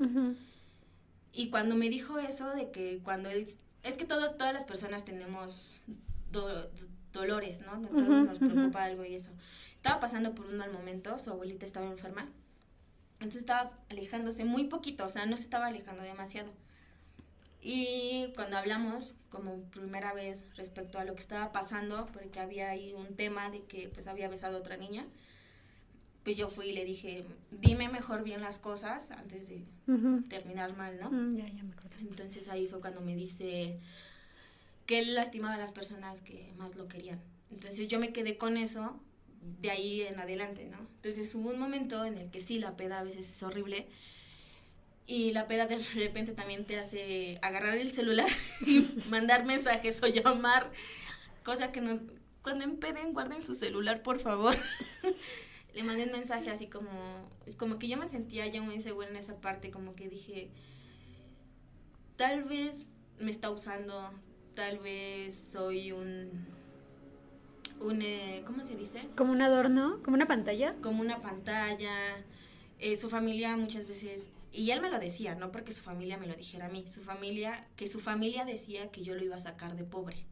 Y 1.33 1.49
cuando 1.49 1.75
me 1.75 1.89
dijo 1.89 2.19
eso 2.19 2.49
de 2.55 2.71
que 2.71 2.99
cuando 3.03 3.29
él. 3.29 3.45
Es 3.81 3.95
que 3.95 4.05
todo, 4.05 4.31
todas 4.31 4.53
las 4.53 4.65
personas 4.65 5.05
tenemos 5.05 5.83
dolores, 6.31 7.61
¿no? 7.61 7.81
Todos 7.81 8.07
nos 8.07 8.37
preocupa 8.37 8.83
algo 8.83 9.05
y 9.05 9.15
eso. 9.15 9.31
Estaba 9.75 9.99
pasando 9.99 10.35
por 10.35 10.45
un 10.45 10.57
mal 10.57 10.71
momento, 10.71 11.17
su 11.19 11.29
abuelita 11.29 11.65
estaba 11.65 11.87
enferma 11.87 12.27
entonces 13.19 13.41
estaba 13.41 13.71
alejándose 13.89 14.45
muy 14.45 14.65
poquito, 14.65 15.05
o 15.05 15.09
sea, 15.09 15.25
no 15.25 15.35
se 15.35 15.43
estaba 15.43 15.67
alejando 15.67 16.03
demasiado. 16.03 16.51
Y 17.61 18.31
cuando 18.35 18.57
hablamos, 18.57 19.15
como 19.29 19.59
primera 19.63 20.13
vez, 20.13 20.47
respecto 20.55 20.99
a 20.99 21.03
lo 21.03 21.15
que 21.15 21.21
estaba 21.21 21.51
pasando, 21.51 22.07
porque 22.13 22.39
había 22.39 22.69
ahí 22.69 22.93
un 22.93 23.15
tema 23.15 23.49
de 23.49 23.63
que 23.63 23.89
pues 23.89 24.07
había 24.07 24.29
besado 24.29 24.55
a 24.55 24.59
otra 24.61 24.77
niña, 24.77 25.05
pues 26.23 26.37
yo 26.37 26.47
fui 26.47 26.67
y 26.67 26.73
le 26.73 26.85
dije, 26.85 27.25
dime 27.51 27.89
mejor 27.89 28.23
bien 28.23 28.39
las 28.39 28.57
cosas 28.57 29.11
antes 29.11 29.49
de 29.49 29.65
terminar 30.29 30.77
mal, 30.77 30.97
¿no? 30.97 31.11
Mm, 31.11 31.35
ya, 31.35 31.47
ya 31.47 31.63
me 31.63 31.73
acuerdo. 31.73 31.97
Entonces 31.99 32.47
ahí 32.47 32.67
fue 32.67 32.79
cuando 32.79 33.01
me 33.01 33.15
dice 33.17 33.79
que 34.89 34.97
él 34.97 35.13
lastimaba 35.13 35.53
a 35.53 35.57
las 35.59 35.71
personas 35.71 36.19
que 36.19 36.51
más 36.57 36.75
lo 36.75 36.87
querían. 36.87 37.21
Entonces 37.51 37.87
yo 37.87 37.99
me 37.99 38.11
quedé 38.11 38.39
con 38.39 38.57
eso 38.57 38.99
de 39.61 39.69
ahí 39.69 40.01
en 40.01 40.19
adelante, 40.19 40.65
¿no? 40.65 40.79
Entonces 40.79 41.35
hubo 41.35 41.51
un 41.51 41.59
momento 41.59 42.05
en 42.05 42.17
el 42.17 42.31
que 42.31 42.39
sí, 42.39 42.57
la 42.57 42.75
peda 42.75 42.97
a 42.97 43.03
veces 43.03 43.29
es 43.29 43.43
horrible 43.43 43.87
y 45.05 45.31
la 45.31 45.45
peda 45.45 45.67
de 45.67 45.77
repente 45.93 46.33
también 46.33 46.65
te 46.65 46.79
hace 46.79 47.37
agarrar 47.43 47.77
el 47.77 47.91
celular 47.91 48.29
y 48.65 48.83
mandar 49.11 49.45
mensajes 49.45 50.01
o 50.01 50.07
llamar, 50.07 50.71
cosa 51.45 51.71
que 51.71 51.81
no, 51.81 51.99
cuando 52.41 52.63
empeden 52.63 53.13
guarden 53.13 53.43
su 53.43 53.53
celular, 53.53 54.01
por 54.01 54.19
favor. 54.19 54.55
Le 55.75 55.83
mandé 55.83 56.05
un 56.05 56.13
mensaje 56.13 56.49
así 56.49 56.65
como, 56.65 57.29
como 57.57 57.77
que 57.77 57.87
yo 57.87 57.95
me 57.95 58.07
sentía 58.07 58.47
ya 58.47 58.59
muy 58.59 58.73
insegura 58.73 59.07
en 59.07 59.17
esa 59.17 59.39
parte, 59.39 59.69
como 59.69 59.93
que 59.93 60.09
dije, 60.09 60.49
tal 62.15 62.43
vez 62.43 62.95
me 63.19 63.29
está 63.29 63.51
usando, 63.51 64.11
tal 64.59 64.79
vez 64.79 65.33
soy 65.33 65.93
un 65.93 66.29
un, 67.79 68.01
eh, 68.01 68.43
¿cómo 68.45 68.61
se 68.61 68.75
dice? 68.75 69.07
Como 69.15 69.31
un 69.31 69.41
adorno, 69.41 70.01
como 70.03 70.15
una 70.15 70.27
pantalla. 70.27 70.75
Como 70.81 70.99
una 70.99 71.21
pantalla. 71.21 71.93
Eh, 72.77 72.97
su 72.97 73.09
familia 73.09 73.55
muchas 73.55 73.87
veces, 73.87 74.31
y 74.51 74.71
él 74.71 74.81
me 74.81 74.89
lo 74.89 74.99
decía, 74.99 75.35
no 75.35 75.49
porque 75.53 75.71
su 75.71 75.81
familia 75.81 76.17
me 76.17 76.27
lo 76.27 76.35
dijera 76.35 76.65
a 76.65 76.69
mí, 76.69 76.85
su 76.87 76.99
familia, 76.99 77.67
que 77.77 77.87
su 77.87 78.01
familia 78.01 78.43
decía 78.43 78.91
que 78.91 79.01
yo 79.01 79.15
lo 79.15 79.23
iba 79.23 79.37
a 79.37 79.39
sacar 79.39 79.77
de 79.77 79.85
pobre. 79.85 80.25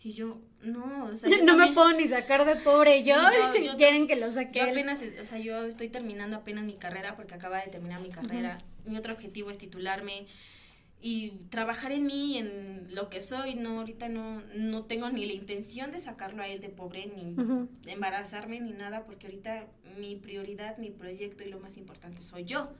Y 0.00 0.12
yo, 0.12 0.40
no, 0.62 1.06
o 1.06 1.16
sea, 1.16 1.28
no 1.42 1.56
me 1.56 1.72
puedo 1.72 1.92
ni 1.92 2.06
sacar 2.06 2.44
de 2.44 2.54
pobre, 2.54 3.02
yo, 3.02 3.16
quieren 3.76 4.06
que 4.06 4.14
lo 4.14 4.32
saque. 4.32 4.60
Yo 4.60 4.70
apenas, 4.70 5.02
o 5.20 5.24
sea, 5.24 5.38
yo 5.38 5.64
estoy 5.64 5.88
terminando 5.88 6.36
apenas 6.36 6.62
mi 6.62 6.76
carrera 6.76 7.16
porque 7.16 7.34
acaba 7.34 7.60
de 7.60 7.66
terminar 7.66 8.00
mi 8.00 8.10
carrera. 8.10 8.58
Mi 8.84 8.96
otro 8.96 9.12
objetivo 9.12 9.50
es 9.50 9.58
titularme 9.58 10.28
y 11.08 11.30
trabajar 11.50 11.92
en 11.92 12.04
mí, 12.04 12.36
en 12.36 12.92
lo 12.92 13.08
que 13.10 13.20
soy, 13.20 13.54
no, 13.54 13.78
ahorita 13.78 14.08
no, 14.08 14.42
no 14.56 14.86
tengo 14.86 15.08
ni 15.08 15.24
la 15.24 15.34
intención 15.34 15.92
de 15.92 16.00
sacarlo 16.00 16.42
a 16.42 16.48
él 16.48 16.60
de 16.60 16.68
pobre, 16.68 17.06
ni 17.06 17.36
embarazarme, 17.86 18.58
ni 18.58 18.72
nada, 18.72 19.04
porque 19.04 19.28
ahorita 19.28 19.68
mi 20.00 20.16
prioridad, 20.16 20.78
mi 20.78 20.90
proyecto 20.90 21.44
y 21.44 21.48
lo 21.48 21.60
más 21.60 21.76
importante 21.76 22.22
soy 22.22 22.42
yo. 22.42 22.72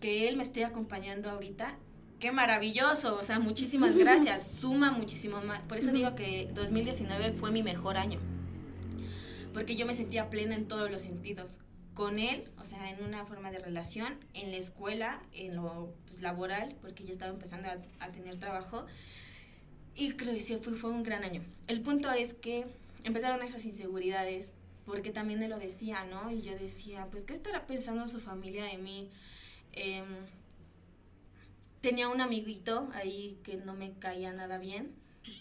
Que 0.00 0.28
él 0.28 0.36
me 0.36 0.44
esté 0.44 0.64
acompañando 0.64 1.28
ahorita, 1.28 1.76
qué 2.20 2.30
maravilloso, 2.30 3.16
o 3.16 3.24
sea, 3.24 3.40
muchísimas 3.40 3.96
gracias, 3.96 4.60
suma 4.60 4.92
muchísimo 4.92 5.40
más. 5.40 5.62
Por 5.62 5.78
eso 5.78 5.90
digo 5.90 6.14
que 6.14 6.48
2019 6.54 7.32
fue 7.32 7.50
mi 7.50 7.64
mejor 7.64 7.96
año, 7.96 8.20
porque 9.52 9.74
yo 9.74 9.84
me 9.84 9.94
sentía 9.94 10.30
plena 10.30 10.54
en 10.54 10.68
todos 10.68 10.92
los 10.92 11.02
sentidos 11.02 11.58
con 11.96 12.18
él, 12.18 12.44
o 12.60 12.66
sea, 12.66 12.90
en 12.90 13.02
una 13.02 13.24
forma 13.24 13.50
de 13.50 13.58
relación, 13.58 14.18
en 14.34 14.50
la 14.50 14.58
escuela, 14.58 15.22
en 15.32 15.56
lo 15.56 15.94
pues, 16.06 16.20
laboral, 16.20 16.76
porque 16.82 17.04
ya 17.04 17.10
estaba 17.10 17.32
empezando 17.32 17.68
a, 17.70 18.12
tener 18.12 18.36
trabajo. 18.36 18.84
Y 19.94 20.12
creo 20.12 20.34
que 20.34 20.40
sí, 20.40 20.58
fue, 20.58 20.74
fue 20.74 20.90
un 20.90 21.02
gran 21.02 21.24
año. 21.24 21.42
El 21.68 21.80
punto 21.80 22.12
es 22.12 22.34
que 22.34 22.66
empezaron 23.02 23.42
esas 23.42 23.64
inseguridades, 23.64 24.52
porque 24.84 25.10
también 25.10 25.42
él 25.42 25.48
lo 25.48 25.58
decía, 25.58 26.04
¿no? 26.04 26.30
Y 26.30 26.42
yo 26.42 26.54
decía, 26.58 27.06
pues, 27.10 27.24
¿qué 27.24 27.32
estará 27.32 27.66
pensando 27.66 28.06
su 28.08 28.20
familia 28.20 28.66
de 28.66 28.76
mí? 28.76 29.08
Em, 29.72 30.04
tenía 31.80 32.08
un 32.08 32.20
amiguito 32.20 32.90
ahí 32.92 33.38
que 33.42 33.56
no 33.56 33.72
me 33.72 33.94
caía 33.94 34.34
nada 34.34 34.58
bien, 34.58 34.92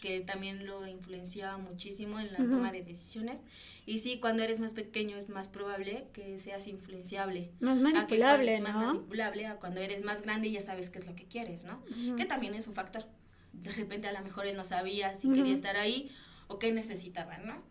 que 0.02 0.22
también 0.22 0.66
lo 0.66 0.88
influenciaba 0.88 1.58
muchísimo 1.58 2.18
en 2.18 2.32
la 2.32 2.38
toma 2.38 2.72
de 2.72 2.82
decisiones. 2.82 3.42
Y 3.86 4.00
sí, 4.00 4.20
cuando 4.20 4.44
eres 4.44 4.60
más 4.60 4.74
pequeño 4.74 5.16
es 5.16 5.30
más 5.30 5.48
probable 5.48 6.08
que 6.12 6.40
seas 6.40 6.68
influenciable. 6.68 7.52
Más 7.60 7.80
manipulable, 7.80 8.60
¿no? 8.60 8.70
Más 8.70 8.86
manipulable 8.88 9.46
a 9.46 9.56
cuando 9.58 9.80
eres 9.80 10.04
más 10.04 10.24
grande 10.24 10.48
y 10.48 10.54
ya 10.54 10.62
sabes 10.62 10.90
qué 10.90 11.00
es 11.00 11.08
lo 11.08 11.16
que 11.16 11.26
quieres, 11.26 11.64
¿no? 11.64 11.84
Que 12.18 12.26
también 12.26 12.56
es 12.56 12.68
un 12.68 12.74
factor. 12.74 13.06
De 13.54 13.72
repente 13.72 14.08
a 14.08 14.12
lo 14.12 14.22
mejor 14.22 14.48
él 14.48 14.56
no 14.56 14.66
sabía 14.66 15.14
si 15.14 15.30
quería 15.30 15.54
estar 15.54 15.78
ahí 15.78 16.12
o 16.48 16.58
qué 16.58 16.72
necesitaba, 16.72 17.38
¿no? 17.38 17.62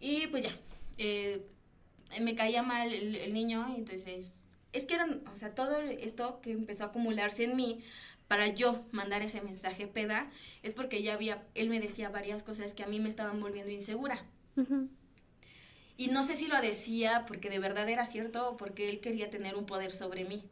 Y 0.00 0.26
pues 0.26 0.44
ya, 0.44 0.52
eh, 0.98 1.46
me 2.20 2.34
caía 2.34 2.62
mal 2.62 2.92
el, 2.92 3.14
el 3.14 3.32
niño, 3.32 3.74
entonces 3.76 4.46
es 4.72 4.84
que 4.84 4.94
eran, 4.94 5.22
o 5.32 5.36
sea, 5.36 5.54
todo 5.54 5.80
esto 5.80 6.40
que 6.40 6.52
empezó 6.52 6.84
a 6.84 6.86
acumularse 6.88 7.44
en 7.44 7.56
mí 7.56 7.82
para 8.28 8.48
yo 8.48 8.84
mandar 8.92 9.22
ese 9.22 9.40
mensaje 9.40 9.86
peda 9.86 10.30
es 10.62 10.74
porque 10.74 11.02
ya 11.02 11.14
había, 11.14 11.44
él 11.54 11.68
me 11.68 11.80
decía 11.80 12.10
varias 12.10 12.42
cosas 12.42 12.74
que 12.74 12.84
a 12.84 12.86
mí 12.86 13.00
me 13.00 13.08
estaban 13.08 13.40
volviendo 13.40 13.72
insegura. 13.72 14.24
Y 16.00 16.08
no 16.08 16.24
sé 16.24 16.34
si 16.34 16.46
lo 16.46 16.58
decía 16.62 17.26
porque 17.28 17.50
de 17.50 17.58
verdad 17.58 17.86
era 17.86 18.06
cierto 18.06 18.48
o 18.48 18.56
porque 18.56 18.88
él 18.88 19.00
quería 19.00 19.28
tener 19.28 19.54
un 19.54 19.66
poder 19.66 19.90
sobre 19.90 20.24
mí. 20.24 20.42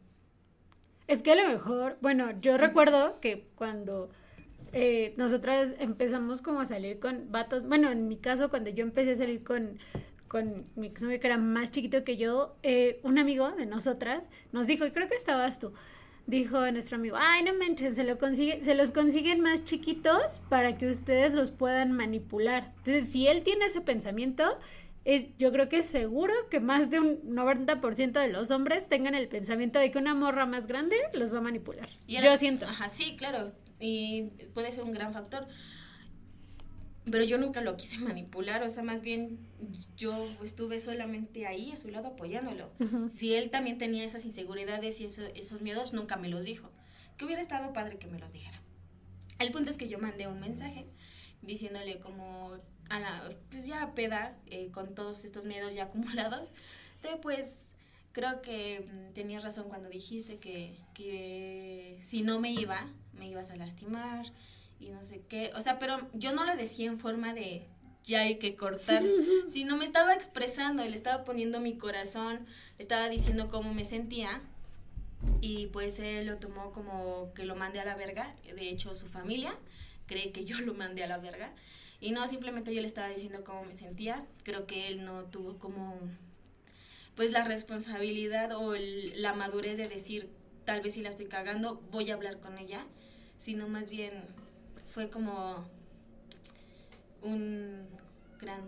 Es 1.07 1.23
que 1.23 1.33
a 1.33 1.37
lo 1.37 1.49
mejor, 1.49 1.97
bueno, 2.03 2.39
yo 2.39 2.59
recuerdo 2.59 3.19
que 3.21 3.49
cuando 3.55 4.11
eh, 4.75 5.15
nosotras 5.17 5.71
empezamos 5.79 6.43
como 6.43 6.61
a 6.61 6.67
salir 6.67 6.99
con 6.99 7.33
vatos, 7.33 7.67
bueno, 7.67 7.91
en 7.91 8.09
mi 8.09 8.19
caso 8.19 8.51
cuando 8.51 8.69
yo 8.69 8.83
empecé 8.83 9.13
a 9.13 9.17
salir 9.17 9.43
con, 9.43 9.79
con 10.29 10.65
mi 10.77 10.91
novio 10.91 11.19
que 11.19 11.27
era 11.27 11.39
más 11.39 11.71
chiquito 11.71 12.05
que 12.05 12.19
yo, 12.19 12.55
eh, 12.63 13.01
un 13.03 13.19
amigo 13.19 13.51
de 13.53 13.65
nosotras 13.65 14.29
nos 14.53 14.67
dijo, 14.67 14.85
y 14.85 14.91
creo 14.91 15.09
que 15.09 15.17
estabas 15.17 15.59
tú, 15.59 15.73
dijo 16.27 16.71
nuestro 16.73 16.97
amigo, 16.97 17.17
ay, 17.19 17.43
no 17.43 17.55
manchen, 17.55 17.95
se, 17.95 18.05
lo 18.05 18.19
consigue, 18.19 18.63
se 18.63 18.75
los 18.75 18.93
consiguen 18.93 19.41
más 19.41 19.65
chiquitos 19.65 20.43
para 20.51 20.77
que 20.77 20.89
ustedes 20.89 21.33
los 21.33 21.53
puedan 21.53 21.93
manipular. 21.93 22.75
Entonces, 22.77 23.09
si 23.09 23.29
él 23.29 23.43
tiene 23.43 23.65
ese 23.65 23.81
pensamiento, 23.81 24.59
es, 25.09 25.27
yo 25.39 25.51
creo 25.51 25.71
que 25.71 25.79
es 25.79 25.87
seguro 25.87 26.35
que 26.51 26.61
más 26.61 26.91
de 26.91 27.01
un 27.01 27.23
90% 27.35 28.13
de 28.13 28.29
los 28.29 28.51
hombres 28.51 28.89
tengan 28.89 29.15
el 29.15 29.27
pensamiento 29.27 29.79
de 29.79 29.91
que 29.91 29.99
una 29.99 30.15
morra 30.15 30.45
más 30.45 30.67
grande 30.67 30.97
los 31.15 31.33
va 31.33 31.39
a 31.39 31.41
manipular. 31.41 31.89
yo 32.07 32.37
siento. 32.37 32.67
Ajá, 32.67 32.91
sí, 32.91 33.17
claro, 33.17 33.53
y 33.81 34.25
puede 34.53 34.71
ser 34.71 34.85
un 34.85 34.93
gran 34.93 35.15
factor 35.15 35.49
pero 37.11 37.25
yo 37.25 37.39
nunca 37.39 37.63
lo 37.63 37.77
quise 37.77 37.97
manipular, 38.05 38.63
o 38.63 38.71
sea, 38.71 38.83
más 38.83 39.01
bien 39.01 39.39
yo 39.97 40.13
estuve 40.45 40.79
solamente 40.79 41.47
ahí 41.47 41.73
a 41.73 41.79
su 41.79 41.89
lado 41.89 42.09
apoyándolo. 42.09 42.71
Si 43.11 43.35
él 43.35 43.49
también 43.49 43.79
tenía 43.79 44.05
esas 44.05 44.27
inseguridades 44.27 45.01
y 45.01 45.07
esos 45.07 45.63
miedos, 45.63 45.95
nunca 45.95 46.17
me 46.17 46.29
los 46.29 46.45
dijo. 46.45 46.71
Que 47.17 47.25
hubiera 47.25 47.41
estado 47.41 47.73
padre 47.73 47.99
que 47.99 48.09
me 48.09 48.19
los 48.19 48.33
dijera. 48.33 48.63
El 49.39 49.53
punto 49.53 49.71
es 49.71 49.79
que 49.79 49.89
yo 49.89 49.99
mandé 49.99 50.27
un 50.27 50.39
mensaje 50.39 50.87
diciéndole 51.41 51.99
como 51.99 52.59
a 52.89 53.01
la, 53.01 53.29
pues 53.51 53.67
ya 53.67 53.95
peda, 53.95 54.37
eh, 54.47 54.71
con 54.73 54.95
todos 54.95 55.25
estos 55.25 55.45
miedos 55.45 55.75
ya 55.75 55.85
acumulados, 55.85 56.53
de 57.03 57.17
pues 57.17 57.75
creo 58.13 58.43
que 58.43 58.81
mm, 58.81 59.13
tenías 59.13 59.45
razón 59.45 59.69
cuando 59.69 59.89
dijiste 59.89 60.39
que, 60.39 60.77
que 60.95 61.99
si 62.03 62.23
no 62.23 62.41
me 62.41 62.53
iba, 62.53 62.87
me 63.13 63.29
ibas 63.29 63.51
a 63.51 63.57
lastimar 63.57 64.27
y 64.81 64.91
no 64.91 65.05
sé 65.05 65.23
qué. 65.29 65.53
O 65.55 65.61
sea, 65.61 65.79
pero 65.79 66.09
yo 66.15 66.33
no 66.33 66.45
lo 66.45 66.57
decía 66.57 66.87
en 66.87 66.99
forma 66.99 67.35
de 67.35 67.67
ya 68.05 68.23
hay 68.23 68.37
que 68.37 68.57
cortar, 68.57 69.03
sino 69.49 69.77
me 69.77 69.85
estaba 69.85 70.15
expresando 70.15 70.83
le 70.83 70.95
estaba 70.95 71.25
poniendo 71.25 71.61
mi 71.61 71.77
corazón, 71.77 72.47
le 72.79 72.83
estaba 72.83 73.09
diciendo 73.09 73.51
cómo 73.51 73.75
me 73.75 73.85
sentía 73.85 74.41
y 75.41 75.67
pues 75.67 75.99
él 75.99 76.27
lo 76.27 76.39
tomó 76.39 76.73
como 76.73 77.33
que 77.35 77.45
lo 77.45 77.55
mandé 77.55 77.81
a 77.81 77.85
la 77.85 77.95
verga. 77.95 78.35
De 78.45 78.69
hecho, 78.69 78.95
su 78.95 79.07
familia 79.07 79.55
cree 80.07 80.33
que 80.33 80.45
yo 80.45 80.59
lo 80.61 80.75
mandé 80.75 81.05
a 81.05 81.07
la 81.07 81.19
verga. 81.19 81.53
Y 82.01 82.13
no, 82.13 82.27
simplemente 82.29 82.75
yo 82.75 82.81
le 82.81 82.87
estaba 82.87 83.09
diciendo 83.09 83.43
cómo 83.45 83.65
me 83.65 83.75
sentía. 83.75 84.25
Creo 84.45 84.67
que 84.67 84.89
él 84.89 85.05
no 85.05 85.25
tuvo 85.25 85.59
como 85.59 85.99
pues 87.17 87.33
la 87.33 87.43
responsabilidad 87.43 88.53
o 88.57 88.77
la 88.77 89.35
madurez 89.35 89.77
de 89.77 89.89
decir, 89.89 90.29
tal 90.65 90.81
vez 90.83 90.95
si 90.95 91.03
la 91.03 91.09
estoy 91.09 91.27
cagando, 91.27 91.83
voy 91.91 92.11
a 92.11 92.15
hablar 92.15 92.39
con 92.39 92.59
ella, 92.59 92.87
sino 93.39 93.69
más 93.69 93.91
bien 93.91 94.13
fue 94.93 95.11
como 95.11 95.67
un 97.23 97.89
gran 98.41 98.63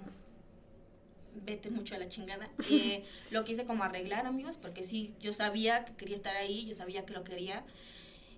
vete 1.47 1.71
mucho 1.71 1.95
a 1.95 1.99
la 1.99 2.09
chingada. 2.09 2.51
Eh, 2.71 3.05
lo 3.31 3.45
quise 3.45 3.65
como 3.65 3.85
arreglar, 3.85 4.27
amigos, 4.27 4.57
porque 4.57 4.83
sí, 4.83 5.15
yo 5.21 5.33
sabía 5.33 5.85
que 5.85 5.95
quería 5.95 6.17
estar 6.17 6.37
ahí, 6.37 6.67
yo 6.67 6.75
sabía 6.75 7.07
que 7.07 7.13
lo 7.13 7.25
quería. 7.25 7.65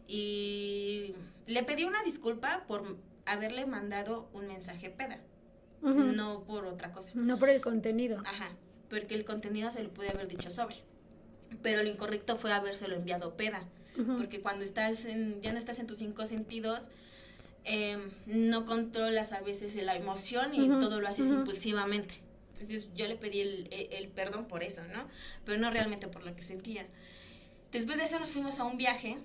Y 0.06 1.14
le 1.46 1.62
pedí 1.62 1.84
una 1.84 2.02
disculpa 2.02 2.64
por 2.66 2.98
haberle 3.26 3.66
mandado 3.66 4.28
un 4.32 4.46
mensaje 4.46 4.90
peda, 4.90 5.20
no 5.80 6.44
por 6.44 6.66
otra 6.66 6.92
cosa. 6.92 7.12
No 7.14 7.38
por 7.38 7.50
el 7.50 7.60
contenido. 7.60 8.22
Ajá, 8.26 8.50
porque 8.88 9.14
el 9.14 9.24
contenido 9.24 9.70
se 9.70 9.82
lo 9.82 9.92
pude 9.92 10.10
haber 10.10 10.28
dicho 10.28 10.50
sobre. 10.50 10.76
Pero 11.62 11.82
lo 11.82 11.88
incorrecto 11.88 12.36
fue 12.36 12.52
habérselo 12.52 12.96
enviado 12.96 13.36
peda, 13.36 13.68
porque 14.16 14.40
cuando 14.40 14.64
estás 14.64 15.04
en, 15.04 15.40
ya 15.40 15.52
no 15.52 15.58
estás 15.58 15.78
en 15.78 15.86
tus 15.86 15.98
cinco 15.98 16.26
sentidos, 16.26 16.90
em, 17.64 18.10
no 18.26 18.64
controlas 18.64 19.32
a 19.32 19.40
veces 19.40 19.74
la 19.76 19.96
emoción 19.96 20.54
y 20.54 20.68
todo 20.68 21.00
lo 21.00 21.08
haces 21.08 21.30
impulsivamente. 21.30 22.20
Entonces 22.54 22.90
yo 22.94 23.08
le 23.08 23.16
pedí 23.16 23.40
el, 23.40 23.68
el, 23.90 24.08
perdón 24.08 24.46
por 24.46 24.62
eso, 24.62 24.82
¿no? 24.84 25.08
Pero 25.44 25.58
no 25.58 25.70
realmente 25.70 26.06
por 26.08 26.24
lo 26.24 26.34
que 26.36 26.42
sentía. 26.42 26.86
Después 27.72 27.98
de 27.98 28.04
eso 28.04 28.18
nos 28.18 28.30
fuimos 28.30 28.60
a 28.60 28.64
un 28.64 28.76
viaje 28.76 29.18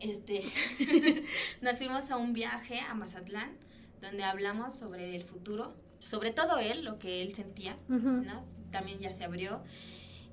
este, 0.00 0.42
nos 1.60 1.78
fuimos 1.78 2.10
a 2.10 2.16
un 2.16 2.32
viaje 2.32 2.80
a 2.80 2.94
Mazatlán, 2.94 3.56
donde 4.00 4.24
hablamos 4.24 4.76
sobre 4.76 5.16
el 5.16 5.24
futuro, 5.24 5.74
sobre 5.98 6.30
todo 6.32 6.58
él, 6.58 6.84
lo 6.84 6.98
que 6.98 7.22
él 7.22 7.34
sentía, 7.34 7.76
¿no? 7.88 8.40
También 8.70 9.00
ya 9.00 9.12
se 9.12 9.24
abrió. 9.24 9.62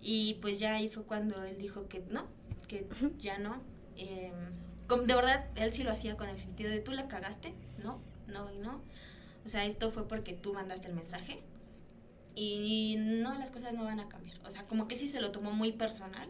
Y 0.01 0.36
pues 0.36 0.59
ya 0.59 0.76
ahí 0.76 0.88
fue 0.88 1.03
cuando 1.03 1.43
él 1.43 1.57
dijo 1.57 1.88
que 1.88 2.03
no, 2.09 2.28
que 2.68 2.88
ya 3.18 3.39
no. 3.39 3.61
Eh, 3.97 4.32
de 4.88 5.16
verdad, 5.16 5.47
él 5.55 5.74
sí 5.74 5.84
lo 5.84 5.91
hacía 5.91 6.16
con 6.16 6.30
el 6.30 6.39
sentido 6.39 6.70
de 6.70 6.80
tú 6.80 6.91
la 6.91 7.07
cagaste, 7.07 7.53
no, 7.84 7.99
no 8.28 8.51
y 8.51 8.57
no. 8.57 8.82
O 9.45 9.49
sea, 9.49 9.66
esto 9.66 9.91
fue 9.91 10.07
porque 10.07 10.34
tú 10.34 10.53
mandaste 10.53 10.88
el 10.88 10.93
mensaje. 10.93 11.41
Y 12.36 12.97
no, 12.99 13.34
las 13.36 13.49
cosas 13.49 13.74
no 13.74 13.84
van 13.86 13.99
a 13.99 14.09
cambiar. 14.09 14.38
O 14.45 14.51
sea, 14.51 14.68
como 14.68 14.88
que 14.88 14.97
sí 14.97 15.07
se 15.07 15.22
lo 15.22 15.32
tomó 15.32 15.51
muy 15.51 15.72
personal. 15.72 16.30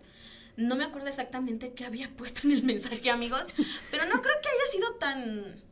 No 0.57 0.75
me 0.75 0.85
acuerdo 0.85 1.07
exactamente 1.09 1.73
qué 1.73 1.85
había 1.85 2.09
puesto 2.15 2.41
en 2.45 2.53
el 2.53 2.63
mensaje, 2.63 3.09
amigos, 3.09 3.47
pero 3.91 4.05
no 4.05 4.21
creo 4.21 4.35
que 4.41 4.47
haya 4.47 4.71
sido 4.71 4.95
tan 4.95 5.65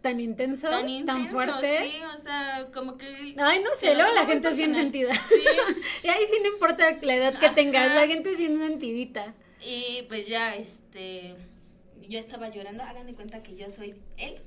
tan 0.00 0.20
intenso, 0.20 0.68
tan, 0.68 0.88
intenso, 0.88 1.22
tan 1.22 1.32
fuerte. 1.32 1.78
Sí, 1.82 2.00
o 2.14 2.18
sea, 2.18 2.68
como 2.72 2.96
que. 2.96 3.34
Ay, 3.38 3.62
no 3.62 3.70
sé, 3.74 3.94
luego 3.94 4.12
la 4.14 4.26
gente 4.26 4.48
es 4.48 4.56
bien 4.56 4.74
sentida. 4.74 5.12
Sí. 5.14 5.42
y 6.02 6.08
ahí 6.08 6.24
sí 6.30 6.38
no 6.42 6.48
importa 6.48 6.98
la 7.02 7.14
edad 7.14 7.38
que 7.38 7.50
tengas, 7.50 7.94
la 7.94 8.06
gente 8.06 8.30
es 8.32 8.38
bien 8.38 8.58
sentidita. 8.58 9.34
Y 9.64 10.02
pues 10.08 10.26
ya, 10.26 10.54
este. 10.54 11.34
Yo 12.08 12.18
estaba 12.18 12.48
llorando, 12.48 12.82
hagan 12.84 13.06
de 13.06 13.14
cuenta 13.14 13.42
que 13.42 13.54
yo 13.54 13.68
soy 13.68 13.94
él 14.16 14.40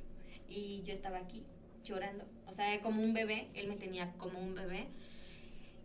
y 0.49 0.81
yo 0.83 0.93
estaba 0.93 1.19
aquí 1.19 1.43
llorando. 1.83 2.25
O 2.47 2.51
sea, 2.51 2.81
como 2.81 3.03
un 3.03 3.13
bebé, 3.13 3.49
él 3.53 3.67
me 3.67 3.75
tenía 3.75 4.11
como 4.13 4.39
un 4.39 4.55
bebé. 4.55 4.87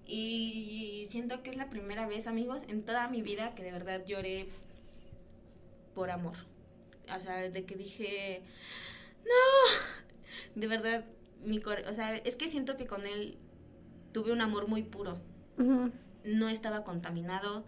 Y 0.07 1.07
siento 1.11 1.43
que 1.43 1.51
es 1.51 1.57
la 1.57 1.69
primera 1.69 2.07
vez, 2.07 2.27
amigos, 2.27 2.65
en 2.69 2.85
toda 2.85 3.09
mi 3.09 3.23
vida 3.23 3.55
que 3.55 3.65
de 3.65 3.73
verdad 3.73 4.05
lloré 4.07 4.49
por 5.95 6.11
amor. 6.11 6.35
O 7.15 7.21
sea, 7.21 7.51
de 7.51 7.65
que 7.65 7.75
dije, 7.75 8.43
no, 9.25 10.61
de 10.61 10.67
verdad, 10.69 11.05
mi 11.45 11.59
o 11.59 11.93
sea, 11.93 12.15
es 12.15 12.37
que 12.37 12.49
siento 12.49 12.77
que 12.77 12.87
con 12.87 13.05
él 13.07 13.37
tuve 14.13 14.33
un 14.33 14.41
amor 14.41 14.69
muy 14.69 14.83
puro. 14.83 15.19
No 16.25 16.49
estaba 16.49 16.85
contaminado, 16.85 17.65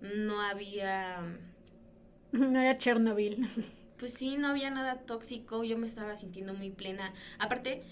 no 0.00 0.40
había... 0.40 1.38
No 2.32 2.60
era 2.60 2.76
Chernobyl. 2.76 3.46
Pues 3.98 4.12
sí, 4.12 4.36
no 4.36 4.48
había 4.48 4.70
nada 4.70 5.00
tóxico, 5.06 5.64
yo 5.64 5.78
me 5.78 5.86
estaba 5.86 6.14
sintiendo 6.14 6.52
muy 6.52 6.70
plena. 6.70 7.14
Aparte, 7.38 7.82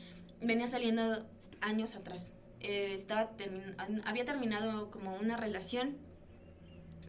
venía 0.42 0.68
saliendo 0.68 1.26
años 1.62 1.96
atrás 1.96 2.30
eh, 2.60 2.94
estaba 2.94 3.30
había 4.04 4.24
terminado 4.24 4.90
como 4.90 5.16
una 5.16 5.36
relación 5.36 5.96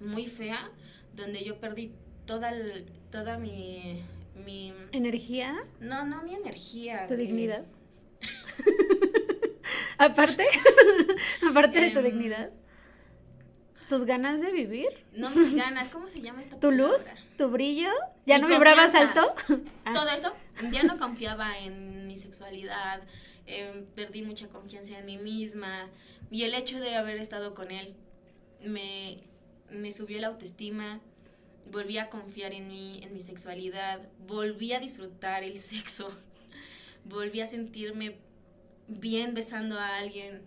muy 0.02 0.28
fea 0.28 0.72
donde 1.14 1.44
yo 1.44 1.60
perdí 1.60 1.94
toda, 2.26 2.52
toda 3.12 3.40
mi, 3.40 4.04
mi... 4.46 4.74
¿Energía? 4.92 5.56
No, 5.80 6.06
no 6.06 6.22
mi 6.24 6.36
energía. 6.36 7.08
¿Tu 7.08 7.16
dignidad? 7.16 7.66
aparte, 9.98 10.46
aparte 11.50 11.82
de 11.82 11.92
tu 11.92 12.00
em, 12.00 12.06
dignidad. 12.06 12.52
¿Tus 13.90 14.06
ganas 14.06 14.42
de 14.42 14.52
vivir? 14.52 14.90
No 15.14 15.30
mis 15.30 15.56
ganas, 15.56 15.90
¿cómo 15.90 16.10
se 16.10 16.22
llama 16.22 16.42
esta 16.42 16.60
¿Tu 16.60 16.72
luz? 16.72 17.12
¿Tu 17.38 17.48
brillo? 17.48 17.90
¿Ya 18.26 18.38
no 18.38 18.48
vibrabas 18.48 18.94
alto? 18.96 19.34
Todo 19.94 20.10
eso, 20.16 20.34
ya 20.72 20.84
no 20.84 20.98
confiaba 20.98 21.58
en 21.60 22.06
mi 22.06 22.18
sexualidad, 22.18 23.02
Em, 23.48 23.86
perdí 23.96 24.24
mucha 24.24 24.50
confianza 24.50 25.00
en 25.00 25.06
mí 25.06 25.18
misma 25.18 25.90
y 26.30 26.44
el 26.44 26.54
hecho 26.54 26.82
de 26.82 26.96
haber 26.96 27.18
estado 27.18 27.56
con 27.56 27.72
él 27.72 27.96
me, 28.62 29.20
me 29.72 29.94
subió 29.94 30.20
la 30.20 30.28
autoestima, 30.28 31.00
volví 31.72 31.98
a 31.98 32.10
confiar 32.10 32.52
en 32.52 32.68
mí, 32.68 33.00
en 33.04 33.14
mi 33.14 33.22
sexualidad, 33.22 34.02
volví 34.28 34.74
a 34.74 34.82
disfrutar 34.82 35.44
el 35.46 35.58
sexo, 35.72 36.10
volví 37.06 37.40
a 37.40 37.48
sentirme 37.48 38.18
bien 38.90 39.34
besando 39.34 39.80
a 39.80 39.98
alguien. 39.98 40.42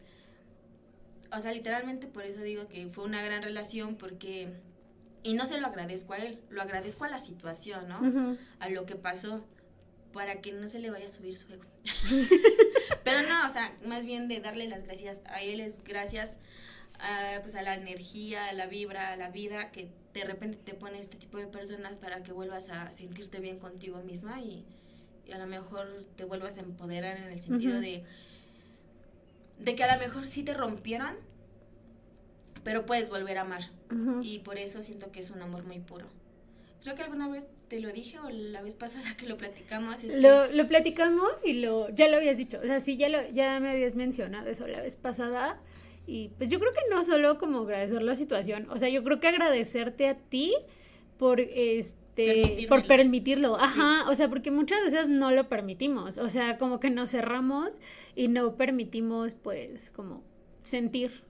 O 1.32 1.40
sea, 1.40 1.52
literalmente 1.52 2.06
por 2.06 2.24
eso 2.26 2.42
digo 2.42 2.68
que 2.68 2.86
fue 2.88 3.04
una 3.04 3.22
gran 3.22 3.42
relación 3.42 3.96
porque... 3.96 4.48
Y 5.22 5.34
no 5.34 5.46
se 5.46 5.60
lo 5.60 5.66
agradezco 5.66 6.14
a 6.14 6.18
él, 6.18 6.38
lo 6.50 6.62
agradezco 6.62 7.04
a 7.04 7.08
la 7.08 7.18
situación, 7.18 7.88
¿no? 7.88 8.36
A 8.58 8.70
lo 8.70 8.86
que 8.86 8.96
pasó, 8.96 9.44
para 10.12 10.40
que 10.40 10.52
no 10.52 10.68
se 10.68 10.78
le 10.78 10.90
vaya 10.90 11.06
a 11.06 11.10
subir 11.10 11.36
su 11.36 11.52
ego. 11.52 11.64
Pero 13.04 13.22
no, 13.28 13.46
o 13.46 13.50
sea, 13.50 13.74
más 13.84 14.04
bien 14.04 14.28
de 14.28 14.40
darle 14.40 14.68
las 14.68 14.84
gracias 14.84 15.20
a 15.26 15.42
él 15.42 15.60
es 15.60 15.82
gracias 15.84 16.38
a, 16.98 17.40
pues 17.42 17.54
a 17.54 17.62
la 17.62 17.74
energía, 17.74 18.46
a 18.46 18.52
la 18.52 18.66
vibra, 18.66 19.12
a 19.12 19.16
la 19.16 19.30
vida 19.30 19.70
que 19.70 19.88
de 20.12 20.24
repente 20.24 20.58
te 20.58 20.74
pone 20.74 20.98
este 20.98 21.16
tipo 21.16 21.38
de 21.38 21.46
personas 21.46 21.94
para 21.94 22.22
que 22.22 22.32
vuelvas 22.32 22.68
a 22.68 22.92
sentirte 22.92 23.40
bien 23.40 23.58
contigo 23.58 24.02
misma 24.02 24.40
y, 24.40 24.64
a 25.32 25.38
lo 25.38 25.46
mejor 25.46 26.04
te 26.16 26.24
vuelvas 26.24 26.58
a 26.58 26.62
empoderar 26.62 27.16
en 27.18 27.30
el 27.30 27.40
sentido 27.40 27.78
de 27.78 28.02
de 29.60 29.76
que 29.76 29.84
a 29.84 29.94
lo 29.94 30.00
mejor 30.00 30.26
sí 30.26 30.42
te 30.42 30.54
rompieron, 30.54 31.14
pero 32.64 32.86
puedes 32.86 33.10
volver 33.10 33.38
a 33.38 33.42
amar. 33.42 33.62
Y 34.22 34.38
por 34.40 34.58
eso 34.58 34.82
siento 34.82 35.10
que 35.10 35.20
es 35.20 35.30
un 35.30 35.42
amor 35.42 35.64
muy 35.64 35.80
puro. 35.80 36.06
Creo 36.82 36.94
que 36.94 37.02
alguna 37.02 37.28
vez 37.28 37.46
te 37.68 37.80
lo 37.80 37.92
dije 37.92 38.18
o 38.18 38.30
la 38.30 38.62
vez 38.62 38.74
pasada 38.74 39.16
que 39.16 39.26
lo 39.26 39.36
platicamos. 39.36 40.02
lo, 40.16 40.50
lo 40.50 40.68
platicamos 40.68 41.44
y 41.44 41.54
lo 41.54 41.88
ya 41.90 42.08
lo 42.08 42.16
habías 42.16 42.36
dicho. 42.36 42.58
O 42.58 42.66
sea, 42.66 42.80
sí, 42.80 42.96
ya, 42.96 43.08
lo, 43.08 43.28
ya 43.30 43.60
me 43.60 43.70
habías 43.70 43.94
mencionado 43.94 44.48
eso 44.48 44.66
la 44.66 44.80
vez 44.80 44.96
pasada. 44.96 45.60
Y 46.06 46.30
pues 46.38 46.48
yo 46.48 46.58
creo 46.58 46.72
que 46.72 46.80
no 46.90 47.04
solo 47.04 47.38
como 47.38 47.60
agradecer 47.60 48.02
la 48.02 48.16
situación, 48.16 48.66
o 48.70 48.78
sea, 48.78 48.88
yo 48.88 49.04
creo 49.04 49.20
que 49.20 49.28
agradecerte 49.28 50.08
a 50.08 50.16
ti 50.16 50.54
por 51.18 51.40
este 51.40 52.66
por 52.68 52.86
permitirlo. 52.86 53.56
Ajá, 53.56 54.08
o 54.10 54.14
sea, 54.14 54.28
porque 54.28 54.50
muchas 54.50 54.82
veces 54.82 55.08
no 55.08 55.30
lo 55.30 55.48
permitimos, 55.48 56.18
o 56.18 56.28
sea, 56.28 56.58
como 56.58 56.80
que 56.80 56.90
nos 56.90 57.10
cerramos 57.10 57.70
y 58.16 58.28
no 58.28 58.56
permitimos 58.56 59.34
pues 59.34 59.90
como 59.90 60.22
sentir 60.62 61.22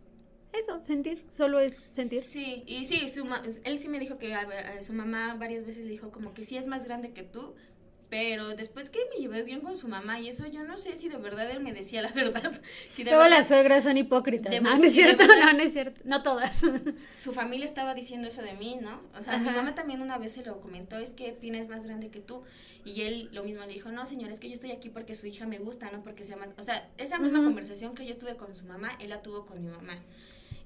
eso, 0.52 0.82
sentir, 0.82 1.24
solo 1.30 1.60
es 1.60 1.82
sentir. 1.90 2.22
Sí, 2.22 2.64
y 2.66 2.84
sí, 2.84 3.08
su 3.08 3.26
él 3.64 3.78
sí 3.78 3.88
me 3.88 3.98
dijo 3.98 4.18
que 4.18 4.34
a, 4.34 4.80
su 4.80 4.92
mamá 4.92 5.34
varias 5.34 5.64
veces 5.64 5.84
le 5.84 5.90
dijo 5.90 6.10
como 6.10 6.34
que 6.34 6.44
sí 6.44 6.56
es 6.56 6.66
más 6.66 6.84
grande 6.84 7.12
que 7.12 7.22
tú, 7.22 7.54
pero 8.08 8.56
después 8.56 8.90
que 8.90 8.98
me 9.14 9.20
llevé 9.20 9.44
bien 9.44 9.60
con 9.60 9.76
su 9.76 9.86
mamá 9.86 10.18
y 10.18 10.28
eso 10.28 10.44
yo 10.48 10.64
no 10.64 10.78
sé 10.80 10.96
si 10.96 11.08
de 11.08 11.16
verdad 11.16 11.48
él 11.48 11.60
me 11.60 11.72
decía 11.72 12.02
la 12.02 12.08
verdad. 12.14 12.52
Si 12.90 13.04
Todas 13.04 13.30
las 13.30 13.46
suegras 13.46 13.84
son 13.84 13.96
hipócritas. 13.96 14.60
no, 14.60 14.76
no 14.76 14.84
es 14.84 14.92
cierto, 14.92 15.24
no, 15.24 15.52
no 15.52 15.62
es 15.62 15.72
cierto, 15.72 16.00
no 16.04 16.22
todas. 16.22 16.62
Su 17.18 17.32
familia 17.32 17.64
estaba 17.64 17.94
diciendo 17.94 18.26
eso 18.26 18.42
de 18.42 18.54
mí, 18.54 18.78
¿no? 18.82 19.00
O 19.16 19.22
sea, 19.22 19.38
mi 19.38 19.48
mamá 19.48 19.76
también 19.76 20.02
una 20.02 20.18
vez 20.18 20.32
se 20.32 20.44
lo 20.44 20.60
comentó, 20.60 20.98
es 20.98 21.10
que 21.10 21.32
Pina 21.32 21.58
es 21.58 21.68
más 21.68 21.86
grande 21.86 22.10
que 22.10 22.20
tú. 22.20 22.42
Y 22.84 23.02
él 23.02 23.28
lo 23.32 23.44
mismo 23.44 23.64
le 23.64 23.72
dijo, 23.72 23.92
no 23.92 24.04
señor, 24.04 24.30
es 24.30 24.40
que 24.40 24.48
yo 24.48 24.54
estoy 24.54 24.72
aquí 24.72 24.88
porque 24.88 25.14
su 25.14 25.26
hija 25.26 25.46
me 25.46 25.58
gusta, 25.58 25.90
no 25.92 26.02
porque 26.02 26.24
sea 26.24 26.36
más... 26.36 26.48
O 26.58 26.62
sea, 26.62 26.88
esa 26.98 27.18
misma 27.18 27.44
conversación 27.44 27.94
que 27.94 28.06
yo 28.06 28.18
tuve 28.18 28.36
con 28.36 28.56
su 28.56 28.64
mamá, 28.64 28.90
él 29.00 29.10
la 29.10 29.22
tuvo 29.22 29.46
con 29.46 29.62
mi 29.62 29.70
mamá. 29.70 30.02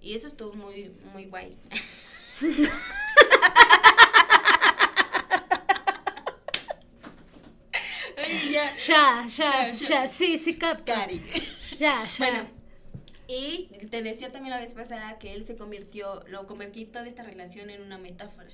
Y 0.04 0.14
eso 0.14 0.26
estuvo 0.26 0.52
muy, 0.52 0.92
muy 1.14 1.24
guay. 1.24 1.56
ya, 8.52 8.76
ya, 8.76 9.26
ya, 9.26 9.72
ya, 9.72 10.06
sí, 10.06 10.36
sí 10.36 10.58
capto. 10.58 10.92
Cari. 10.92 11.22
Ya, 11.78 12.06
ya. 12.06 12.18
Bueno, 12.18 12.46
y 13.26 13.68
te 13.90 14.02
decía 14.02 14.30
también 14.30 14.50
la 14.50 14.60
vez 14.60 14.74
pasada 14.74 15.18
que 15.18 15.32
él 15.32 15.42
se 15.42 15.56
convirtió, 15.56 16.22
lo 16.28 16.46
convertí 16.46 16.84
toda 16.84 17.06
esta 17.08 17.22
relación 17.22 17.70
en 17.70 17.80
una 17.80 17.96
metáfora. 17.96 18.50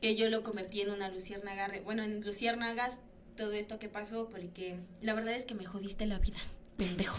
Que 0.00 0.16
yo 0.16 0.30
lo 0.30 0.42
convertí 0.42 0.80
en 0.80 0.90
una 0.90 1.10
luciérnaga, 1.10 1.68
bueno, 1.84 2.02
en 2.02 2.24
luciérnagas 2.24 3.00
todo 3.36 3.52
esto 3.52 3.78
que 3.78 3.90
pasó, 3.90 4.30
porque 4.30 4.78
la 5.02 5.12
verdad 5.12 5.34
es 5.34 5.44
que 5.44 5.54
me 5.54 5.66
jodiste 5.66 6.06
la 6.06 6.18
vida, 6.18 6.38
pendejo. 6.78 7.18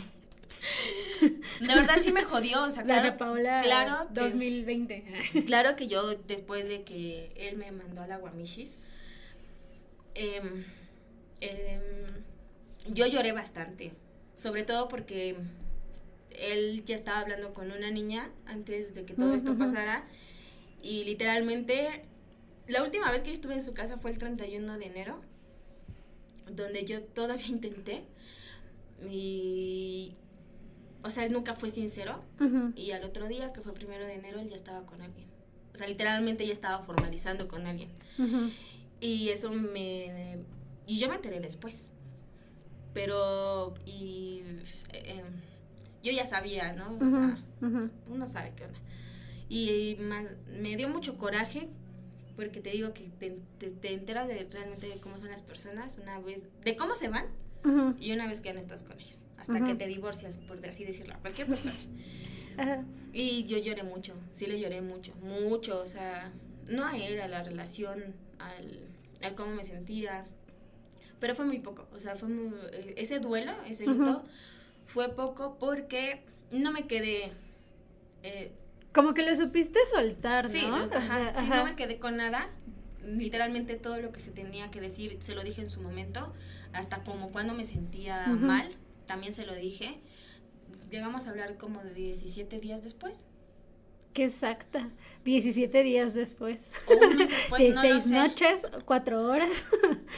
De 1.59 1.67
verdad 1.67 1.97
sí 2.01 2.11
me 2.11 2.23
jodió, 2.23 2.63
o 2.63 2.71
sea, 2.71 2.83
claro, 2.83 3.15
claro 3.15 4.07
2020. 4.11 5.03
claro 5.45 5.75
que 5.75 5.87
yo 5.87 6.15
después 6.15 6.67
de 6.67 6.83
que 6.83 7.31
él 7.35 7.57
me 7.57 7.71
mandó 7.71 8.01
al 8.01 8.11
aguamichis, 8.11 8.73
em, 10.15 10.65
em, 11.41 11.81
yo 12.87 13.05
lloré 13.07 13.31
bastante, 13.31 13.93
sobre 14.35 14.63
todo 14.63 14.87
porque 14.87 15.35
él 16.31 16.83
ya 16.85 16.95
estaba 16.95 17.19
hablando 17.19 17.53
con 17.53 17.71
una 17.71 17.91
niña 17.91 18.31
antes 18.45 18.93
de 18.93 19.05
que 19.05 19.13
todo 19.13 19.33
esto 19.35 19.57
pasara 19.57 20.05
y 20.81 21.03
literalmente 21.03 22.05
la 22.67 22.83
última 22.83 23.11
vez 23.11 23.21
que 23.21 23.29
yo 23.29 23.33
estuve 23.33 23.53
en 23.55 23.63
su 23.63 23.73
casa 23.73 23.97
fue 23.97 24.11
el 24.11 24.17
31 24.17 24.77
de 24.77 24.85
enero, 24.85 25.21
donde 26.49 26.85
yo 26.85 27.01
todavía 27.03 27.47
intenté 27.49 28.03
y 29.09 30.15
o 31.03 31.11
sea, 31.11 31.25
él 31.25 31.31
nunca 31.33 31.53
fue 31.55 31.69
sincero 31.69 32.21
y 32.75 32.91
al 32.91 33.03
otro 33.03 33.27
día, 33.27 33.51
que 33.53 33.61
fue 33.61 33.73
primero 33.73 34.05
de 34.05 34.13
enero, 34.15 34.39
él 34.39 34.49
ya 34.49 34.55
estaba 34.55 34.85
con 34.85 35.01
alguien. 35.01 35.27
O 35.73 35.77
sea, 35.77 35.87
literalmente 35.87 36.45
ya 36.45 36.53
estaba 36.53 36.79
formalizando 36.81 37.47
con 37.47 37.65
alguien. 37.65 37.89
Y 38.99 39.29
eso 39.29 39.51
me... 39.51 40.37
Y 40.85 40.99
yo 40.99 41.07
me 41.09 41.15
enteré 41.15 41.39
después. 41.39 41.91
Pero... 42.93 43.73
Y... 43.85 44.41
eh, 44.93 45.23
yo 46.03 46.11
ya 46.11 46.25
sabía, 46.25 46.73
¿no? 46.73 46.95
O 46.97 47.09
sea, 47.09 47.37
uno 48.07 48.27
sabe 48.27 48.53
qué 48.55 48.65
onda. 48.65 48.79
Y 49.49 49.97
ma- 49.99 50.25
me 50.47 50.75
dio 50.75 50.89
mucho 50.89 51.17
coraje 51.17 51.69
porque 52.35 52.59
te 52.59 52.71
digo 52.71 52.93
que 52.93 53.09
te, 53.19 53.37
te- 53.59 53.69
te 53.69 53.93
enteras 53.93 54.27
de 54.27 54.47
realmente 54.51 54.87
de 54.87 54.95
cómo 54.99 55.19
son 55.19 55.29
las 55.29 55.41
personas 55.43 55.97
una 56.01 56.19
vez, 56.19 56.47
de 56.63 56.75
cómo 56.75 56.95
se 56.95 57.07
van 57.09 57.25
Y 57.99 58.11
una 58.13 58.27
vez 58.27 58.41
que 58.41 58.49
ya 58.49 58.53
no 58.53 58.59
estás 58.59 58.83
con 58.83 58.99
ellos. 58.99 59.23
Hasta 59.37 59.59
que 59.65 59.75
te 59.75 59.87
divorcias, 59.87 60.37
por 60.37 60.63
así 60.65 60.85
decirlo, 60.85 61.15
a 61.15 61.17
cualquier 61.17 61.47
persona. 61.47 61.73
Ajá. 62.57 62.83
Y 63.13 63.43
yo 63.45 63.57
lloré 63.57 63.83
mucho, 63.83 64.13
sí 64.31 64.45
le 64.45 64.59
lloré 64.59 64.81
mucho, 64.81 65.13
mucho, 65.21 65.81
o 65.81 65.87
sea, 65.87 66.31
no 66.67 66.85
a 66.85 66.95
él, 66.97 67.19
a 67.19 67.27
la 67.27 67.43
relación, 67.43 68.13
al, 68.39 68.79
al 69.23 69.35
cómo 69.35 69.53
me 69.55 69.63
sentía, 69.65 70.25
pero 71.19 71.35
fue 71.35 71.43
muy 71.45 71.59
poco, 71.59 71.87
o 71.93 71.99
sea, 71.99 72.15
fue 72.15 72.29
muy, 72.29 72.53
eh, 72.71 72.93
ese 72.97 73.19
duelo, 73.19 73.51
ese 73.67 73.85
luto, 73.85 74.23
fue 74.85 75.09
poco 75.09 75.57
porque 75.59 76.21
no 76.51 76.71
me 76.71 76.87
quedé, 76.87 77.31
eh, 78.23 78.51
Como 78.93 79.13
que 79.13 79.23
lo 79.23 79.35
supiste 79.35 79.79
soltar, 79.93 80.45
¿no? 80.45 80.49
sí, 80.49 80.65
o- 80.65 80.83
O 80.83 80.87
sea, 80.87 80.97
ajá, 80.99 81.33
sí, 81.33 81.45
ajá. 81.45 81.57
no 81.57 81.65
me 81.65 81.75
quedé 81.75 81.99
con 81.99 82.15
nada, 82.17 82.49
literalmente 83.05 83.75
todo 83.75 83.97
lo 83.97 84.11
que 84.11 84.19
se 84.19 84.31
tenía 84.31 84.71
que 84.71 84.81
decir 84.81 85.17
se 85.19 85.35
lo 85.35 85.43
dije 85.43 85.61
en 85.61 85.69
su 85.69 85.81
momento, 85.81 86.33
hasta 86.73 87.03
como 87.03 87.31
cuando 87.31 87.53
me 87.53 87.65
sentía 87.65 88.27
mal, 88.27 88.75
también 89.05 89.33
se 89.33 89.45
lo 89.45 89.55
dije, 89.55 89.99
llegamos 90.89 91.27
a 91.27 91.31
hablar 91.31 91.57
como 91.57 91.83
de 91.83 91.93
17 91.93 92.59
días 92.59 92.83
después. 92.83 93.23
Qué 94.13 94.25
exacta. 94.25 94.89
17 95.23 95.83
días 95.83 96.13
después. 96.13 96.73
O 96.87 97.07
un 97.07 97.15
mes 97.17 97.29
después, 97.29 97.75
no 97.75 97.81
lo 97.81 97.93
16 97.93 98.03
sé. 98.03 98.13
noches, 98.13 98.61
4 98.85 99.23
horas. 99.23 99.71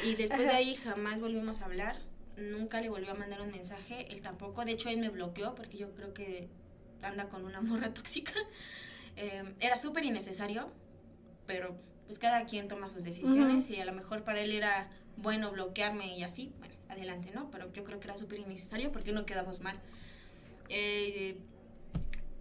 Y 0.03 0.15
después 0.15 0.41
de 0.41 0.49
ahí 0.49 0.75
jamás 0.75 1.21
volvimos 1.21 1.61
a 1.61 1.65
hablar. 1.65 2.01
Nunca 2.37 2.81
le 2.81 2.89
volvió 2.89 3.11
a 3.11 3.13
mandar 3.13 3.41
un 3.41 3.51
mensaje. 3.51 4.11
Él 4.11 4.21
tampoco. 4.21 4.65
De 4.65 4.71
hecho, 4.71 4.89
él 4.89 4.97
me 4.97 5.09
bloqueó 5.09 5.53
porque 5.53 5.77
yo 5.77 5.91
creo 5.93 6.11
que 6.13 6.49
anda 7.03 7.29
con 7.29 7.45
una 7.45 7.61
morra 7.61 7.93
tóxica. 7.93 8.33
Eh, 9.15 9.43
era 9.59 9.77
súper 9.77 10.03
innecesario, 10.05 10.71
pero 11.45 11.77
pues 12.05 12.19
cada 12.19 12.45
quien 12.45 12.67
toma 12.67 12.87
sus 12.87 13.03
decisiones 13.03 13.69
y 13.69 13.79
a 13.79 13.85
lo 13.85 13.93
mejor 13.93 14.23
para 14.23 14.41
él 14.41 14.51
era 14.51 14.89
bueno 15.17 15.51
bloquearme 15.51 16.17
y 16.17 16.23
así. 16.23 16.51
Bueno, 16.59 16.75
adelante, 16.89 17.31
¿no? 17.33 17.49
Pero 17.51 17.71
yo 17.73 17.83
creo 17.83 17.99
que 17.99 18.07
era 18.07 18.17
súper 18.17 18.39
innecesario 18.39 18.91
porque 18.91 19.11
no 19.11 19.25
quedamos 19.25 19.61
mal. 19.61 19.79
Eh, 20.69 21.37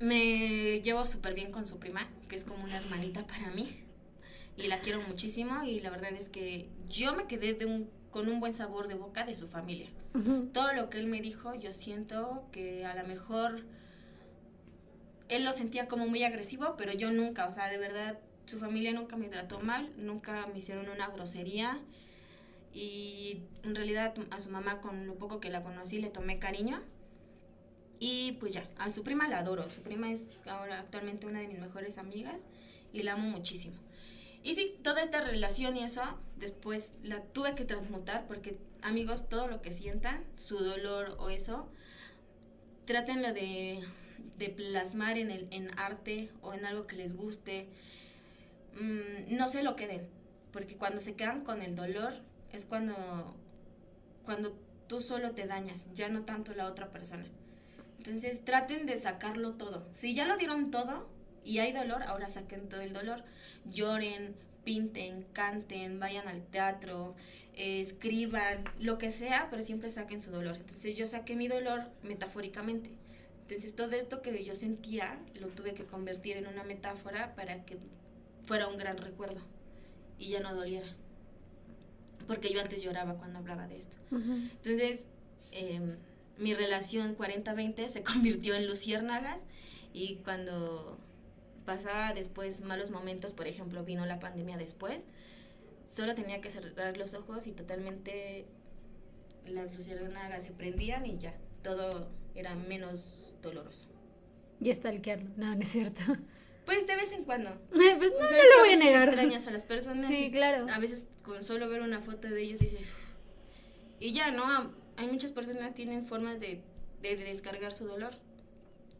me 0.00 0.80
llevo 0.80 1.06
súper 1.06 1.34
bien 1.34 1.52
con 1.52 1.66
su 1.66 1.78
prima, 1.78 2.08
que 2.28 2.36
es 2.36 2.44
como 2.44 2.64
una 2.64 2.76
hermanita 2.76 3.26
para 3.26 3.50
mí 3.50 3.82
y 4.56 4.66
la 4.66 4.78
quiero 4.78 5.00
muchísimo 5.02 5.62
y 5.64 5.80
la 5.80 5.90
verdad 5.90 6.12
es 6.12 6.28
que 6.28 6.68
yo 6.88 7.14
me 7.14 7.26
quedé 7.26 7.54
de 7.54 7.66
un, 7.66 7.88
con 8.10 8.28
un 8.28 8.40
buen 8.40 8.52
sabor 8.52 8.88
de 8.88 8.94
boca 8.94 9.24
de 9.24 9.34
su 9.34 9.46
familia. 9.46 9.88
Ujú. 10.14 10.50
Todo 10.52 10.72
lo 10.72 10.90
que 10.90 10.98
él 10.98 11.06
me 11.06 11.20
dijo, 11.20 11.54
yo 11.54 11.72
siento 11.72 12.44
que 12.52 12.84
a 12.84 12.94
lo 12.94 13.06
mejor 13.06 13.64
él 15.28 15.44
lo 15.44 15.52
sentía 15.52 15.88
como 15.88 16.06
muy 16.06 16.22
agresivo, 16.24 16.74
pero 16.76 16.92
yo 16.92 17.10
nunca, 17.10 17.46
o 17.46 17.52
sea, 17.52 17.70
de 17.70 17.78
verdad, 17.78 18.18
su 18.46 18.58
familia 18.58 18.92
nunca 18.92 19.16
me 19.16 19.28
trató 19.28 19.60
mal, 19.60 19.92
nunca 19.96 20.46
me 20.46 20.58
hicieron 20.58 20.88
una 20.88 21.08
grosería 21.08 21.80
y 22.74 23.40
en 23.62 23.74
realidad 23.74 24.14
a 24.30 24.40
su 24.40 24.48
mamá 24.48 24.80
con 24.80 25.06
lo 25.06 25.14
poco 25.14 25.40
que 25.40 25.50
la 25.50 25.62
conocí 25.62 25.98
le 25.98 26.08
tomé 26.08 26.38
cariño. 26.38 26.80
Y 27.98 28.32
pues 28.40 28.54
ya, 28.54 28.66
a 28.78 28.90
su 28.90 29.04
prima 29.04 29.28
la 29.28 29.38
adoro. 29.38 29.70
Su 29.70 29.80
prima 29.82 30.10
es 30.10 30.42
ahora 30.46 30.80
actualmente 30.80 31.26
una 31.26 31.40
de 31.40 31.46
mis 31.46 31.60
mejores 31.60 31.98
amigas 31.98 32.42
y 32.92 33.02
la 33.02 33.12
amo 33.12 33.28
muchísimo. 33.28 33.76
Y 34.42 34.54
sí, 34.54 34.76
toda 34.82 35.02
esta 35.02 35.20
relación 35.20 35.76
y 35.76 35.84
eso, 35.84 36.02
después 36.36 36.94
la 37.04 37.22
tuve 37.22 37.54
que 37.54 37.64
transmutar 37.64 38.26
porque, 38.26 38.58
amigos, 38.82 39.28
todo 39.28 39.46
lo 39.46 39.62
que 39.62 39.70
sientan, 39.70 40.24
su 40.36 40.58
dolor 40.58 41.16
o 41.20 41.30
eso, 41.30 41.68
trátenlo 42.86 43.32
de, 43.32 43.84
de 44.38 44.48
plasmar 44.48 45.16
en, 45.16 45.30
el, 45.30 45.46
en 45.52 45.70
arte 45.78 46.28
o 46.40 46.54
en 46.54 46.64
algo 46.64 46.88
que 46.88 46.96
les 46.96 47.14
guste. 47.14 47.68
Mm, 48.80 49.36
no 49.36 49.48
se 49.48 49.62
lo 49.62 49.76
queden, 49.76 50.06
porque 50.52 50.76
cuando 50.76 51.00
se 51.00 51.14
quedan 51.14 51.44
con 51.44 51.62
el 51.62 51.74
dolor 51.74 52.14
es 52.52 52.64
cuando, 52.64 53.34
cuando 54.24 54.56
tú 54.86 55.00
solo 55.00 55.32
te 55.32 55.46
dañas, 55.46 55.92
ya 55.94 56.08
no 56.08 56.22
tanto 56.22 56.54
la 56.54 56.66
otra 56.66 56.90
persona. 56.90 57.24
Entonces 57.98 58.44
traten 58.44 58.86
de 58.86 58.98
sacarlo 58.98 59.52
todo. 59.52 59.86
Si 59.92 60.14
ya 60.14 60.26
lo 60.26 60.36
dieron 60.36 60.70
todo 60.70 61.08
y 61.44 61.58
hay 61.58 61.72
dolor, 61.72 62.02
ahora 62.02 62.28
saquen 62.28 62.68
todo 62.68 62.80
el 62.80 62.92
dolor. 62.92 63.22
Lloren, 63.70 64.34
pinten, 64.64 65.24
canten, 65.32 66.00
vayan 66.00 66.28
al 66.28 66.42
teatro, 66.42 67.14
escriban, 67.54 68.64
lo 68.80 68.98
que 68.98 69.10
sea, 69.10 69.48
pero 69.50 69.62
siempre 69.62 69.90
saquen 69.90 70.20
su 70.20 70.30
dolor. 70.30 70.56
Entonces 70.56 70.96
yo 70.96 71.06
saqué 71.06 71.36
mi 71.36 71.48
dolor 71.48 71.90
metafóricamente. 72.02 72.90
Entonces 73.42 73.74
todo 73.74 73.92
esto 73.92 74.22
que 74.22 74.44
yo 74.44 74.54
sentía 74.54 75.18
lo 75.40 75.48
tuve 75.48 75.74
que 75.74 75.84
convertir 75.84 76.36
en 76.36 76.46
una 76.46 76.64
metáfora 76.64 77.34
para 77.34 77.64
que 77.64 77.78
fuera 78.44 78.68
un 78.68 78.76
gran 78.76 78.98
recuerdo 78.98 79.40
y 80.18 80.28
ya 80.28 80.40
no 80.40 80.54
doliera. 80.54 80.86
Porque 82.26 82.52
yo 82.52 82.60
antes 82.60 82.82
lloraba 82.82 83.14
cuando 83.14 83.38
hablaba 83.38 83.66
de 83.66 83.76
esto. 83.76 83.96
Ujú. 84.10 84.32
Entonces, 84.32 85.08
eh, 85.50 85.80
mi 86.38 86.54
relación 86.54 87.16
40-20 87.16 87.88
se 87.88 88.02
convirtió 88.04 88.54
en 88.54 88.66
luciérnagas 88.66 89.46
y 89.92 90.16
cuando 90.16 90.98
pasaba 91.64 92.12
después 92.12 92.62
malos 92.62 92.90
momentos, 92.90 93.32
por 93.32 93.46
ejemplo, 93.46 93.84
vino 93.84 94.04
la 94.06 94.18
pandemia 94.18 94.56
después, 94.56 95.06
solo 95.84 96.14
tenía 96.14 96.40
que 96.40 96.50
cerrar 96.50 96.96
los 96.96 97.14
ojos 97.14 97.46
y 97.46 97.52
totalmente 97.52 98.46
las 99.46 99.76
luciérnagas 99.76 100.44
se 100.44 100.52
prendían 100.52 101.04
y 101.06 101.18
ya, 101.18 101.34
todo 101.62 102.08
era 102.34 102.54
menos 102.54 103.36
doloroso. 103.42 103.88
Y 104.60 104.72
stalkearlo. 104.72 105.30
No, 105.36 105.54
no 105.54 105.60
es 105.60 105.68
cierto. 105.68 106.02
Pues 106.64 106.86
de 106.86 106.96
vez 106.96 107.12
en 107.12 107.24
cuando. 107.24 107.50
pues 107.70 107.80
no, 107.98 107.98
no 107.98 108.56
lo 108.56 108.60
voy 108.60 108.72
a 108.74 108.76
negar. 108.76 109.08
extrañas 109.08 109.46
a 109.46 109.50
las 109.50 109.64
personas. 109.64 110.06
Sí, 110.06 110.30
claro. 110.30 110.66
A 110.72 110.78
veces 110.78 111.08
con 111.22 111.42
solo 111.42 111.68
ver 111.68 111.82
una 111.82 112.00
foto 112.00 112.28
de 112.28 112.42
ellos 112.42 112.58
dices, 112.58 112.92
y 113.98 114.12
ya, 114.12 114.30
¿no? 114.30 114.72
Hay 114.96 115.06
muchas 115.06 115.32
personas 115.32 115.68
que 115.68 115.72
tienen 115.72 116.06
formas 116.06 116.40
de, 116.40 116.60
de 117.00 117.16
descargar 117.16 117.72
su 117.72 117.86
dolor. 117.86 118.14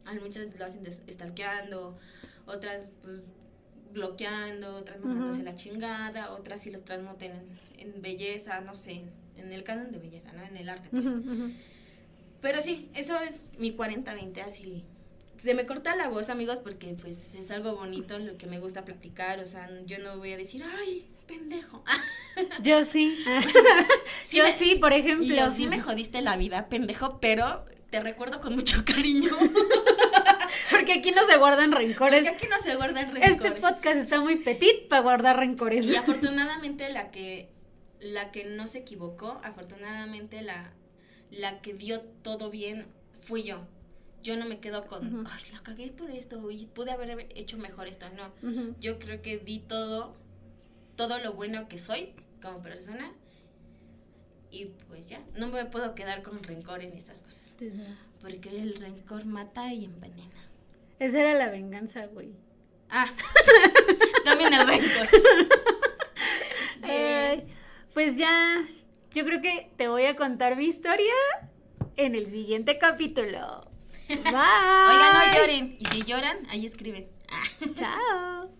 Hay 0.04 0.18
muchas 0.18 0.46
lo 0.58 0.64
hacen 0.64 0.84
stalkeando, 0.90 1.96
otras 2.46 2.88
pues 3.02 3.20
bloqueando, 3.92 4.76
otras 4.76 5.00
mandándose 5.00 5.40
Ujú. 5.40 5.44
la 5.44 5.54
chingada, 5.54 6.32
otras 6.32 6.62
sí 6.62 6.70
los 6.70 6.84
transmuten 6.84 7.32
en, 7.78 7.94
en 7.94 8.02
belleza, 8.02 8.60
no 8.62 8.74
sé, 8.74 9.02
en 9.36 9.52
el 9.52 9.64
canon 9.64 9.90
de 9.90 9.98
belleza, 9.98 10.32
¿no? 10.32 10.42
En 10.42 10.56
el 10.56 10.68
arte, 10.68 10.88
pues. 10.90 11.06
Ujú, 11.06 11.18
ujú. 11.18 11.52
Pero 12.40 12.60
sí, 12.60 12.90
eso 12.94 13.18
es 13.20 13.52
mi 13.58 13.76
40-20, 13.76 14.42
así. 14.42 14.84
Se 15.42 15.54
me 15.54 15.66
corta 15.66 15.96
la 15.96 16.08
voz, 16.08 16.28
amigos, 16.28 16.60
porque 16.60 16.94
pues 17.00 17.34
es 17.34 17.50
algo 17.50 17.74
bonito 17.74 18.18
lo 18.18 18.36
que 18.36 18.46
me 18.46 18.60
gusta 18.60 18.84
platicar, 18.84 19.40
o 19.40 19.46
sea, 19.46 19.68
yo 19.86 19.98
no 19.98 20.16
voy 20.18 20.32
a 20.32 20.36
decir, 20.36 20.62
ay, 20.78 21.08
pendejo. 21.26 21.82
Yo 22.62 22.84
sí. 22.84 23.16
Sí 24.24 24.36
Yo 24.38 24.44
me- 24.44 24.52
sí, 24.52 24.76
por 24.76 24.92
ejemplo. 24.92 25.26
Yo, 25.34 25.50
sí 25.50 25.66
me 25.66 25.80
jodiste 25.80 26.22
la 26.22 26.36
vida, 26.36 26.68
pendejo, 26.68 27.18
pero 27.20 27.64
te 27.90 28.00
recuerdo 28.00 28.40
con 28.40 28.54
mucho 28.54 28.84
cariño. 28.84 29.30
Porque 30.70 30.94
aquí 30.94 31.10
no 31.10 31.24
se 31.26 31.36
guardan 31.36 31.72
rencores. 31.72 32.22
Porque 32.24 32.36
aquí 32.36 32.46
no 32.48 32.58
se 32.58 32.76
guardan 32.76 33.12
rencores. 33.12 33.30
Este 33.36 33.52
podcast 33.52 33.96
está 33.96 34.20
muy 34.20 34.36
petit 34.36 34.88
para 34.88 35.02
guardar 35.02 35.36
rencores. 35.36 35.84
Y 35.86 35.96
afortunadamente 35.96 36.88
la 36.88 37.10
que, 37.10 37.48
la 38.00 38.30
que 38.30 38.44
no 38.44 38.66
se 38.68 38.78
equivocó, 38.78 39.40
afortunadamente 39.44 40.40
la, 40.42 40.72
la 41.30 41.60
que 41.60 41.74
dio 41.74 42.00
todo 42.00 42.50
bien 42.50 42.86
fui 43.20 43.42
yo. 43.42 43.66
Yo 44.22 44.36
no 44.36 44.46
me 44.46 44.60
quedo 44.60 44.86
con, 44.86 45.06
Ujú. 45.22 45.28
ay, 45.30 45.42
la 45.52 45.62
cagué 45.62 45.90
por 45.90 46.10
esto 46.10 46.50
y 46.50 46.66
pude 46.66 46.92
haber 46.92 47.26
hecho 47.34 47.58
mejor 47.58 47.88
esto. 47.88 48.06
No, 48.10 48.32
yo 48.80 48.98
creo 48.98 49.20
que 49.20 49.38
di 49.38 49.58
todo, 49.58 50.14
todo 50.96 51.18
lo 51.18 51.32
bueno 51.32 51.68
que 51.68 51.78
soy 51.78 52.12
como 52.40 52.62
persona. 52.62 53.12
Y 54.50 54.66
pues 54.88 55.08
ya, 55.08 55.20
no 55.34 55.48
me 55.48 55.64
puedo 55.64 55.94
quedar 55.94 56.22
con 56.22 56.42
rencores 56.42 56.92
ni 56.92 56.98
estas 56.98 57.22
cosas. 57.22 57.56
Porque 58.20 58.50
el 58.60 58.74
rencor 58.76 59.24
mata 59.24 59.72
y 59.72 59.86
envenena. 59.86 60.48
Esa 60.98 61.20
era 61.20 61.34
la 61.34 61.48
venganza, 61.48 62.06
güey. 62.06 62.30
Ah, 62.90 63.10
también 64.24 64.52
el 64.52 64.66
rencor. 64.66 65.08
Pues 67.94 68.16
ya, 68.16 68.66
yo 69.14 69.24
creo 69.24 69.42
que 69.42 69.70
te 69.76 69.86
voy 69.86 70.06
a 70.06 70.16
contar 70.16 70.56
mi 70.56 70.64
historia 70.64 71.12
en 71.96 72.14
el 72.14 72.26
siguiente 72.26 72.78
capítulo. 72.78 73.70
Bye. 74.08 74.86
Oigan, 74.88 75.12
no 75.14 75.34
lloren. 75.34 75.76
Y 75.78 75.84
si 75.86 76.02
lloran, 76.02 76.38
ahí 76.50 76.66
escriben. 76.66 77.08
Chao. 77.74 78.50